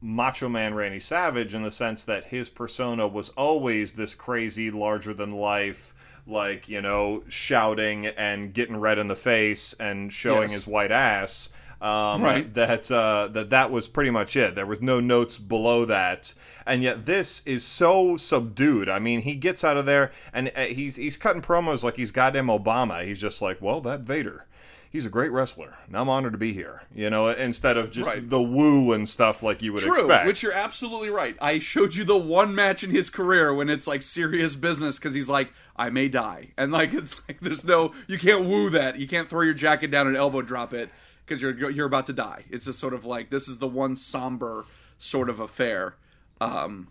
[0.00, 5.12] Macho Man Randy Savage in the sense that his persona was always this crazy, larger
[5.12, 5.94] than life,
[6.28, 10.52] like, you know, shouting and getting red in the face and showing Yes.
[10.52, 11.50] his white ass.
[11.80, 12.52] Um, Right.
[12.54, 14.56] That uh, that that was pretty much it.
[14.56, 16.34] There was no notes below that,
[16.66, 18.88] and yet this is so subdued.
[18.88, 22.10] I mean, he gets out of there and uh, he's he's cutting promos like he's
[22.10, 23.04] goddamn Obama.
[23.04, 24.44] He's just like, well, that Vader,
[24.90, 26.82] he's a great wrestler, and I'm honored to be here.
[26.94, 28.28] You know, instead of just Right.
[28.28, 30.26] the woo and stuff like you would True, expect.
[30.26, 31.36] which you're absolutely right.
[31.40, 35.14] I showed you the one match in his career when it's like serious business because
[35.14, 38.98] he's like, I may die, and like it's like there's no, you can't woo that.
[38.98, 40.88] You can't throw your jacket down and elbow drop it
[41.26, 42.44] because you're you're about to die.
[42.50, 44.64] It's just sort of like this is the one somber
[44.98, 45.94] sort of affair.
[46.40, 46.88] Um,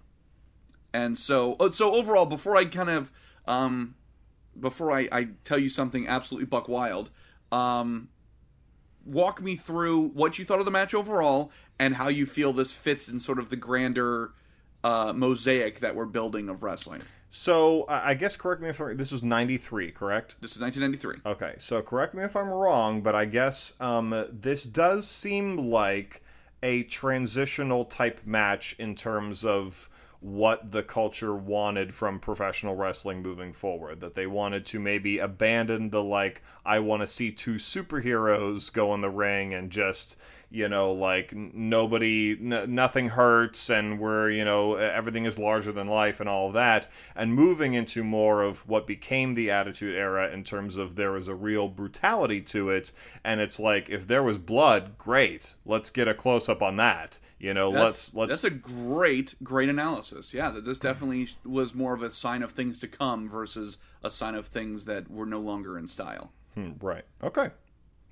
[0.94, 3.12] and so uh, so overall, before I kind of
[3.46, 3.96] um,
[4.60, 7.10] before I, I tell you something absolutely buck wild,
[7.52, 8.10] um,
[9.06, 12.74] walk me through what you thought of the match overall and how you feel this
[12.74, 14.34] fits in sort of the grander
[14.84, 17.02] uh, mosaic that we're building of wrestling.
[17.30, 20.36] So I I guess correct me if I, this was '93, correct?
[20.42, 21.30] This is 1993.
[21.32, 26.24] Okay, so correct me if I'm wrong, but I guess um, this does seem like
[26.64, 33.54] a transitional type match in terms of what the culture wanted from professional wrestling moving
[33.54, 34.00] forward.
[34.00, 38.94] That they wanted to maybe abandon the like, I want to see two superheroes go
[38.94, 40.18] in the ring and just
[40.50, 45.88] you know like nobody n- nothing hurts and we're you know everything is larger than
[45.88, 50.30] life and all of that and moving into more of what became the attitude era
[50.32, 52.92] in terms of there was a real brutality to it
[53.24, 57.20] and it's like if there was blood great let's get a close up on that
[57.40, 60.34] you know That's, let's let's that's a great, great analysis.
[60.34, 64.10] Yeah, that this definitely was more of a sign of things to come versus a
[64.10, 66.32] sign of things that were no longer in style.
[66.56, 67.04] Hmm, right.
[67.24, 67.50] Okay.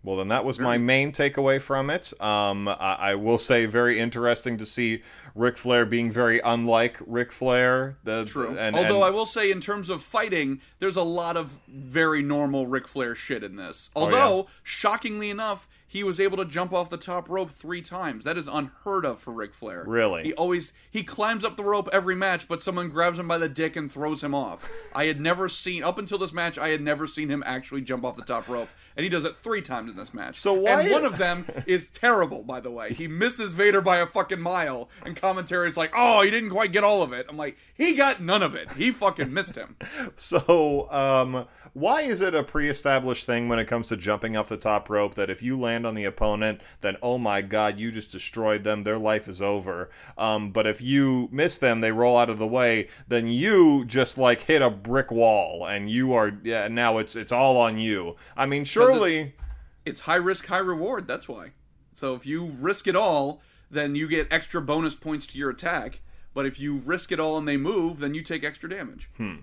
[0.06, 2.14] Well, then that was my main takeaway from it.
[2.22, 5.02] Um, I, I will say, very interesting to see
[5.34, 7.98] Ric Flair being very unlike Ric Flair.
[8.04, 8.56] The, True.
[8.58, 12.22] And, Although and- I will say, in terms of fighting, there's a lot of very
[12.22, 13.90] normal Ric Flair shit in this.
[13.96, 18.26] Oh, Although, shockingly enough, he was able to jump off the top rope three times.
[18.26, 19.86] That is unheard of for Ric Flair.
[19.88, 20.24] Really?
[20.24, 23.48] He always he climbs up the rope every match, but someone grabs him by the
[23.48, 24.70] dick and throws him off.
[24.94, 26.58] I had never seen up until this match.
[26.58, 29.36] I had never seen him actually jump off the top rope, and he does it
[29.38, 30.40] three times in this match.
[30.40, 32.94] So why- And one of them is terrible, by the way.
[32.94, 36.72] He misses Vader by a fucking mile, and commentary is like, "Oh, he didn't quite
[36.72, 38.72] get all of it." I'm like, he got none of it.
[38.74, 39.76] He fucking missed him.
[40.16, 44.58] So, um, why is it a pre-established thing when it comes to jumping off the
[44.58, 48.12] top rope that if you land on the opponent, then oh my god, you just
[48.12, 49.90] destroyed them, their life is over.
[50.18, 54.18] Um, but if you miss them, they roll out of the way, then you just
[54.18, 56.68] like hit a brick wall, and you are yeah.
[56.68, 58.16] Now it's it's all on you.
[58.38, 58.64] I mean,
[58.94, 59.34] surely.
[59.86, 61.08] It's high risk, high reward.
[61.08, 61.52] That's why.
[61.94, 66.00] So if you risk it all, then you get extra bonus points to your attack.
[66.34, 69.10] But if you risk it all and they move, then you take extra damage.
[69.18, 69.36] Hmm.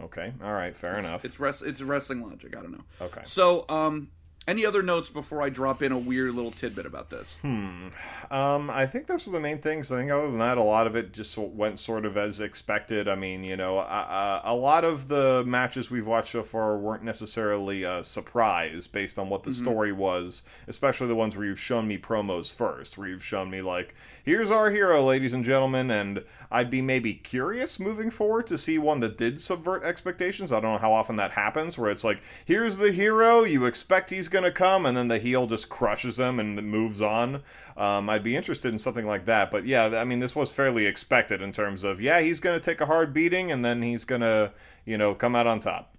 [0.00, 1.24] Okay, all right, fair enough.
[1.24, 2.56] It's res- it's wrestling logic.
[2.56, 2.84] I don't know.
[3.00, 3.20] Okay.
[3.24, 4.10] So, um,
[4.48, 7.36] any other notes before I drop in a weird little tidbit about this?
[7.42, 7.88] Hmm.
[8.30, 9.92] Um, I think those were the main things.
[9.92, 13.08] I think other than that, a lot of it just went sort of as expected.
[13.08, 17.04] I mean, you know, a, a lot of the matches we've watched so far weren't
[17.04, 21.86] necessarily a surprise based on what the story was, especially the ones where you've shown
[21.86, 23.94] me promos first, where you've shown me like,
[24.24, 28.78] here's our hero, ladies and gentlemen, and I'd be maybe curious moving forward to see
[28.78, 30.52] one that did subvert expectations.
[30.52, 34.10] I don't know how often that happens, where it's like, here's the hero, you expect
[34.10, 37.42] he's going to come, and then the heel just crushes him and moves on.
[37.76, 39.50] Um, I'd be interested in something like that.
[39.50, 42.64] But yeah, I mean, this was fairly expected in terms of yeah, he's going to
[42.64, 44.52] take a hard beating, and then he's going to
[44.84, 45.94] you know come out on top.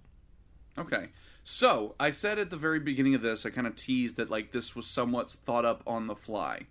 [0.76, 1.08] Okay.
[1.46, 4.52] So I said at the very beginning of this, I kind of teased that like
[4.52, 6.66] this was somewhat thought up on the fly.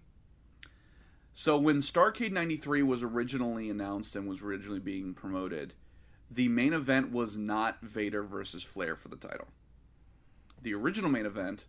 [1.35, 5.73] So when Starcade 93 was originally announced and was originally being promoted,
[6.29, 9.47] the main event was not Vader versus Flair for the title.
[10.63, 11.65] The original main event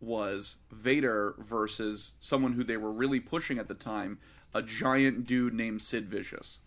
[0.00, 4.18] was Vader versus someone who they were really pushing at the time,
[4.54, 6.58] a giant dude named Sid Vicious.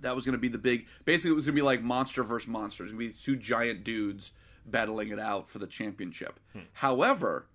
[0.00, 0.86] That was going to be the big.
[1.04, 2.84] Basically, it was going to be like monster versus monster.
[2.84, 4.32] It was going to be two giant dudes
[4.64, 6.40] battling it out for the championship.
[6.74, 7.48] However,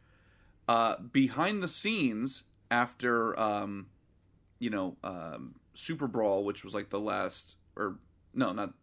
[0.67, 3.87] uh, behind the scenes, after um,
[4.59, 7.97] you know um, SuperBrawl, which was like the last, or
[8.35, 8.73] no, not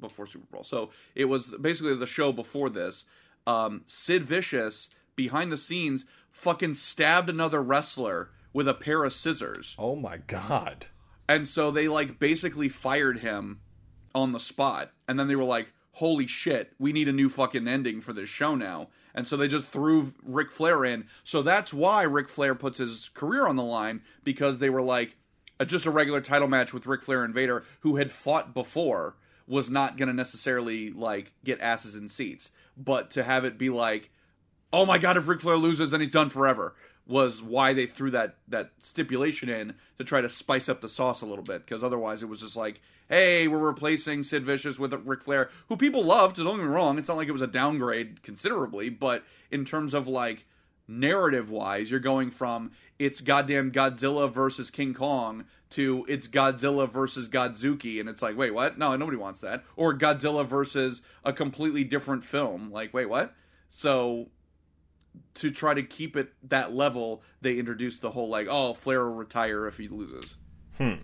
[0.00, 0.64] before SuperBrawl.
[0.64, 3.04] So it was basically the show before this.
[3.46, 9.76] Um, Sid Vicious behind the scenes fucking stabbed another wrestler with a pair of scissors.
[9.78, 10.86] Oh my god.
[11.28, 13.60] And so they like basically fired him
[14.14, 14.90] on the spot.
[15.06, 18.28] And then they were like, holy shit, we need a new fucking ending for this
[18.28, 18.88] show now.
[19.14, 21.06] And so they just threw Ric Flair in.
[21.24, 25.16] So that's why Ric Flair puts his career on the line because they were like,
[25.60, 29.16] uh, just a regular title match with Ric Flair and Vader, who had fought before,
[29.46, 32.50] was not going to necessarily like get asses in seats.
[32.76, 34.10] But to have it be like,
[34.72, 36.74] oh my god, if Ric Flair loses, then he's done forever,
[37.06, 41.20] was why they threw that that stipulation in to try to spice up the sauce
[41.20, 41.66] a little bit.
[41.66, 45.76] Because otherwise, it was just like, hey, we're replacing Sid Vicious with Ric Flair, who
[45.76, 46.36] people loved.
[46.36, 49.92] Don't get me wrong; it's not like it was a downgrade considerably, but in terms
[49.92, 50.46] of like
[50.88, 57.30] narrative wise, you're going from it's goddamn Godzilla versus King Kong to it's Godzilla versus
[57.30, 58.76] Godzooky, and it's like, wait, what?
[58.76, 59.64] No, nobody wants that.
[59.74, 62.70] Or Godzilla versus a completely different film.
[62.70, 63.34] Like, wait, what?
[63.70, 64.28] So
[65.34, 69.14] to try to keep it that level, they introduced the whole like, oh, Flair will
[69.14, 70.36] retire if he loses.
[70.76, 70.96] Hmm.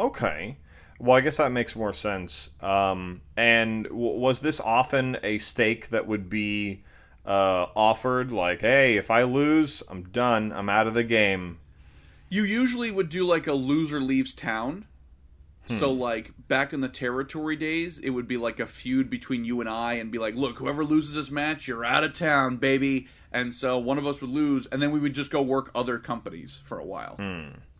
[0.00, 0.58] Okay.
[0.98, 2.50] Well, I guess that makes more sense.
[2.60, 6.82] Um, and w- was this often a stake that would be
[7.26, 8.30] uh, offered?
[8.30, 10.52] Like, hey, if I lose, I'm done.
[10.52, 11.58] I'm out of the game.
[12.30, 14.86] You usually would do like a loser leaves town.
[15.68, 19.58] So like back in the territory days, it would be like a feud between you
[19.60, 23.08] and I, and be like, look, whoever loses this match, you're out of town, baby.
[23.32, 25.98] And so one of us would lose, and then we would just go work other
[25.98, 27.16] companies for a while.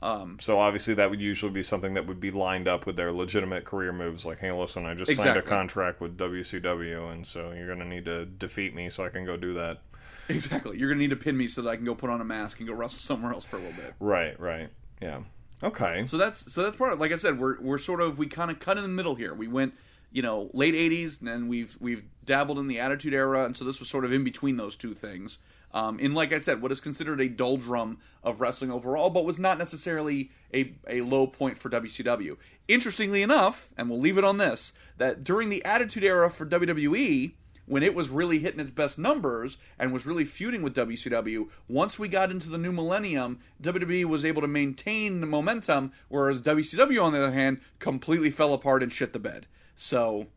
[0.02, 3.12] Um, so obviously, that would usually be something that would be lined up with their
[3.12, 4.26] legitimate career moves.
[4.26, 8.04] Like, hey, listen, I just signed a contract with WCW, and so you're gonna need
[8.04, 9.80] to defeat me so I can go do that.
[10.28, 10.78] Exactly.
[10.78, 12.58] You're gonna need to pin me so that I can go put on a mask
[12.58, 13.94] and go wrestle somewhere else for a little bit.
[14.00, 14.38] Right.
[14.38, 14.68] Right.
[15.00, 15.20] Yeah.
[15.62, 16.04] Okay.
[16.06, 18.50] So that's so that's part of like I said, we're we're sort of we kind
[18.50, 19.34] of cut in the middle here.
[19.34, 19.74] We went,
[20.12, 23.64] you know, late '80s, and then we've we've dabbled in the Attitude Era, and so
[23.64, 25.38] this was sort of in between those two things.
[25.72, 29.38] Um, in like I said, what is considered a doldrum of wrestling overall, but was
[29.38, 32.36] not necessarily a a low point for WCW.
[32.68, 37.32] Interestingly enough, and we'll leave it on this, that during the Attitude Era for WWE,
[37.66, 41.98] when it was really hitting its best numbers and was really feuding with WCW, once
[41.98, 47.02] we got into the new millennium, WWE was able to maintain the momentum, whereas WCW,
[47.02, 49.46] on the other hand, completely fell apart and shit the bed.
[49.74, 50.28] So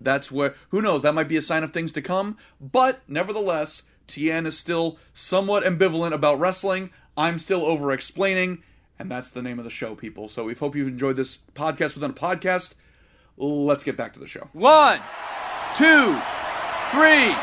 [0.00, 3.84] that's where, who knows, that might be a sign of things to come, but nevertheless,
[4.06, 6.90] Tien is still somewhat ambivalent about wrestling.
[7.16, 8.62] I'm still over explaining,
[8.98, 10.28] and that's the name of the show, people.
[10.28, 12.74] So we hope you've enjoyed this podcast within a podcast.
[13.36, 14.48] Let's get back to the show.
[14.52, 15.00] One,
[15.76, 16.18] two,
[16.92, 17.34] three.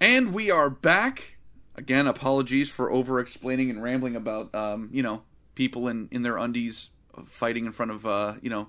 [0.00, 1.38] And we are back.
[1.74, 5.22] Again, apologies for over explaining and rambling about, um, you know,
[5.54, 6.90] people in, in their undies
[7.24, 8.68] fighting in front of, uh, you know,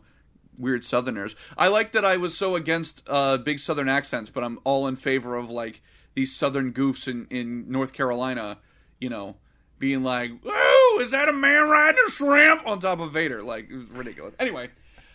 [0.59, 1.35] weird Southerners.
[1.57, 4.95] I like that I was so against uh, big Southern accents, but I'm all in
[4.95, 5.81] favor of, like,
[6.15, 8.59] these Southern goofs in, in North Carolina,
[8.99, 9.37] you know,
[9.77, 13.69] being like, "Whoa, is that a man riding a shrimp on top of Vader?" Like,
[13.71, 14.35] it was ridiculous.
[14.39, 14.69] Anyway,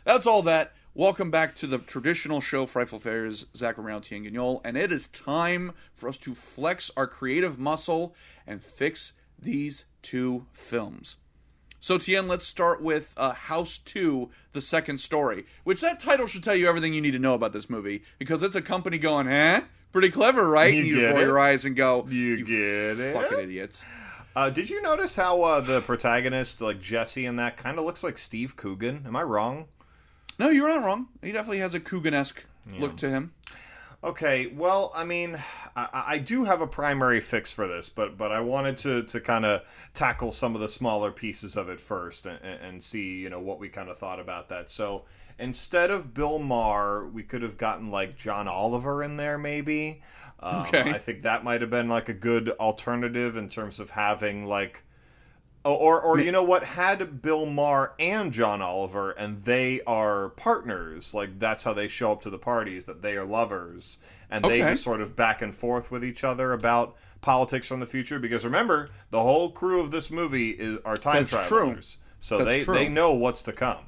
[0.05, 0.73] that's all that.
[0.97, 5.09] Welcome back to the traditional show, Frightful Failures, Zach Romero, Tien Guignol, and it is
[5.09, 8.15] time for us to flex our creative muscle
[8.47, 11.17] and fix these two films.
[11.85, 16.43] So, Tien, let's start with uh, House 2, The Second Story, which that title should
[16.43, 19.29] tell you everything you need to know about this movie, because it's a company going,
[19.29, 19.61] eh?
[19.93, 20.73] Pretty clever, right?
[20.73, 21.27] You and you get roll it.
[21.27, 23.13] your eyes and go, You get it.
[23.13, 23.85] fucking idiots.
[24.35, 28.03] Uh, did you notice how uh, the protagonist, like Jesse, and that kind of looks
[28.03, 29.05] like Steve Coogan?
[29.07, 29.67] Am I wrong?
[30.39, 31.09] No, you're not wrong.
[31.23, 32.43] He definitely has a Coogan esque
[32.79, 33.35] look to him.
[34.05, 35.39] Okay, well, I mean,
[35.75, 39.21] I, I do have a primary fix for this, but but I wanted to to
[39.21, 39.63] kind of
[39.95, 43.59] tackle some of the smaller pieces of it first and, and see you know what
[43.59, 44.69] we kind of thought about that.
[44.69, 45.05] So
[45.39, 50.03] instead of Bill Maher, we could have gotten like John Oliver in there, maybe.
[50.41, 50.83] Um, Okay.
[50.91, 54.85] I think that might have been like a good alternative in terms of having like
[55.67, 56.63] Oh, or, or you know what?
[56.63, 61.15] Had Bill Maher and John Oliver, and they are partners.
[61.15, 62.85] Like that's how they show up to the parties.
[62.85, 63.99] That they are lovers,
[64.31, 67.87] and they just sort of back and forth with each other about politics from the
[67.87, 68.19] future.
[68.19, 71.79] Because remember, the whole crew of this movie is are time That's true.
[72.21, 72.75] so That's they true.
[72.75, 73.79] they know what's to come.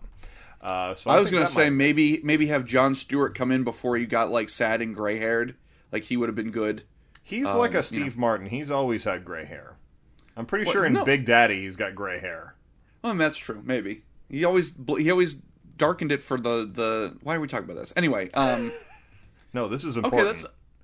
[0.62, 3.96] Uh, so I was gonna say might- maybe maybe have Jon Stewart come in before
[3.98, 5.54] he got like sad and gray haired.
[5.92, 6.84] Like he would have been good.
[7.22, 8.46] he's like um, a Steve Martin.
[8.46, 9.76] He's always had gray hair.
[10.36, 10.72] I'm pretty What?
[10.72, 11.04] sure in No.
[11.04, 12.54] Big Daddy he's got gray hair.
[13.02, 13.62] Well, that's true.
[13.64, 15.36] Maybe he always he always
[15.76, 17.16] darkened it for the the.
[17.22, 18.30] Why are we talking about this anyway?
[18.32, 18.70] Um.
[19.52, 20.28] No, this is important.
[20.28, 20.42] Okay,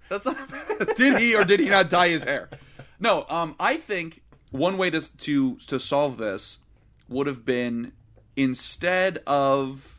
[0.09, 0.25] that's that's
[0.79, 0.97] not.
[0.97, 2.49] did he or did he not dye his hair?
[2.99, 3.27] No.
[3.29, 3.55] Um.
[3.61, 6.57] I think one way to to to solve this
[7.09, 7.93] would have been
[8.35, 9.99] instead of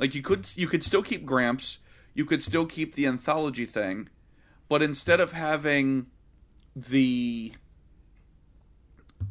[0.00, 1.78] like you could you could still keep Gramps,
[2.14, 4.08] you could still keep the anthology thing,
[4.68, 6.06] but instead of having
[6.74, 7.52] the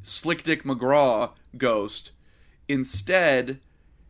[0.04, 2.12] Slick Dick McGraw ghost,
[2.68, 3.60] instead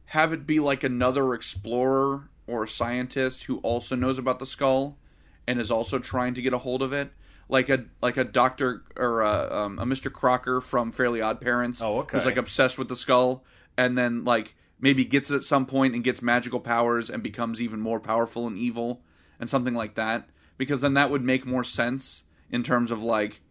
[0.06, 4.98] have it be like another explorer or scientist who also knows about the skull
[5.48, 7.12] and is also trying to get a hold of it,
[7.50, 10.12] like a like a doctor or a, um, a Mr.
[10.12, 12.18] Crocker from Fairly OddParents, Oh, okay.
[12.18, 13.44] who's like obsessed with the skull,
[13.78, 17.62] and then like maybe gets it at some point and gets magical powers and becomes
[17.62, 19.02] even more powerful and evil
[19.40, 20.28] and something like that.
[20.58, 23.42] Because then that would make more sense in terms of like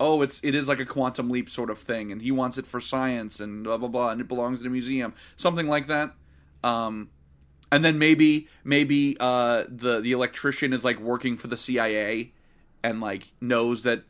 [0.00, 2.66] oh, it's it is like a quantum leap sort of thing, and he wants it
[2.66, 6.14] for science and blah blah blah, and it belongs in a museum, something like that.
[6.64, 7.10] Um,
[7.70, 12.32] and then maybe maybe uh, the the electrician is like working for the CIA,
[12.82, 14.02] and like knows that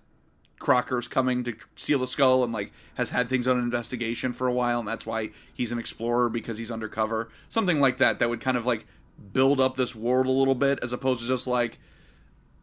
[0.60, 4.52] Crocker's coming to steal the skull, and like has had things on investigation for a
[4.52, 8.20] while, and that's why he's an explorer because he's undercover, something like that.
[8.20, 8.86] That would kind of like
[9.32, 11.78] build up this world a little bit, as opposed to just like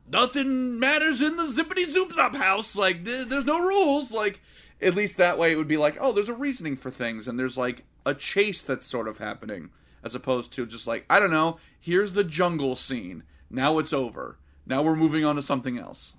[0.07, 2.75] nothing matters in the zippity zoop zop house.
[2.75, 4.11] Like th- there's no rules.
[4.11, 4.41] Like
[4.81, 7.39] at least that way it would be like, oh, there's a reasoning for things, and
[7.39, 9.69] there's like a chase that's sort of happening,
[10.03, 11.57] as opposed to just like I don't know.
[11.79, 13.23] Here's the jungle scene.
[13.49, 14.37] Now it's over.
[14.65, 16.15] Now we're moving on to something else.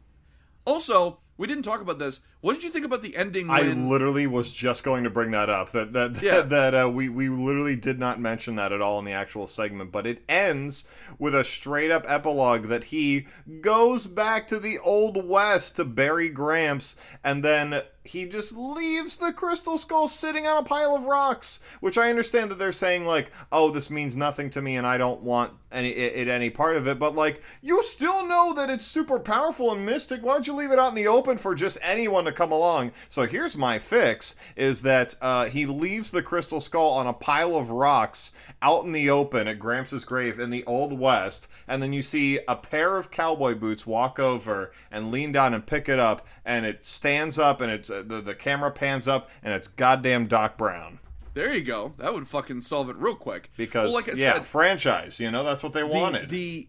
[0.65, 2.21] Also, we didn't talk about this.
[2.41, 3.51] What did you think about the ending?
[3.51, 5.73] I literally was just going to bring that up.
[5.73, 6.41] That that Yeah.
[6.43, 9.91] that uh, we we literally did not mention that at all in the actual segment,
[9.91, 10.87] but it ends
[11.19, 13.27] with a straight up epilogue that he
[13.61, 16.95] goes back to the old west to bury Gramps,
[17.25, 21.61] and then he just leaves the crystal skull sitting on a pile of rocks.
[21.81, 24.97] Which I understand that they're saying like, oh, this means nothing to me, and I
[24.97, 27.01] don't want any it, it any part of it.
[27.01, 30.23] But like, you still know that it's super powerful and mystic.
[30.23, 32.93] Why don't you leave it out in the open for just anyone to come along?
[33.09, 37.57] So here's my fix: is that uh, he leaves the crystal skull on a pile
[37.57, 38.33] of rocks
[38.63, 42.41] out in the open at Gramps' grave in the Old West, and then you see
[42.47, 46.67] a pair of cowboy boots walk over and lean down and pick it up, and
[46.67, 50.57] it stands up, and it's uh, the the camera pans up, and it's goddamn Doc
[50.57, 50.99] Brown.
[51.35, 51.95] there you go.
[51.99, 53.51] That would fucking solve it real quick.
[53.57, 56.29] Because well, like I yeah, said, franchise, you know that's what they the, wanted.
[56.29, 56.69] The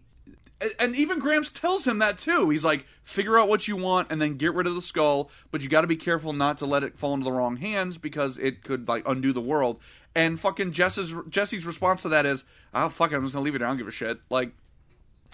[0.78, 2.50] and even Gramps tells him that too.
[2.50, 5.62] He's like, figure out what you want and then get rid of the skull, but
[5.62, 8.38] you got to be careful not to let it fall into the wrong hands because
[8.38, 9.80] it could like undo the world.
[10.14, 13.54] And fucking Jess's Jesse's response to that is, "Oh fuck, it, I'm just gonna leave
[13.54, 13.62] it.
[13.62, 14.52] I don't give a shit." Like,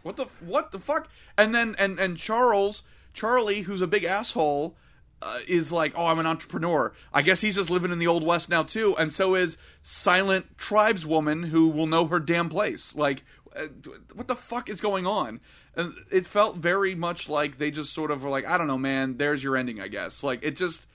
[0.02, 1.08] what the what the fuck?
[1.36, 4.76] And then and and Charles Charlie, who's a big asshole.
[5.22, 6.92] Uh, is like, oh, I'm an entrepreneur.
[7.10, 10.58] I guess he's just living in the old west now too, and so is silent
[10.58, 12.94] tribeswoman who will know her damn place.
[12.94, 13.24] Like,
[13.56, 13.68] Uh,
[14.14, 15.40] what the fuck is going on?
[15.74, 18.78] And it felt very much like they just sort of were like, I don't know,
[18.78, 19.16] man.
[19.16, 20.22] There's your ending, I guess.
[20.22, 20.86] Like, it just,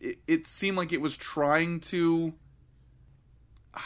[0.00, 2.34] it, it seemed like it was trying to,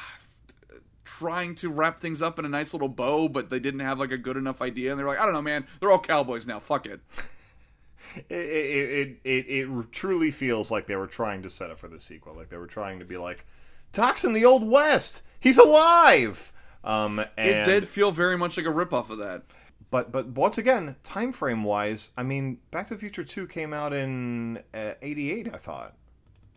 [1.05, 4.13] trying to wrap things up in a nice little bow, but they didn't have like
[4.13, 4.91] a good enough idea.
[4.91, 5.67] And they're like, I don't know, man.
[5.81, 6.59] They're all cowboys now.
[6.59, 7.01] Fuck it.
[8.29, 11.89] it, it, it, it, it truly feels like they were trying to set up for
[11.89, 12.35] the sequel.
[12.35, 13.47] Like they were trying to be like,
[13.93, 15.23] Doc's in the Old West.
[15.41, 16.53] He's alive.
[16.85, 19.43] Um, It did feel very much like a ripoff of that.
[19.91, 23.73] But but once again, time frame wise, I mean, Back to the Future Two came
[23.73, 25.49] out in uh, '88.
[25.53, 25.95] I thought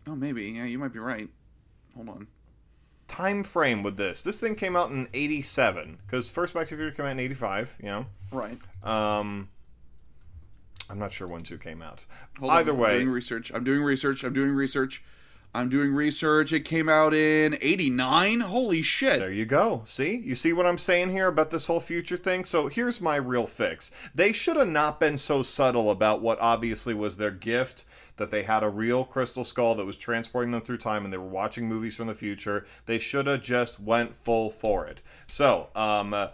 [0.06, 0.44] Oh, maybe.
[0.44, 1.28] Yeah, you might be right.
[1.96, 2.26] Hold on.
[3.08, 4.22] time frame with this.
[4.22, 7.20] This thing came out in '87 because first Back to the Future came out in
[7.20, 7.76] '85.
[7.80, 8.06] You know.
[8.30, 8.58] Right.
[8.84, 9.48] Um,
[10.88, 12.04] I'm not sure when two came out.
[12.38, 13.50] Hold on, Either I'm way, doing research.
[13.54, 14.22] I'm doing research.
[14.22, 15.02] I'm doing research.
[15.54, 16.52] I'm doing research.
[16.52, 18.40] It came out in '89.
[18.40, 19.20] Holy shit!
[19.20, 19.82] There you go.
[19.84, 20.16] See?
[20.16, 22.44] You see what I'm saying here about this whole future thing?
[22.44, 23.92] So here's my real fix.
[24.12, 27.84] They should have not been so subtle about what obviously was their gift
[28.16, 31.18] that they had a real crystal skull that was transporting them through time and they
[31.18, 32.64] were watching movies from the future.
[32.86, 35.02] They should have just went full for it.
[35.26, 36.28] So, um uh,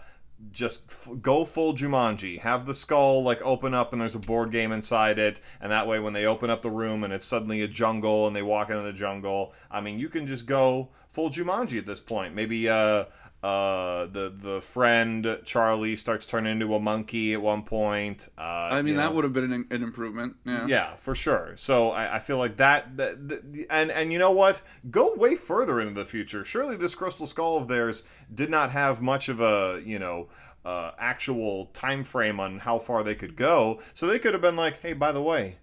[0.51, 2.39] just f- go full Jumanji.
[2.39, 5.87] Have the skull like open up and there's a board game inside it, and that
[5.87, 8.69] way when they open up the room and it's suddenly a jungle and they walk
[8.69, 12.33] into the jungle, I mean you can just go full Jumanji at this point.
[12.33, 13.05] Maybe uh
[13.43, 18.29] uh the the friend Charlie starts turning into a monkey at one point.
[18.37, 18.41] Uh,
[18.71, 19.15] I mean, that know.
[19.15, 20.35] would have been an, an improvement.
[20.45, 20.67] Yeah.
[20.67, 21.53] Yeah, for sure.
[21.55, 24.61] So I, I feel like that, that, that- and and you know what?
[24.91, 26.45] Go way further into the future.
[26.45, 28.03] Surely this crystal skull of theirs
[28.33, 30.29] did not have much of a you know
[30.63, 33.79] uh, actual time frame on how far they could go.
[33.95, 35.57] So they could have been like, hey, by the way,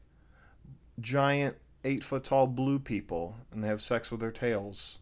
[1.00, 4.98] giant eight foot tall blue people, and they have sex with their tails.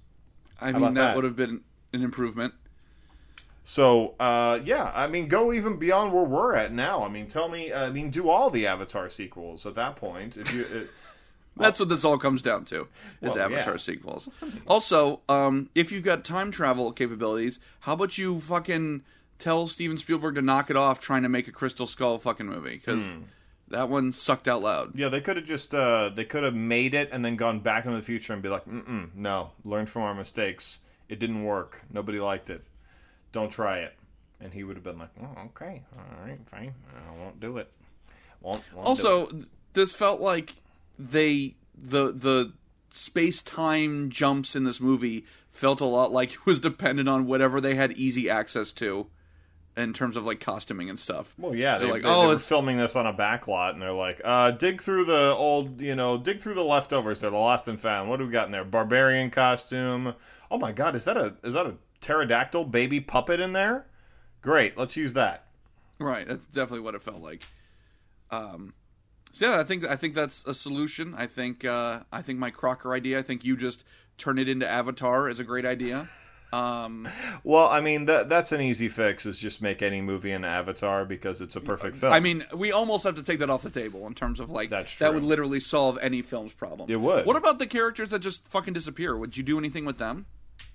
[0.61, 1.17] I about mean, that, that?
[1.17, 1.63] would have been
[1.95, 2.53] an improvement.
[3.69, 7.03] So, uh, yeah, I mean, go even beyond where we're at now.
[7.03, 10.37] I mean, tell me, I mean, do all the Avatar sequels at that point.
[10.37, 10.89] If you, it,
[11.57, 12.83] That's what this all comes down to
[13.23, 13.79] is Well, Avatar yeah.
[13.79, 14.29] sequels.
[14.69, 19.03] Also, um, if you've got time travel capabilities, how about you fucking
[19.41, 22.77] tell Steven Spielberg to knock it off trying to make a Crystal Skull fucking movie
[22.77, 23.23] because Hmm.
[23.69, 24.93] that one sucked out loud.
[24.95, 27.85] Yeah, they could have just uh, they could have made it and then gone back
[27.85, 30.81] into the future and be like, Mm-mm, no, learn from our mistakes.
[31.09, 31.83] It didn't work.
[31.93, 32.63] Nobody liked it.
[33.33, 33.95] Don't try it.
[34.41, 37.71] And he would have been like, oh, okay, all right, fine, I won't do it.
[38.43, 38.63] Won't.
[38.75, 40.55] won't do Also, it." this felt like
[40.99, 42.53] they the the
[42.91, 47.61] space time jumps in this movie felt a lot like it was dependent on whatever
[47.61, 49.07] they had easy access to
[49.77, 51.35] in terms of like costuming and stuff.
[51.39, 53.47] Well, yeah, So they, like, they, oh, they were it's filming this on a back
[53.47, 57.21] lot, and they're like, uh, dig through the old, you know, dig through the leftovers.
[57.21, 58.09] They're the lost and found.
[58.09, 58.65] What do we got in there?
[58.65, 60.15] Barbarian costume.
[60.51, 61.77] Oh my God, is that a is that a
[62.07, 63.87] pterodactyl baby puppet in there?
[64.43, 65.47] Great, let's use that.
[65.99, 67.47] Right, that's definitely what it felt like.
[68.31, 68.75] Um,
[69.33, 71.15] so yeah, I think I think that's a solution.
[71.17, 73.19] I think uh, I think my Crocker idea.
[73.19, 73.85] I think you just
[74.19, 76.07] turn it into Avatar is a great idea.
[76.53, 77.09] Um,
[77.45, 79.27] Well, I mean that that's an easy fix.
[79.27, 82.13] Is just make any movie an Avatar because it's a perfect film.
[82.13, 84.71] I mean, we almost have to take that off the table in terms of like
[84.71, 85.07] That's true.
[85.07, 86.89] that would literally solve any film's problem.
[86.91, 87.27] It would.
[87.27, 89.17] What about the characters that just fucking disappear?
[89.17, 90.27] Would you do anything with them?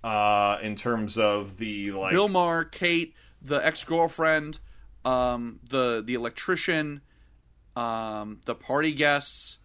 [0.04, 4.60] Uh, in terms of the like, Bill Maher, Kate, the ex girlfriend,
[5.06, 7.02] um, the the electrician,
[7.76, 9.60] um, the party guests,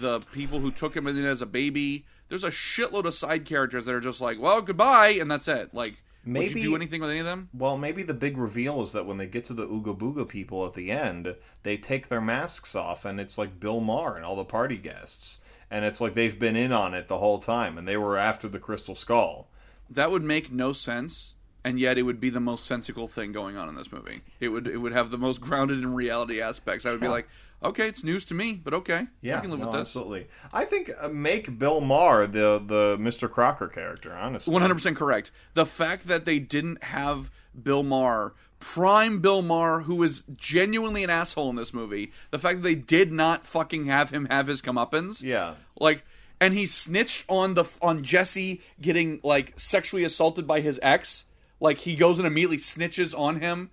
[0.00, 2.06] the people who took him in as a baby.
[2.28, 5.74] There's a shitload of side characters that are just like, well, goodbye, and that's it.
[5.74, 7.50] Like, would Maybe- you do anything with any of them?
[7.52, 10.64] Well, maybe the big reveal is that when they get to the Ooga Booga people
[10.66, 14.36] at the end, they take their masks off, and it's like Bill Maher and all
[14.36, 15.38] the party guests,
[15.70, 18.48] and it's like they've been in on it the whole time, and they were after
[18.48, 19.48] the Crystal Skull.
[19.90, 21.34] That would make no sense,
[21.64, 24.20] and yet it would be the most sensical thing going on in this movie.
[24.40, 26.86] It would it would have the most grounded in reality aspects.
[26.86, 27.28] I would be like,
[27.62, 29.80] okay, it's news to me, but okay, Yeah, I can live no, with this.
[29.82, 30.26] absolutely.
[30.52, 33.30] I think uh, make Bill Maher the the Mr.
[33.30, 34.14] Crocker character.
[34.14, 35.30] Honestly, One hundred percent correct.
[35.54, 37.30] The fact that they didn't have
[37.62, 38.34] Bill Maher,
[38.64, 42.10] prime Bill Maher, who is genuinely an asshole in this movie.
[42.30, 45.22] The fact that they did not fucking have him have his comeuppance.
[45.22, 45.56] Yeah.
[45.78, 46.02] Like,
[46.40, 51.26] and he snitched on the on Jesse getting like sexually assaulted by his ex.
[51.60, 53.68] Like he goes and immediately snitches on him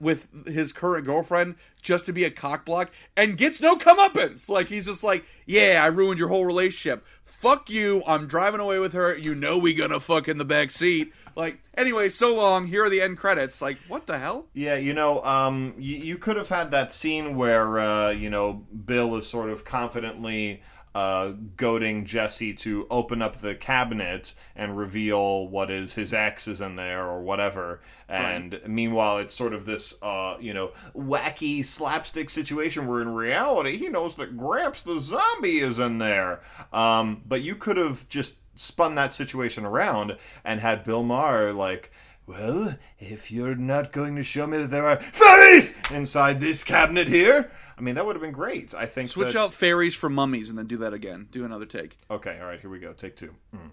[0.00, 4.48] with his current girlfriend just to be a cockblock and gets no comeuppance.
[4.48, 7.06] Like he's just like, yeah, I ruined your whole relationship.
[7.42, 8.04] Fuck you.
[8.06, 9.16] I'm driving away with her.
[9.16, 11.12] You know we gonna fuck in the back seat.
[11.34, 12.68] Like anyway, so long.
[12.68, 13.60] Here are the end credits.
[13.60, 14.46] Like what the hell?
[14.54, 18.64] Yeah, you know, um, you, you could have had that scene where, uh, you know,
[18.84, 20.62] Bill is sort of confidently
[20.94, 26.60] uh, goading Jesse to open up the cabinet and reveal what is his ex is
[26.60, 27.80] in there or whatever.
[28.08, 33.76] And meanwhile, it's sort of this, uh, you know, wacky slapstick situation where in reality
[33.78, 36.40] he knows that Gramps the zombie is in there.
[36.72, 41.90] Um, but you could have just spun that situation around and had Bill Maher like.
[42.26, 47.08] Well, if you're not going to show me that there are fairies inside this cabinet
[47.08, 48.74] here, I mean that would have been great.
[48.74, 51.28] I think Switch that- out fairies for mummies and then do that again.
[51.30, 51.98] Do another take.
[52.10, 52.92] Okay, all right, here we go.
[52.92, 53.34] Take two.
[53.54, 53.70] Mm.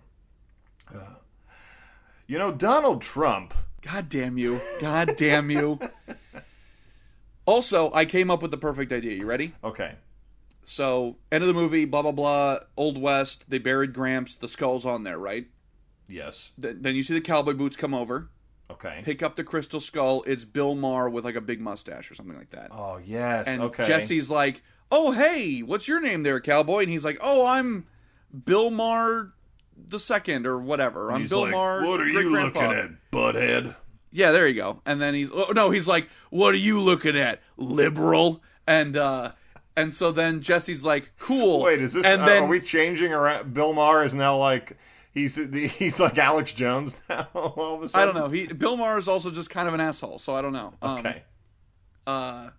[0.94, 1.14] Uh,
[2.28, 3.54] you know, Donald Trump.
[3.82, 4.60] God damn you.
[4.82, 5.80] God damn you.
[7.46, 9.14] Also, I came up with the perfect idea.
[9.16, 9.54] You ready?
[9.64, 9.96] Okay,
[10.64, 14.86] So, end of the movie, blah, blah, blah, Old West, they buried Gramps, the skull's
[14.86, 15.48] on there, right?
[16.08, 18.30] yes, Th- then you see the cowboy boots come over,
[18.72, 19.02] okay.
[19.04, 20.24] pick up the crystal skull.
[20.28, 22.70] It's Bill Maher with like a big mustache or something like that.
[22.72, 23.86] Oh yes, and okay.
[23.86, 26.82] Jesse's like, oh, hey, what's your name there, cowboy?
[26.82, 27.86] And he's like, oh, I'm.
[28.46, 29.34] Bill Maher
[29.88, 31.12] the second or whatever.
[31.12, 31.86] I'm He's Bill like, Maher.
[31.86, 33.76] what are you great-grandpa." looking at, butthead?
[34.12, 34.82] Yeah, there you go.
[34.86, 39.34] And then he's oh, no, he's like, "What are you looking at, liberal?" And uh
[39.78, 42.06] and so then Jesse's like, "Cool." Wait, is this?
[42.06, 43.54] And uh, then are we changing around?
[43.54, 44.78] Bill Maher is now like
[45.22, 45.36] he's
[45.78, 47.28] he's like Alex Jones now.
[47.34, 48.30] All of a I sudden, I don't know.
[48.30, 50.74] He Bill Maher is also just kind of an asshole, so I don't know.
[50.82, 51.24] Um, Okay,
[52.08, 52.50] Uh,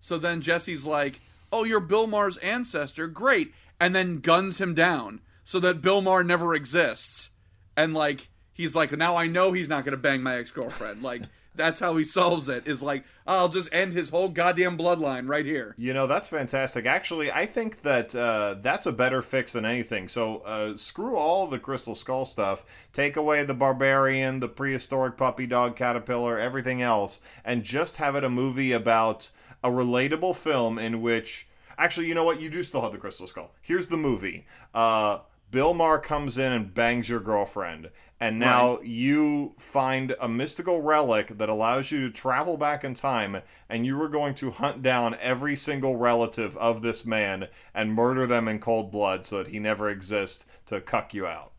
[0.00, 1.20] so then Jesse's like,
[1.52, 6.24] "Oh, you're Bill Maher's ancestor, great," and then guns him down so that Bill Maher
[6.24, 7.30] never exists.
[7.76, 11.22] And like, he's like, "Now I know he's not gonna bang my ex girlfriend." Like,
[11.54, 12.66] that's how he solves it.
[12.66, 15.74] Is like, I'll just end his whole goddamn bloodline right here.
[15.78, 16.86] you know that's fantastic.
[16.86, 20.08] Actually, I think that uh, that's a better fix than anything.
[20.08, 22.86] So uh, screw all the Crystal Skull stuff.
[22.92, 28.24] Take away the barbarian, the prehistoric puppy dog caterpillar, everything else, and just have it
[28.24, 29.30] a movie about
[29.62, 31.46] a relatable film in which.
[31.76, 32.40] Actually, you know what?
[32.40, 33.50] You do still have the Crystal Skull.
[33.60, 34.46] Here's the movie.
[34.72, 35.18] Uh,
[35.54, 41.38] Bill Maher comes in and bangs your girlfriend, and now you find a mystical relic
[41.38, 45.16] that allows you to travel back in time, and you are going to hunt down
[45.20, 49.60] every single relative of this man and murder them in cold blood so that he
[49.60, 51.52] never exists to cuck you out.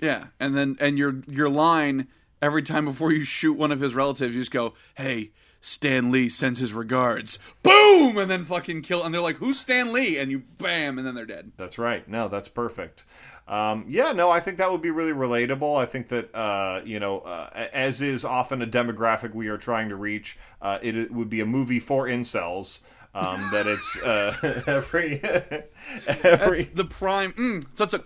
[0.00, 2.08] Yeah, and then and your your line
[2.40, 6.28] every time before you shoot one of his relatives, you just go, "Hey." Stan Lee
[6.28, 7.38] sends his regards.
[7.62, 8.18] Boom!
[8.18, 9.02] And then fucking kill.
[9.02, 10.18] And they're like, who's Stan Lee?
[10.18, 11.52] And you bam, and then they're dead.
[11.56, 12.06] That's right.
[12.06, 13.04] No, that's perfect.
[13.46, 15.80] Um, yeah, no, I think that would be really relatable.
[15.80, 19.88] I think that uh, you know, uh, as is often a demographic we are trying
[19.88, 22.80] to reach, uh, it, it would be a movie for incels.
[23.14, 25.20] Um, that it's uh, every
[26.24, 28.02] every the prime mm, such a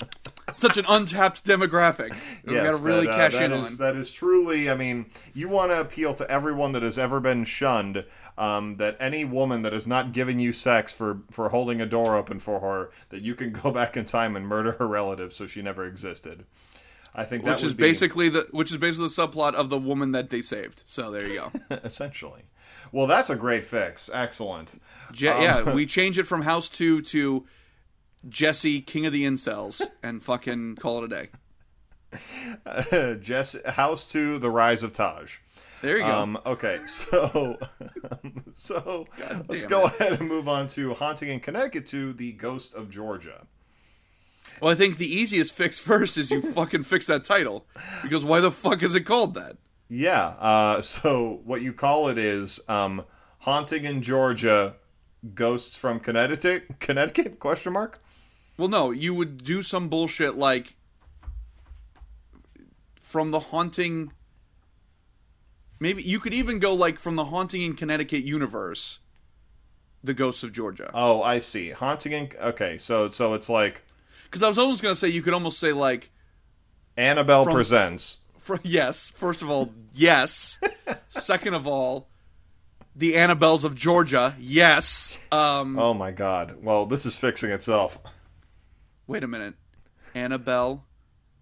[0.54, 2.10] such an untapped demographic
[2.46, 4.70] we gotta really that, uh, cash that in is- on That is truly.
[4.70, 8.04] I mean, you want to appeal to everyone that has ever been shunned.
[8.38, 12.16] Um, that any woman that has not given you sex for for holding a door
[12.16, 15.46] open for her, that you can go back in time and murder her relative so
[15.46, 16.44] she never existed.
[17.14, 19.78] I think that which is be- basically the which is basically the subplot of the
[19.78, 21.52] woman that they saved so there you go
[21.82, 22.42] essentially.
[22.92, 24.10] Well, that's a great fix.
[24.12, 24.80] Excellent.
[25.12, 27.46] Je- yeah we change it from house 2 to
[28.28, 31.28] jesse king of the incels and fucking call it a day
[33.20, 35.38] Jess, House Two: The Rise of Taj.
[35.82, 37.58] there you go Um, okay, so
[38.52, 39.06] so
[39.48, 40.00] let's go it.
[40.00, 43.46] ahead and move on to Haunting in Connecticut 2 The Ghost of Georgia.
[44.60, 47.66] well i think the easiest fix first is you fucking fix that title
[48.02, 49.56] because why the fuck is it called that
[49.88, 50.28] Yeah.
[50.40, 53.04] Uh, so what you call it is um,
[53.40, 54.74] haunting in Georgia,
[55.34, 56.80] ghosts from Connecticut.
[56.80, 57.38] Connecticut?
[57.38, 58.00] Question mark.
[58.56, 60.74] Well, no, you would do some bullshit like
[63.00, 64.12] from the haunting.
[65.78, 68.98] Maybe you could even go like from the haunting in Connecticut universe,
[70.02, 70.90] the ghosts of Georgia.
[70.94, 71.70] Oh, I see.
[71.70, 72.30] Haunting in.
[72.40, 73.82] Okay, so so it's like
[74.24, 76.10] Because I was almost gonna say you could almost say like,
[76.96, 78.18] Annabelle From- presents.
[78.38, 80.58] for, yes, first of all, yes.
[81.10, 82.08] Second of all,
[82.94, 85.18] the Annabelles of Georgia, yes.
[85.30, 86.62] Um, Oh my God.
[86.62, 87.98] Well, this is fixing itself.
[89.06, 89.54] Wait a minute,
[90.14, 90.84] Annabelle,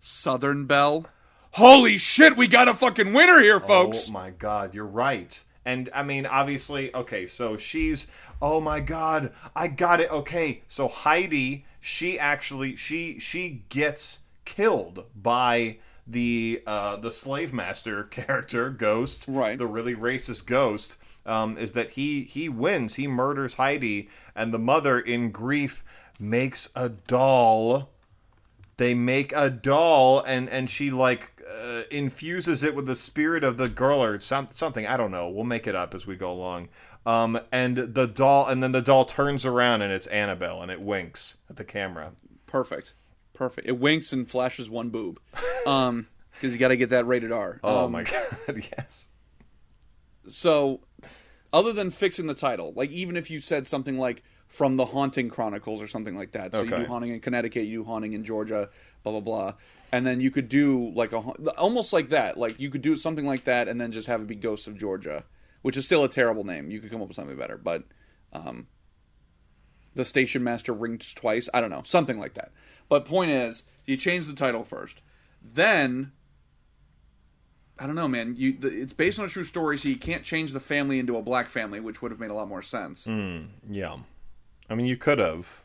[0.00, 1.06] Southern Belle.
[1.52, 4.08] Holy shit, we got a fucking winner here, folks.
[4.08, 5.42] Oh my God, you're right.
[5.64, 8.10] And I mean, obviously, okay, so she's,
[8.42, 10.10] oh my God, I got it.
[10.10, 18.04] Okay, so Heidi, she actually, she she gets killed by the uh, the slave master
[18.10, 19.58] character, Ghost, Right.
[19.58, 20.96] The really racist Ghost.
[21.24, 22.96] Um, is that he he wins?
[22.96, 25.82] He murders Heidi, and the mother, in grief,
[26.18, 27.90] makes a doll
[28.76, 33.56] they make a doll and and she like uh, infuses it with the spirit of
[33.56, 36.30] the girl or some, something i don't know we'll make it up as we go
[36.30, 36.68] along
[37.06, 40.80] um and the doll and then the doll turns around and it's annabelle and it
[40.80, 42.12] winks at the camera
[42.46, 42.94] Perfect.
[43.32, 43.66] Perfect.
[43.66, 45.18] It winks and flashes one boob.
[45.66, 47.58] Um, because you got to get that rated R.
[47.64, 48.04] oh Um, my
[48.46, 49.08] god yes
[50.28, 50.80] So,
[51.52, 55.28] other than fixing the title, like even if you said something like from the Haunting
[55.30, 58.24] Chronicles or something like that, so you do haunting in Connecticut, you do haunting in
[58.24, 58.68] Georgia,
[59.02, 59.52] blah blah blah,
[59.90, 61.18] and then you could do like a
[61.58, 64.26] almost like that, like you could do something like that, and then just have it
[64.26, 65.24] be Ghosts of Georgia,
[65.62, 66.70] which is still a terrible name.
[66.70, 67.84] You could come up with something better, but
[68.32, 68.68] um,
[69.94, 71.48] the station master rings twice.
[71.52, 72.52] I don't know, something like that.
[72.88, 75.02] But point is, you change the title first,
[75.42, 76.12] then
[77.78, 78.36] I don't know, man.
[78.36, 81.16] You the, it's based on a true story, so you can't change the family into
[81.16, 83.04] a black family, which would have made a lot more sense.
[83.68, 83.96] yeah
[84.70, 85.62] i mean you could have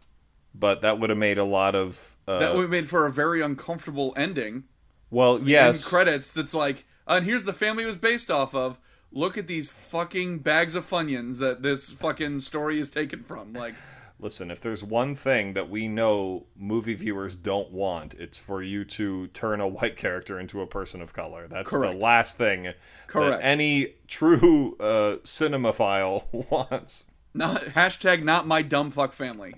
[0.54, 3.12] but that would have made a lot of uh, That would have made for a
[3.12, 4.64] very uncomfortable ending.
[5.12, 6.32] well yes credits.
[6.32, 8.80] That's like, and here's the family it was based off of.
[9.12, 13.54] Look at these fucking bags of funyuns that this fucking story is taken from.
[13.54, 13.76] Like,
[14.20, 18.84] listen, if there's one thing that we know movie viewers don't want, it's for you
[18.86, 21.48] to turn a white character into a person of color.
[21.48, 21.94] That's Correct.
[21.94, 22.74] the last thing
[23.08, 23.38] Correct.
[23.40, 27.06] that any true uh, cinemaphile wants.
[27.34, 29.56] Not hashtag not my dumb fuck family.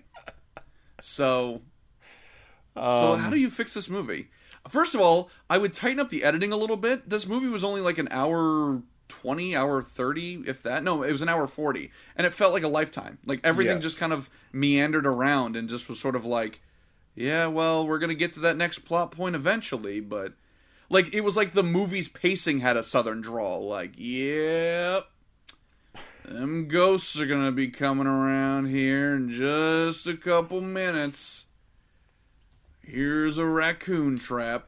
[0.99, 1.61] So,
[2.76, 2.81] so
[3.15, 4.27] how um, do you fix this movie?
[4.69, 7.10] First of all, I would tighten up the editing a little bit.
[7.10, 10.84] This movie was only like an hour 20, hour 30, if that.
[10.84, 11.91] No, it was an hour 40.
[12.15, 13.18] And it felt like a lifetime.
[13.26, 13.84] Like everything Yes.
[13.84, 16.61] just kind of meandered around and just was sort of like,
[17.15, 20.34] yeah, well, we're going to get to that next plot point eventually, but
[20.89, 25.03] like it was like the movie's pacing had a southern drawl like, yep.
[26.26, 31.45] Them ghosts are gonna be coming around here in just a couple minutes.
[32.81, 34.68] Here's a raccoon trap.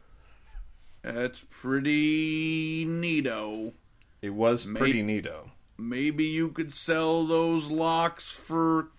[1.02, 3.74] That's pretty neato.
[4.22, 5.50] It was pretty neato.
[5.78, 8.90] Maybe you could sell those locks for.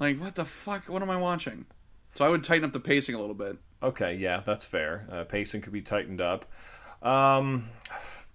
[0.00, 0.88] Like, what the fuck?
[0.88, 1.66] What am I watching?
[2.14, 3.58] So I would tighten up the pacing a little bit.
[3.82, 5.06] Okay, yeah, that's fair.
[5.10, 6.46] Uh, pacing could be tightened up.
[7.02, 7.68] Um,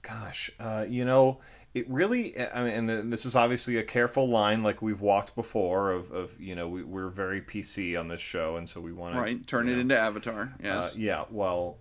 [0.03, 1.39] gosh, uh, you know,
[1.73, 2.39] it really.
[2.39, 5.91] I mean, and the, this is obviously a careful line, like we've walked before.
[5.91, 9.15] Of, of you know, we, we're very PC on this show, and so we want
[9.15, 9.45] to Right?
[9.45, 10.53] Turn it into Avatar.
[10.63, 10.93] Yes.
[10.93, 11.77] Uh, yeah, well,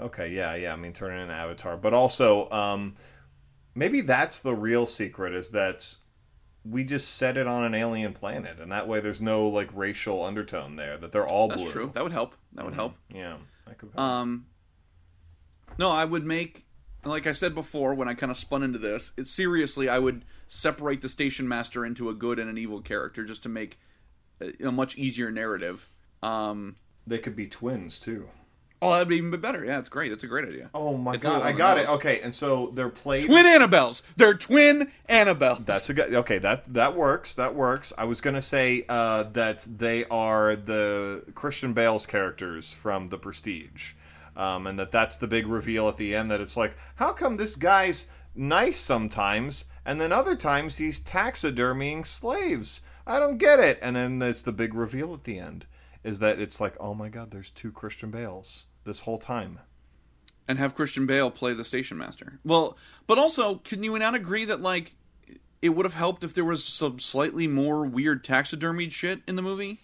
[0.00, 0.72] okay, yeah, yeah.
[0.72, 2.94] I mean, turn it into Avatar, but also, um,
[3.74, 5.96] maybe that's the real secret is that
[6.64, 10.24] we just set it on an alien planet, and that way there's no like racial
[10.24, 10.96] undertone there.
[10.96, 11.72] That they're all That's blue.
[11.72, 11.90] true.
[11.94, 12.34] That would help.
[12.52, 12.94] That would help.
[13.12, 13.36] Yeah,
[13.66, 13.98] that could.
[13.98, 14.46] Um,
[15.78, 16.64] no, I would make,
[17.04, 20.24] like I said before, when I kind of spun into this, it, seriously, I would
[20.48, 23.78] separate the station master into a good and an evil character just to make
[24.40, 25.88] a, a much easier narrative.
[26.22, 26.76] Um,
[27.06, 28.28] they could be twins too.
[28.80, 29.64] oh, that'd be even better.
[29.64, 30.10] Yeah, it's great.
[30.10, 30.70] That's a great idea.
[30.74, 31.88] Oh my It's god, I got it.
[31.88, 33.24] Okay, and so they're played.
[33.26, 34.02] Twin Annabelles.
[34.16, 35.64] They're twin Annabelles.
[35.66, 36.14] That's a good.
[36.14, 37.34] Okay, that that works.
[37.34, 37.92] That works.
[37.98, 43.92] I was gonna say uh, that they are the Christian Bale's characters from The Prestige,
[44.36, 46.30] um, and that that's the big reveal at the end.
[46.30, 52.04] That it's like, how come this guy's nice sometimes, and then other times he's taxidermying
[52.06, 52.80] slaves?
[53.06, 53.78] I don't get it.
[53.82, 55.66] And then it's the big reveal at the end,
[56.04, 59.58] is that it's like, oh my god, there's two Christian Bales this whole time.
[60.48, 62.38] and have Christian Bale play the station master.
[62.44, 62.76] Well,
[63.06, 64.94] but also, can you not agree that like
[65.60, 69.42] it would have helped if there was some slightly more weird taxidermied shit in the
[69.42, 69.80] movie?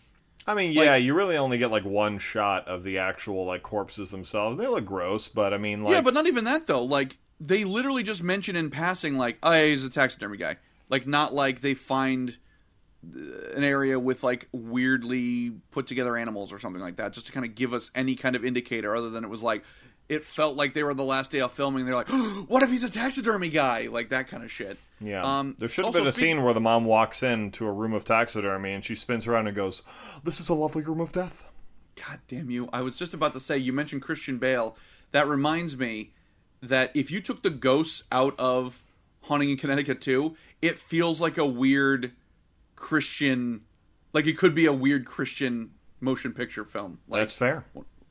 [0.49, 4.11] I mean, yeah, you really only get like one shot of the actual like corpses
[4.11, 4.57] themselves.
[4.57, 6.83] They look gross, but I mean, like, yeah, but not even that though.
[6.83, 10.57] Like they literally just mention in passing, like, "Oh, yeah, he's a taxidermy guy."
[10.89, 12.39] Like not like they find
[13.15, 13.20] uh,
[13.57, 17.45] an area with like weirdly put together animals or something like that, just to kind
[17.45, 19.65] of give us any kind of indicator, other than it was like
[20.09, 21.85] it felt like they were the last day of filming.
[21.85, 22.09] They're like,
[22.49, 24.79] "What if he's a taxidermy guy?" Like that kind of shit.
[25.01, 27.67] yeah, Um, there should have been a speak- scene where the mom walks in to
[27.67, 29.83] a room of taxidermy and she spins around and goes,
[30.25, 31.45] "This is a lovely room of death."
[31.97, 32.69] God damn you!
[32.73, 34.77] I was just about to say you mentioned Christian Bale.
[35.13, 36.13] That reminds me
[36.63, 38.83] that if you took the ghosts out of
[39.23, 42.13] Haunting in Connecticut 2, it feels like a weird
[42.77, 43.63] Christian,
[44.13, 45.71] like it could be a weird Christian
[46.01, 46.99] motion picture film.
[47.09, 47.65] Like, That's fair.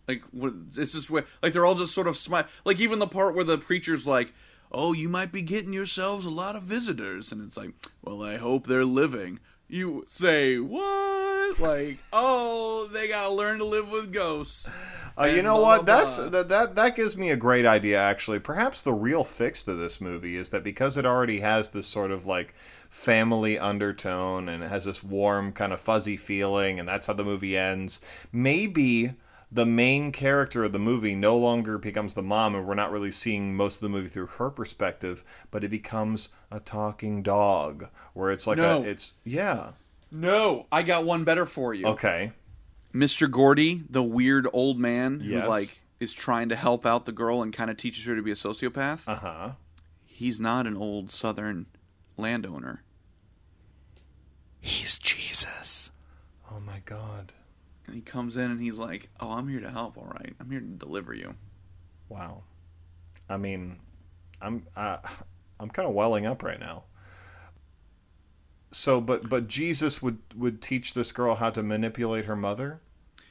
[0.07, 2.45] Like what- it's just where like they're all just sort of smile.
[2.65, 4.33] Like even the part where the preacher's like,
[4.71, 7.71] "Oh, you might be getting yourselves a lot of visitors," and it's like,
[8.01, 9.39] "Well, I hope they're living."
[9.69, 11.59] You say what?
[11.59, 14.69] Like, oh, they gotta learn to live with ghosts.
[15.19, 15.85] Uh, you know blah, what?
[15.85, 16.29] blah, That's blah.
[16.29, 17.99] that, that that gives me a great idea.
[17.99, 21.87] Actually, perhaps the real fix to this movie is that because it already has this
[21.87, 26.87] sort of like family undertone and it has this warm kind of fuzzy feeling, and
[26.87, 27.99] that's how the movie ends.
[28.31, 29.13] Maybe
[29.51, 33.11] the main character of the movie no longer becomes the mom, and we're not really
[33.11, 38.29] seeing most of the movie through her perspective, but it becomes a talking dog, where
[38.31, 38.83] it's like No.
[38.83, 39.71] a it's yeah
[40.11, 41.87] No, I got one better for you.
[41.87, 42.31] okay
[42.93, 43.29] Mr.
[43.29, 45.43] Gordy, the weird old man Yes.
[45.43, 48.21] who like is trying to help out the girl and kind of teaches her to
[48.21, 49.07] be a sociopath.
[49.07, 49.51] uh huh
[50.03, 51.67] he's not an old southern
[52.17, 52.81] landowner.
[54.59, 55.91] He's Jesus.
[56.51, 57.31] oh my god
[57.87, 59.97] And he comes in and he's like, "Oh, I'm here to help.
[59.97, 61.35] All right, I'm here to deliver you."
[62.09, 62.43] Wow.
[63.29, 63.79] I mean,
[64.41, 64.97] I'm uh,
[65.59, 66.83] I'm kind of welling up right now.
[68.71, 72.81] So, but but Jesus would would teach this girl how to manipulate her mother.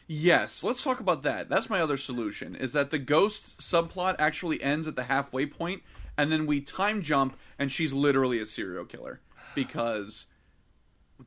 [0.09, 1.49] Yes, let's talk about that.
[1.49, 2.55] That's my other solution.
[2.55, 5.83] Is that the ghost subplot actually ends at the halfway point,
[6.17, 9.21] and then we time jump, and she's literally a serial killer
[9.55, 10.27] because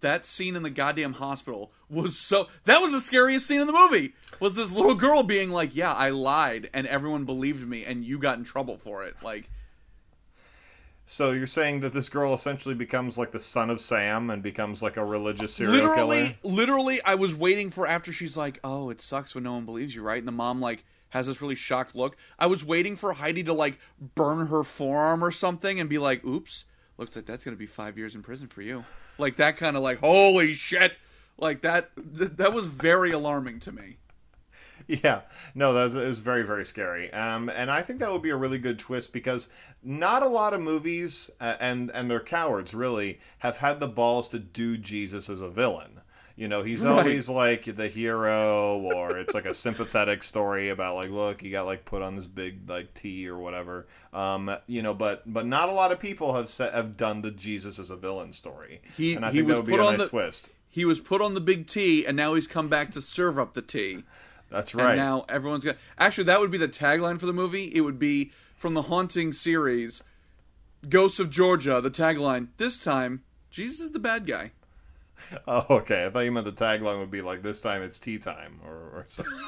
[0.01, 2.47] that scene in the goddamn hospital was so.
[2.65, 4.13] That was the scariest scene in the movie.
[4.39, 8.19] Was this little girl being like, "Yeah, I lied, and everyone believed me, and you
[8.19, 9.49] got in trouble for it." Like,
[11.05, 14.83] So you're saying that this girl essentially becomes like the son of Sam and becomes
[14.83, 16.55] like a religious serial literally, killer?
[16.55, 19.95] literally, I was waiting for after she's like, "Oh, it sucks when no one believes
[19.95, 22.15] you, right?" And the mom like has this really shocked look.
[22.37, 23.79] I was waiting for Heidi to like
[24.13, 26.65] burn her forearm or something and be like, "Oops,
[26.99, 28.85] looks like that's gonna be five years in prison for you."
[29.19, 30.93] Like that kind of like, "Holy shit!"
[31.37, 31.91] Like that.
[32.17, 33.97] Th- that was very alarming to me.
[34.87, 35.21] Yeah,
[35.53, 37.13] no, that was, it was very, very scary.
[37.13, 39.47] Um, and I think that would be a really good twist because
[39.83, 44.29] not a lot of movies, uh, and and they're cowards really, have had the balls
[44.29, 45.98] to do Jesus as a villain.
[46.39, 46.91] You know, he's Right.
[46.99, 51.65] always like the hero, or it's like a sympathetic story about like, look, he got
[51.65, 53.87] like put on this big like T or whatever.
[54.13, 57.31] Um, you know, but but not a lot of people have set, have done the
[57.31, 59.81] Jesus as a villain story, He- and I he think was that would be put
[59.81, 60.49] a on nice the- twist.
[60.69, 63.53] He was put on the big T, and now he's come back to serve up
[63.53, 64.05] the tea.
[64.49, 64.95] That's And right.
[64.95, 65.75] now everyone's got.
[65.97, 67.65] Actually, that would be the tagline for the movie.
[67.75, 70.03] It would be from the Haunting series,
[70.87, 71.81] Ghosts of Georgia.
[71.81, 74.51] The tagline this time, Jesus is the bad guy.
[75.47, 76.05] Oh, okay.
[76.05, 78.71] I thought you meant the tagline would be like, "This time it's tea time," or,
[78.71, 79.33] or something.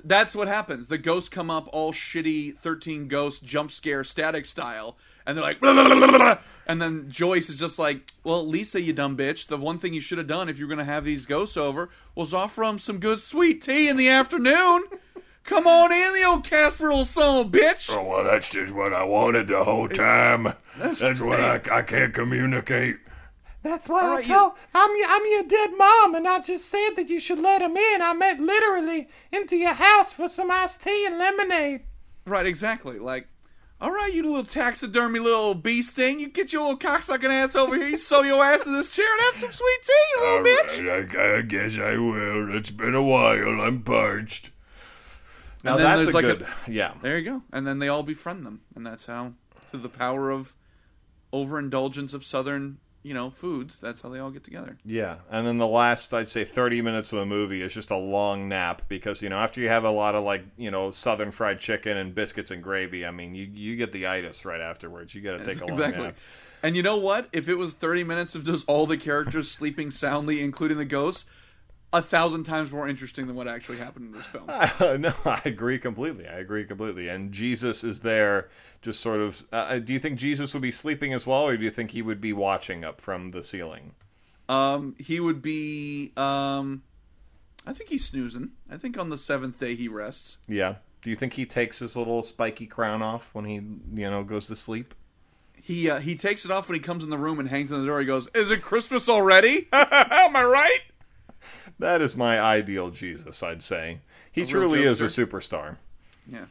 [0.04, 0.88] That's what happens.
[0.88, 4.96] The ghosts come up all shitty, thirteen ghost jump scare static style,
[5.26, 8.46] and they're like, "Blah, blah, blah, blah, blah." and then Joyce is just like, "Well,
[8.46, 9.46] Lisa, you dumb bitch.
[9.46, 11.90] The one thing you should have done if you're going to have these ghosts over
[12.14, 14.84] was offer them some good sweet tea in the afternoon."
[15.46, 17.94] Come on in, the old Casper little son of a bitch.
[17.96, 20.52] Oh, well, that's just what I wanted the whole time.
[20.76, 22.96] That's, what I, I can't communicate.
[23.62, 24.52] That's what All I right, told.
[24.74, 27.76] I'm your, I'm your dead mom, and I just said that you should let him
[27.76, 28.02] in.
[28.02, 31.82] I meant literally into your house for some iced tea and lemonade.
[32.26, 32.98] Right, exactly.
[32.98, 33.28] Like,
[33.80, 37.76] all right, you little taxidermy little bee sting, you get your little cocksucking ass over
[37.76, 40.38] here, you sew your ass in this chair and have some sweet tea, you little
[40.38, 41.14] All bitch.
[41.14, 42.54] right, I, I guess I will.
[42.56, 43.60] It's been a while.
[43.60, 44.50] I'm parched.
[45.66, 46.94] Now that's a like a- good, yeah.
[47.02, 47.42] There you go.
[47.52, 49.32] And then they all befriend them, and that's how,
[49.70, 50.54] through the power of
[51.32, 54.78] overindulgence of southern, you know, foods, that's how they all get together.
[54.84, 57.96] Yeah, and then the last, I'd say, 30 minutes of the movie is just a
[57.96, 61.30] long nap because, you know, after you have a lot of, like, you know, southern
[61.30, 65.14] fried chicken and biscuits and gravy, I mean, you, you get the itis right afterwards.
[65.14, 66.06] You got to take a long exactly.
[66.06, 66.16] nap.
[66.62, 67.28] And you know what?
[67.32, 71.26] If it was 30 minutes of just all the characters sleeping soundly, including the ghosts,
[71.92, 74.46] a thousand times more interesting than what actually happened in this film.
[75.00, 76.26] no, I agree completely.
[76.26, 77.08] I agree completely.
[77.08, 78.48] And Jesus is there
[78.82, 79.46] just sort of.
[79.52, 82.02] Uh, do you think Jesus would be sleeping as well, or do you think he
[82.02, 83.94] would be watching up from the ceiling?
[84.48, 86.12] Um, he would be.
[86.16, 86.82] Um,
[87.66, 88.50] I think he's snoozing.
[88.70, 90.38] I think on the seventh day he rests.
[90.46, 90.76] Yeah.
[91.02, 94.48] Do you think he takes his little spiky crown off when he, you know, goes
[94.48, 94.94] to sleep?
[95.60, 97.80] He uh, he takes it off when he comes in the room and hangs on
[97.80, 98.00] the door.
[98.00, 99.68] He goes, "Is it Christmas already?
[99.72, 100.80] Am I right?"
[101.78, 104.00] That is my ideal Jesus, I'd say.
[104.30, 105.76] He real truly is a superstar.
[106.26, 106.46] Yeah.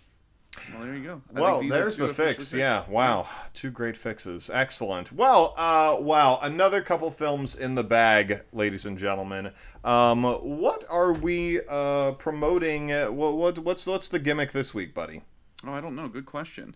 [0.73, 1.21] Well, there you go.
[1.35, 2.53] I Well, there's the fix.
[2.53, 4.49] Yeah, wow, two great fixes.
[4.49, 5.11] Excellent.
[5.11, 9.51] Well, uh, wow, another couple films in the bag, ladies and gentlemen.
[9.83, 12.91] Um, what are we uh, promoting?
[12.91, 15.21] Uh, what, what what's what's the gimmick this week, buddy?
[15.65, 16.07] Oh, I don't know.
[16.07, 16.75] Good question.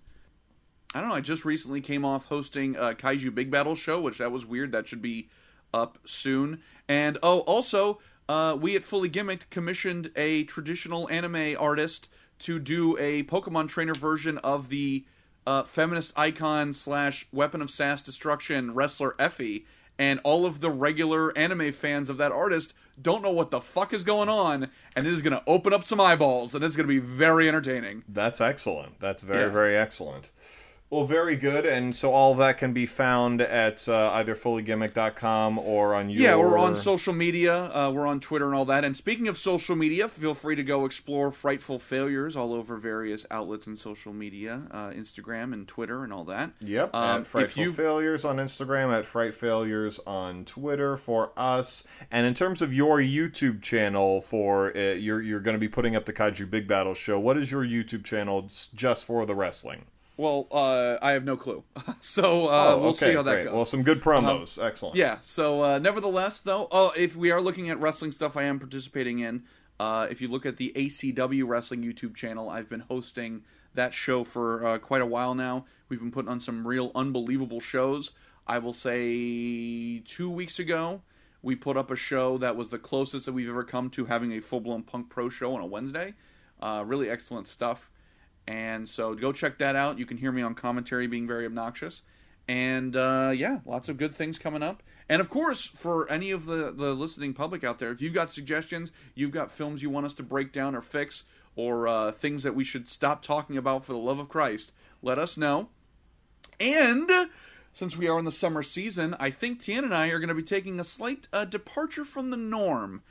[0.94, 1.16] I don't know.
[1.16, 4.72] I just recently came off hosting a Kaiju Big Battel show, which that was weird.
[4.72, 5.30] That should be
[5.74, 6.62] up soon.
[6.88, 8.00] And oh, also,
[8.30, 13.94] uh, we at Fully Gimmicked commissioned a traditional anime artist to do a Pokemon trainer
[13.96, 15.04] version of the
[15.46, 19.66] uh, feminist icon slash weapon of sass destruction wrestler Effy.
[19.98, 23.92] And all of the regular anime fans of that artist don't know what the fuck
[23.94, 26.88] is going on, and it is going to open up some eyeballs, and it's going
[26.88, 28.04] to be very entertaining.
[28.08, 29.02] That's excellent.
[29.02, 29.50] That's very Yeah.
[29.50, 30.32] very excellent.
[30.92, 31.68] Well, very good.
[31.68, 36.36] And so all that can be found at uh, either fullygimmick.com or on your Yeah,
[36.36, 37.66] we're on social media.
[37.66, 38.84] Uh, we're on Twitter and all that.
[38.84, 43.24] And speaking of social media, feel free to go explore Frightful Failures all over various
[43.30, 46.52] outlets and social media, uh, Instagram and Twitter and all that.
[46.60, 51.86] Yep, Um, Frightful you Failures on Instagram, at Fright Failures on Twitter for us.
[52.10, 55.96] And in terms of your YouTube channel for uh, you're you're going to be putting
[55.96, 57.20] up the Kaiju Big Battel show.
[57.20, 59.86] What is your YouTube channel just for the wrestling?
[60.20, 61.64] Well, uh, I have no clue,
[62.00, 63.46] so uh, we'll see how that Oh, great.
[63.46, 63.54] goes.
[63.54, 64.62] Well, some good promos.
[64.64, 64.96] Excellent.
[64.96, 65.18] Yeah.
[65.22, 69.20] So, uh, nevertheless, though, oh, if we are looking at wrestling stuff, I am participating
[69.20, 69.44] in.
[69.80, 73.44] Uh, if you look at the ACW Wrestling YouTube channel, I've been hosting
[73.76, 75.64] that show for uh, quite a while now.
[75.88, 78.12] We've been putting on some real unbelievable shows.
[78.46, 81.02] I will say two weeks ago,
[81.42, 84.34] we put up a show that was the closest that we've ever come to having
[84.34, 86.14] a full blown Punk Pro show on a Wednesday.
[86.62, 87.90] Uh, really excellent stuff.
[88.48, 90.00] And so go check that out.
[90.00, 92.02] You can hear me on commentary being very obnoxious.
[92.48, 94.82] And uh, yeah, lots of good things coming up.
[95.08, 98.32] And of course, for any of the, the listening public out there, if you've got
[98.32, 101.26] suggestions, you've got films you want us to break down or fix,
[101.56, 104.72] or uh, things that we should stop talking about for the love of Christ,
[105.02, 105.70] let us know.
[106.60, 107.10] And
[107.74, 110.36] since we are in the summer season, I think Tien and I are going to
[110.36, 113.02] be taking a slight uh, departure from the norm.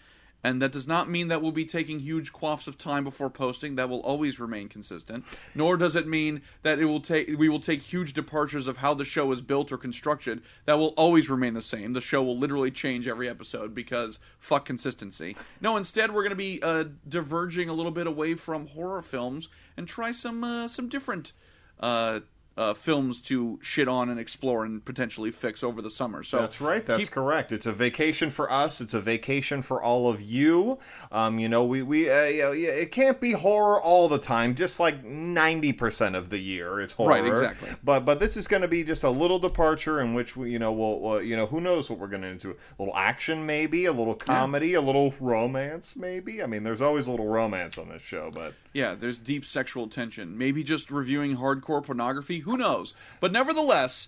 [0.44, 3.74] And that does not mean that we'll be taking huge quaffs of time before posting.
[3.74, 5.24] That will always remain consistent.
[5.54, 8.94] Nor does it mean that it will take we will take huge departures of how
[8.94, 10.40] the show is built or constructed.
[10.64, 11.92] That will always remain the same.
[11.92, 15.36] The show will literally change every episode because fuck consistency.
[15.60, 19.48] No, instead we're going to be uh, diverging a little bit away from horror films
[19.76, 21.32] and try some uh, some different
[21.80, 22.20] uh,
[22.58, 26.24] uh, films to shit on and explore and potentially fix over the summer.
[26.24, 26.84] So That's right.
[26.84, 27.52] That's keep- correct.
[27.52, 28.80] It's a vacation for us.
[28.80, 30.78] It's a vacation for all of you.
[31.12, 34.56] Um, you know, we we uh, yeah, yeah, it can't be horror all the time.
[34.56, 37.10] Just like ninety percent of the year, it's horror.
[37.10, 37.70] Right, exactly.
[37.84, 40.58] But but this is going to be just a little departure in which we you
[40.58, 42.50] know we'll, we'll you know who knows what we're going to do.
[42.50, 46.42] A little action maybe, a little comedy, a little romance maybe.
[46.42, 49.88] I mean, there's always a little romance on this show, but Yeah, there's deep sexual
[49.88, 50.38] tension.
[50.38, 52.38] Maybe just reviewing hardcore pornography.
[52.38, 52.94] Who knows?
[53.18, 54.06] But nevertheless,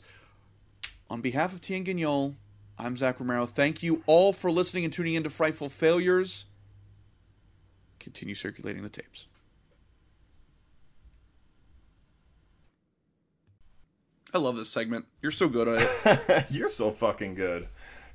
[1.11, 2.37] on behalf of Tien Guignol,
[2.79, 3.47] I'm Zach Romero.
[3.47, 6.45] Thank you all for listening and tuning into Frightful Failures.
[7.99, 9.27] Continue circulating the tapes.
[14.33, 15.07] I love this segment.
[15.21, 16.47] You're so good at it.
[16.51, 17.67] you're so fucking good.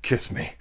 [0.02, 0.54] Kiss me.